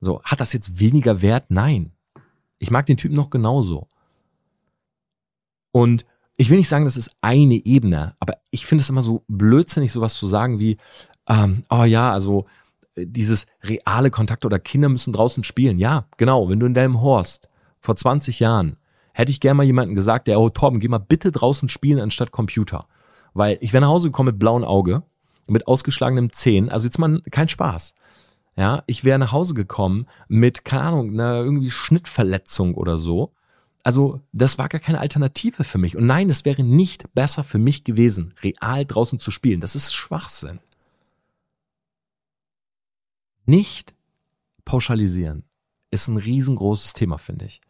So, 0.00 0.22
hat 0.22 0.40
das 0.40 0.52
jetzt 0.52 0.78
weniger 0.78 1.22
Wert? 1.22 1.46
Nein. 1.48 1.92
Ich 2.58 2.70
mag 2.70 2.86
den 2.86 2.96
Typen 2.96 3.16
noch 3.16 3.30
genauso. 3.30 3.88
Und 5.72 6.04
ich 6.36 6.50
will 6.50 6.58
nicht 6.58 6.68
sagen, 6.68 6.84
das 6.84 6.96
ist 6.96 7.10
eine 7.20 7.54
Ebene, 7.54 8.14
aber 8.20 8.34
ich 8.50 8.64
finde 8.64 8.82
es 8.82 8.90
immer 8.90 9.02
so 9.02 9.24
blödsinnig, 9.26 9.92
sowas 9.92 10.14
zu 10.14 10.26
sagen 10.26 10.58
wie, 10.58 10.76
ähm, 11.28 11.64
oh 11.68 11.84
ja, 11.84 12.12
also 12.12 12.46
äh, 12.94 13.06
dieses 13.06 13.46
reale 13.62 14.10
Kontakt 14.10 14.44
oder 14.44 14.58
Kinder 14.58 14.88
müssen 14.88 15.12
draußen 15.12 15.44
spielen. 15.44 15.78
Ja, 15.78 16.06
genau, 16.16 16.48
wenn 16.48 16.60
du 16.60 16.66
in 16.66 16.74
deinem 16.74 17.00
Horst 17.00 17.48
vor 17.80 17.96
20 17.96 18.40
Jahren 18.40 18.76
hätte 19.12 19.30
ich 19.30 19.40
gerne 19.40 19.56
mal 19.56 19.64
jemanden 19.64 19.94
gesagt, 19.94 20.28
der, 20.28 20.40
oh 20.40 20.48
Torben, 20.48 20.80
geh 20.80 20.88
mal 20.88 20.98
bitte 20.98 21.32
draußen 21.32 21.68
spielen 21.68 22.00
anstatt 22.00 22.30
Computer. 22.30 22.86
Weil 23.34 23.58
ich 23.60 23.72
wäre 23.72 23.80
nach 23.82 23.88
Hause 23.88 24.08
gekommen 24.08 24.28
mit 24.28 24.38
blauem 24.38 24.64
Auge, 24.64 25.02
mit 25.46 25.66
ausgeschlagenem 25.66 26.32
Zehen, 26.32 26.68
also 26.68 26.86
jetzt 26.86 26.98
mal 26.98 27.20
kein 27.30 27.48
Spaß. 27.48 27.94
Ja, 28.56 28.82
ich 28.86 29.04
wäre 29.04 29.18
nach 29.18 29.32
Hause 29.32 29.54
gekommen 29.54 30.06
mit, 30.26 30.64
keine 30.64 30.82
Ahnung, 30.82 31.12
einer 31.12 31.36
irgendwie 31.36 31.70
Schnittverletzung 31.70 32.74
oder 32.74 32.98
so. 32.98 33.32
Also, 33.84 34.20
das 34.32 34.58
war 34.58 34.68
gar 34.68 34.80
keine 34.80 34.98
Alternative 34.98 35.62
für 35.62 35.78
mich. 35.78 35.96
Und 35.96 36.06
nein, 36.06 36.28
es 36.28 36.44
wäre 36.44 36.64
nicht 36.64 37.14
besser 37.14 37.44
für 37.44 37.58
mich 37.58 37.84
gewesen, 37.84 38.34
real 38.42 38.84
draußen 38.84 39.20
zu 39.20 39.30
spielen. 39.30 39.60
Das 39.60 39.76
ist 39.76 39.94
Schwachsinn. 39.94 40.58
Nicht 43.46 43.94
pauschalisieren 44.64 45.44
ist 45.90 46.08
ein 46.08 46.18
riesengroßes 46.18 46.92
Thema, 46.92 47.16
finde 47.16 47.46
ich. 47.46 47.60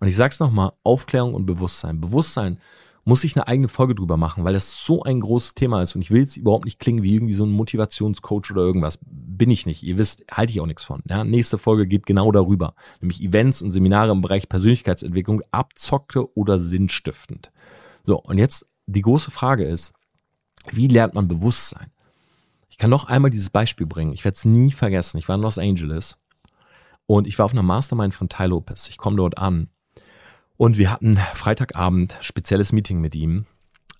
Und 0.00 0.08
ich 0.08 0.16
sag's 0.16 0.40
nochmal, 0.40 0.72
Aufklärung 0.82 1.34
und 1.34 1.46
Bewusstsein. 1.46 2.00
Bewusstsein 2.00 2.58
muss 3.04 3.24
ich 3.24 3.36
eine 3.36 3.46
eigene 3.46 3.68
Folge 3.68 3.94
drüber 3.94 4.16
machen, 4.16 4.44
weil 4.44 4.52
das 4.52 4.84
so 4.84 5.02
ein 5.02 5.20
großes 5.20 5.54
Thema 5.54 5.80
ist 5.82 5.94
und 5.94 6.02
ich 6.02 6.10
will 6.10 6.20
jetzt 6.20 6.36
überhaupt 6.36 6.64
nicht 6.64 6.78
klingen 6.78 7.02
wie 7.02 7.14
irgendwie 7.14 7.34
so 7.34 7.44
ein 7.44 7.50
Motivationscoach 7.50 8.50
oder 8.50 8.62
irgendwas. 8.62 8.98
Bin 9.02 9.50
ich 9.50 9.66
nicht. 9.66 9.82
Ihr 9.82 9.98
wisst, 9.98 10.24
halte 10.30 10.52
ich 10.52 10.60
auch 10.60 10.66
nichts 10.66 10.84
von. 10.84 11.00
Ja, 11.08 11.24
nächste 11.24 11.58
Folge 11.58 11.86
geht 11.86 12.06
genau 12.06 12.30
darüber. 12.30 12.74
Nämlich 13.00 13.22
Events 13.22 13.62
und 13.62 13.70
Seminare 13.70 14.12
im 14.12 14.20
Bereich 14.20 14.48
Persönlichkeitsentwicklung, 14.48 15.42
abzockte 15.50 16.36
oder 16.36 16.58
sinnstiftend. 16.58 17.50
So, 18.04 18.18
und 18.20 18.38
jetzt 18.38 18.68
die 18.86 19.02
große 19.02 19.30
Frage 19.30 19.64
ist, 19.64 19.92
wie 20.70 20.88
lernt 20.88 21.14
man 21.14 21.28
Bewusstsein? 21.28 21.90
Ich 22.68 22.76
kann 22.76 22.90
noch 22.90 23.04
einmal 23.04 23.30
dieses 23.30 23.50
Beispiel 23.50 23.86
bringen. 23.86 24.12
Ich 24.12 24.24
werde 24.24 24.36
es 24.36 24.44
nie 24.44 24.72
vergessen. 24.72 25.18
Ich 25.18 25.28
war 25.28 25.36
in 25.36 25.42
Los 25.42 25.58
Angeles 25.58 26.18
und 27.06 27.26
ich 27.26 27.38
war 27.38 27.46
auf 27.46 27.52
einer 27.52 27.62
Mastermind 27.62 28.14
von 28.14 28.28
Ty 28.28 28.44
Lopez. 28.44 28.88
Ich 28.88 28.98
komme 28.98 29.16
dort 29.16 29.38
an 29.38 29.68
und 30.60 30.76
wir 30.76 30.90
hatten 30.90 31.16
Freitagabend 31.32 32.18
spezielles 32.20 32.70
Meeting 32.70 33.00
mit 33.00 33.14
ihm. 33.14 33.46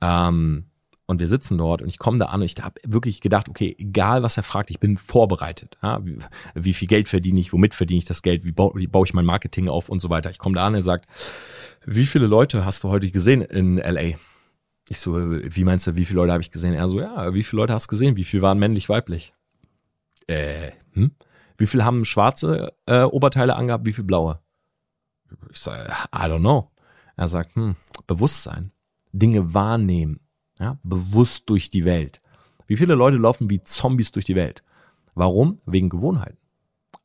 Ähm, 0.03 0.67
und 1.07 1.19
wir 1.19 1.27
sitzen 1.27 1.57
dort 1.57 1.81
und 1.81 1.89
ich 1.89 1.99
komme 1.99 2.19
da 2.19 2.27
an 2.27 2.43
und 2.43 2.47
ich 2.47 2.63
habe 2.63 2.79
wirklich 2.87 3.23
gedacht, 3.23 3.49
okay, 3.49 3.75
egal 3.79 4.23
was 4.23 4.37
er 4.37 4.43
fragt, 4.43 4.71
ich 4.71 4.79
bin 4.79 4.99
vorbereitet. 4.99 5.79
Ja, 5.83 6.05
wie, 6.05 6.19
wie, 6.55 6.75
viel 6.75 6.87
Geld 6.87 7.09
verdiene 7.09 7.41
ich, 7.41 7.55
womit 7.55 7.73
verdiene 7.73 8.01
ich 8.01 8.05
das 8.05 8.21
Geld, 8.21 8.45
wie 8.45 8.53
baue, 8.53 8.73
wie 8.75 8.87
baue 8.87 9.07
ich 9.07 9.15
mein 9.15 9.25
Marketing 9.25 9.71
auf 9.71 9.89
und 9.89 10.01
so 10.01 10.11
weiter. 10.11 10.29
Ich 10.29 10.39
komme 10.39 10.55
da 10.55 10.67
an 10.67 10.75
und 10.75 10.81
er 10.81 10.83
sagt, 10.83 11.09
wie 11.87 12.05
viele 12.05 12.27
Leute 12.27 12.67
hast 12.67 12.85
du 12.85 12.91
heute 12.91 13.11
gesehen 13.11 13.41
in 13.41 13.79
LA? 13.79 14.19
Ich 14.91 15.01
so, 15.01 15.15
wie 15.17 15.65
meinst 15.65 15.87
du, 15.87 15.97
wie 15.97 16.05
viele 16.05 16.19
Leute 16.19 16.33
habe 16.33 16.43
ich 16.43 16.51
gesehen? 16.51 16.75
Er 16.75 16.89
so, 16.89 17.01
ja, 17.01 17.33
wie 17.33 17.43
viele 17.43 17.63
Leute 17.63 17.73
hast 17.73 17.87
du 17.87 17.93
gesehen? 17.93 18.17
Wie 18.17 18.25
viele 18.25 18.43
waren 18.43 18.59
männlich, 18.59 18.91
weiblich? 18.91 19.33
Äh, 20.27 20.73
hm? 20.93 21.13
Wie 21.57 21.67
viele 21.67 21.87
haben 21.87 22.05
schwarze 22.05 22.75
äh, 22.85 23.05
Oberteile 23.05 23.57
angehabt, 23.57 23.87
wie 23.87 23.95
viele 23.95 24.07
blaue? 24.07 24.41
Ich 25.51 25.59
sage, 25.59 25.93
I 26.14 26.26
don't 26.26 26.41
know. 26.41 26.70
Er 27.16 27.28
sagt, 27.28 27.55
hm, 27.55 27.76
Bewusstsein, 28.07 28.72
Dinge 29.12 29.53
wahrnehmen, 29.53 30.20
ja, 30.59 30.78
bewusst 30.83 31.49
durch 31.49 31.70
die 31.70 31.85
Welt. 31.85 32.20
Wie 32.66 32.76
viele 32.76 32.95
Leute 32.95 33.16
laufen 33.16 33.51
wie 33.51 33.62
Zombies 33.62 34.12
durch 34.12 34.24
die 34.24 34.37
Welt? 34.37 34.62
Warum? 35.14 35.61
Wegen 35.66 35.89
Gewohnheiten. 35.89 36.39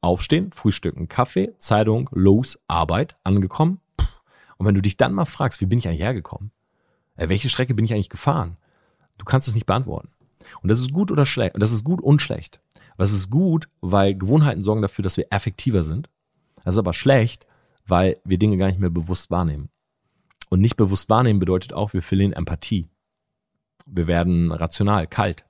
Aufstehen, 0.02 0.52
frühstücken, 0.52 1.08
Kaffee, 1.08 1.56
Zeitung, 1.58 2.10
los, 2.14 2.60
Arbeit, 2.68 3.18
angekommen. 3.24 3.82
Und 4.58 4.68
wenn 4.68 4.76
du 4.76 4.82
dich 4.82 4.98
dann 4.98 5.14
mal 5.14 5.26
fragst, 5.26 5.62
wie 5.62 5.66
bin 5.66 5.80
ich 5.80 5.88
eigentlich 5.88 6.02
hergekommen? 6.02 6.52
Äh, 7.16 7.30
welche 7.30 7.50
Strecke 7.50 7.74
bin 7.74 7.86
ich 7.86 7.94
eigentlich 7.94 8.10
gefahren? 8.10 8.58
Du 9.18 9.26
kannst 9.26 9.48
es 9.48 9.56
nicht 9.56 9.66
beantworten. 9.66 10.10
Und 10.62 10.70
das 10.70 10.80
ist 10.80 10.94
gut 10.94 11.12
oder 11.12 11.26
schlecht. 11.26 11.56
Und 11.56 11.62
das 11.62 11.72
ist 11.72 11.84
gut 11.84 12.02
und 12.02 12.22
schlecht. 12.22 12.60
Was 12.98 13.12
ist 13.12 13.30
gut, 13.30 13.68
weil 13.82 14.16
Gewohnheiten 14.16 14.62
sorgen 14.62 14.82
dafür, 14.82 15.04
dass 15.04 15.18
wir 15.18 15.28
effektiver 15.32 15.84
sind. 15.84 16.10
Das 16.64 16.76
ist 16.76 16.80
aber 16.80 16.94
schlecht, 16.94 17.46
weil 17.88 18.18
wir 18.24 18.38
Dinge 18.38 18.58
gar 18.58 18.68
nicht 18.68 18.80
mehr 18.80 18.90
bewusst 18.90 19.32
wahrnehmen. 19.32 19.70
Und 20.50 20.62
nicht 20.62 20.78
bewusst 20.78 21.10
wahrnehmen 21.10 21.40
bedeutet 21.40 21.74
auch, 21.74 21.94
wir 21.94 22.02
verlieren 22.02 22.34
Empathie. 22.34 22.90
Wir 23.86 24.08
werden 24.08 24.52
rational, 24.52 25.08
kalt. 25.08 25.46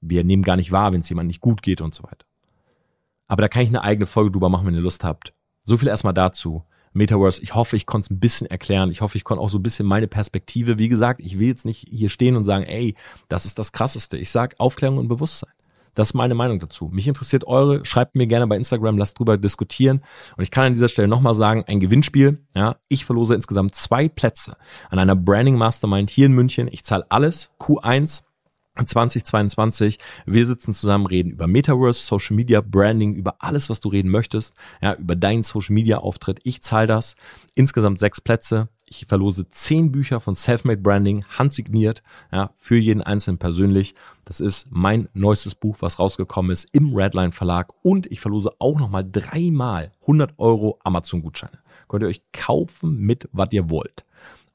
Wir 0.00 0.24
nehmen 0.24 0.42
gar 0.42 0.56
nicht 0.56 0.72
wahr, 0.72 0.92
wenn 0.92 1.00
es 1.00 1.08
jemandem 1.08 1.28
nicht 1.28 1.40
gut 1.40 1.62
geht 1.62 1.80
und 1.80 1.94
so 1.94 2.04
weiter. 2.04 2.26
Aber 3.28 3.42
da 3.42 3.48
kann 3.48 3.62
ich 3.62 3.68
eine 3.68 3.82
eigene 3.82 4.06
Folge 4.06 4.30
drüber 4.30 4.48
machen, 4.48 4.66
wenn 4.66 4.74
ihr 4.74 4.80
Lust 4.80 5.04
habt. 5.04 5.32
So 5.62 5.76
viel 5.76 5.88
erstmal 5.88 6.14
dazu. 6.14 6.64
Metaverse, 6.92 7.42
ich 7.42 7.54
hoffe, 7.54 7.76
ich 7.76 7.86
konnte 7.86 8.06
es 8.06 8.10
ein 8.10 8.20
bisschen 8.20 8.46
erklären. 8.46 8.90
Ich 8.90 9.00
hoffe, 9.00 9.18
ich 9.18 9.24
konnte 9.24 9.42
auch 9.42 9.50
so 9.50 9.58
ein 9.58 9.62
bisschen 9.62 9.86
meine 9.86 10.06
Perspektive. 10.06 10.78
Wie 10.78 10.88
gesagt, 10.88 11.20
ich 11.20 11.38
will 11.38 11.48
jetzt 11.48 11.66
nicht 11.66 11.86
hier 11.88 12.08
stehen 12.08 12.36
und 12.36 12.44
sagen, 12.44 12.64
ey, 12.64 12.94
das 13.28 13.44
ist 13.44 13.58
das 13.58 13.72
Krasseste. 13.72 14.16
Ich 14.16 14.30
sage 14.30 14.56
Aufklärung 14.58 14.98
und 14.98 15.08
Bewusstsein. 15.08 15.52
Das 15.96 16.10
ist 16.10 16.14
meine 16.14 16.34
Meinung 16.34 16.60
dazu. 16.60 16.90
Mich 16.92 17.08
interessiert 17.08 17.46
eure. 17.46 17.84
Schreibt 17.84 18.14
mir 18.14 18.26
gerne 18.26 18.46
bei 18.46 18.56
Instagram, 18.56 18.98
lasst 18.98 19.18
drüber 19.18 19.38
diskutieren. 19.38 20.02
Und 20.36 20.42
ich 20.42 20.50
kann 20.50 20.66
an 20.66 20.74
dieser 20.74 20.88
Stelle 20.88 21.08
nochmal 21.08 21.34
sagen, 21.34 21.64
ein 21.66 21.80
Gewinnspiel. 21.80 22.44
Ja, 22.54 22.76
ich 22.88 23.06
verlose 23.06 23.34
insgesamt 23.34 23.74
zwei 23.74 24.08
Plätze 24.08 24.56
an 24.90 24.98
einer 24.98 25.16
Branding 25.16 25.56
Mastermind 25.56 26.10
hier 26.10 26.26
in 26.26 26.32
München. 26.32 26.68
Ich 26.70 26.84
zahle 26.84 27.06
alles. 27.08 27.50
Q1 27.58 28.25
2022. 28.84 29.98
Wir 30.26 30.44
sitzen 30.44 30.74
zusammen, 30.74 31.06
reden 31.06 31.30
über 31.30 31.46
Metaverse, 31.46 32.04
Social 32.04 32.36
Media, 32.36 32.60
Branding, 32.60 33.14
über 33.14 33.36
alles, 33.38 33.70
was 33.70 33.80
du 33.80 33.88
reden 33.88 34.10
möchtest. 34.10 34.54
Ja, 34.82 34.94
über 34.94 35.16
deinen 35.16 35.42
Social 35.42 35.74
Media 35.74 35.98
Auftritt. 35.98 36.40
Ich 36.44 36.62
zahle 36.62 36.86
das. 36.86 37.16
Insgesamt 37.54 37.98
sechs 37.98 38.20
Plätze. 38.20 38.68
Ich 38.88 39.06
verlose 39.06 39.50
zehn 39.50 39.90
Bücher 39.90 40.20
von 40.20 40.36
Selfmade 40.36 40.80
Branding, 40.80 41.24
handsigniert, 41.24 42.04
ja, 42.30 42.50
für 42.54 42.76
jeden 42.76 43.02
Einzelnen 43.02 43.38
persönlich. 43.38 43.96
Das 44.24 44.38
ist 44.38 44.68
mein 44.70 45.08
neuestes 45.12 45.56
Buch, 45.56 45.78
was 45.80 45.98
rausgekommen 45.98 46.52
ist 46.52 46.68
im 46.72 46.94
Redline 46.94 47.32
Verlag. 47.32 47.72
Und 47.82 48.06
ich 48.06 48.20
verlose 48.20 48.50
auch 48.60 48.78
nochmal 48.78 49.08
dreimal 49.10 49.90
100 50.02 50.34
Euro 50.38 50.78
Amazon-Gutscheine. 50.84 51.58
Könnt 51.88 52.04
ihr 52.04 52.08
euch 52.08 52.22
kaufen 52.32 52.98
mit, 52.98 53.28
was 53.32 53.48
ihr 53.52 53.70
wollt. 53.70 54.04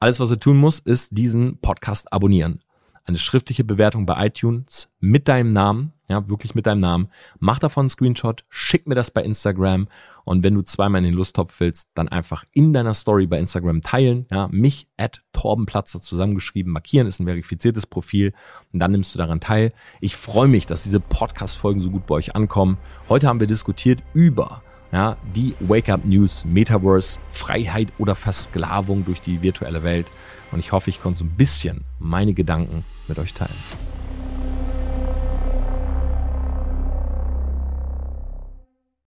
Alles, 0.00 0.18
was 0.18 0.30
ihr 0.30 0.40
tun 0.40 0.56
muss, 0.56 0.78
ist 0.78 1.16
diesen 1.16 1.58
Podcast 1.58 2.10
abonnieren 2.12 2.60
eine 3.04 3.18
schriftliche 3.18 3.64
Bewertung 3.64 4.06
bei 4.06 4.26
iTunes 4.26 4.90
mit 5.00 5.28
deinem 5.28 5.52
Namen, 5.52 5.92
ja, 6.08 6.28
wirklich 6.28 6.54
mit 6.54 6.66
deinem 6.66 6.80
Namen. 6.80 7.08
Mach 7.38 7.58
davon 7.58 7.82
einen 7.82 7.88
Screenshot, 7.88 8.44
schick 8.48 8.86
mir 8.86 8.94
das 8.94 9.10
bei 9.10 9.22
Instagram 9.22 9.88
und 10.24 10.42
wenn 10.44 10.54
du 10.54 10.62
zweimal 10.62 11.00
in 11.00 11.06
den 11.06 11.14
Lusttopf 11.14 11.58
willst, 11.58 11.88
dann 11.94 12.08
einfach 12.08 12.44
in 12.52 12.72
deiner 12.72 12.94
Story 12.94 13.26
bei 13.26 13.38
Instagram 13.38 13.80
teilen, 13.80 14.26
ja, 14.30 14.48
mich 14.48 14.86
at 14.96 15.22
Torbenplatzer 15.32 16.00
zusammengeschrieben, 16.00 16.72
markieren 16.72 17.06
ist 17.06 17.18
ein 17.18 17.26
verifiziertes 17.26 17.86
Profil 17.86 18.32
und 18.72 18.78
dann 18.78 18.92
nimmst 18.92 19.14
du 19.14 19.18
daran 19.18 19.40
teil. 19.40 19.72
Ich 20.00 20.16
freue 20.16 20.48
mich, 20.48 20.66
dass 20.66 20.84
diese 20.84 21.00
Podcast-Folgen 21.00 21.80
so 21.80 21.90
gut 21.90 22.06
bei 22.06 22.14
euch 22.14 22.36
ankommen. 22.36 22.78
Heute 23.08 23.26
haben 23.26 23.40
wir 23.40 23.46
diskutiert 23.48 24.02
über 24.14 24.62
ja, 24.92 25.16
die 25.34 25.54
Wake-up 25.60 26.04
News, 26.04 26.44
Metaverse, 26.44 27.18
Freiheit 27.30 27.88
oder 27.98 28.14
Versklavung 28.14 29.04
durch 29.04 29.20
die 29.20 29.42
virtuelle 29.42 29.82
Welt. 29.82 30.06
Und 30.52 30.60
ich 30.60 30.72
hoffe, 30.72 30.90
ich 30.90 31.00
konnte 31.00 31.18
so 31.18 31.24
ein 31.24 31.30
bisschen 31.30 31.84
meine 31.98 32.34
Gedanken 32.34 32.84
mit 33.08 33.18
euch 33.18 33.34
teilen. 33.34 33.50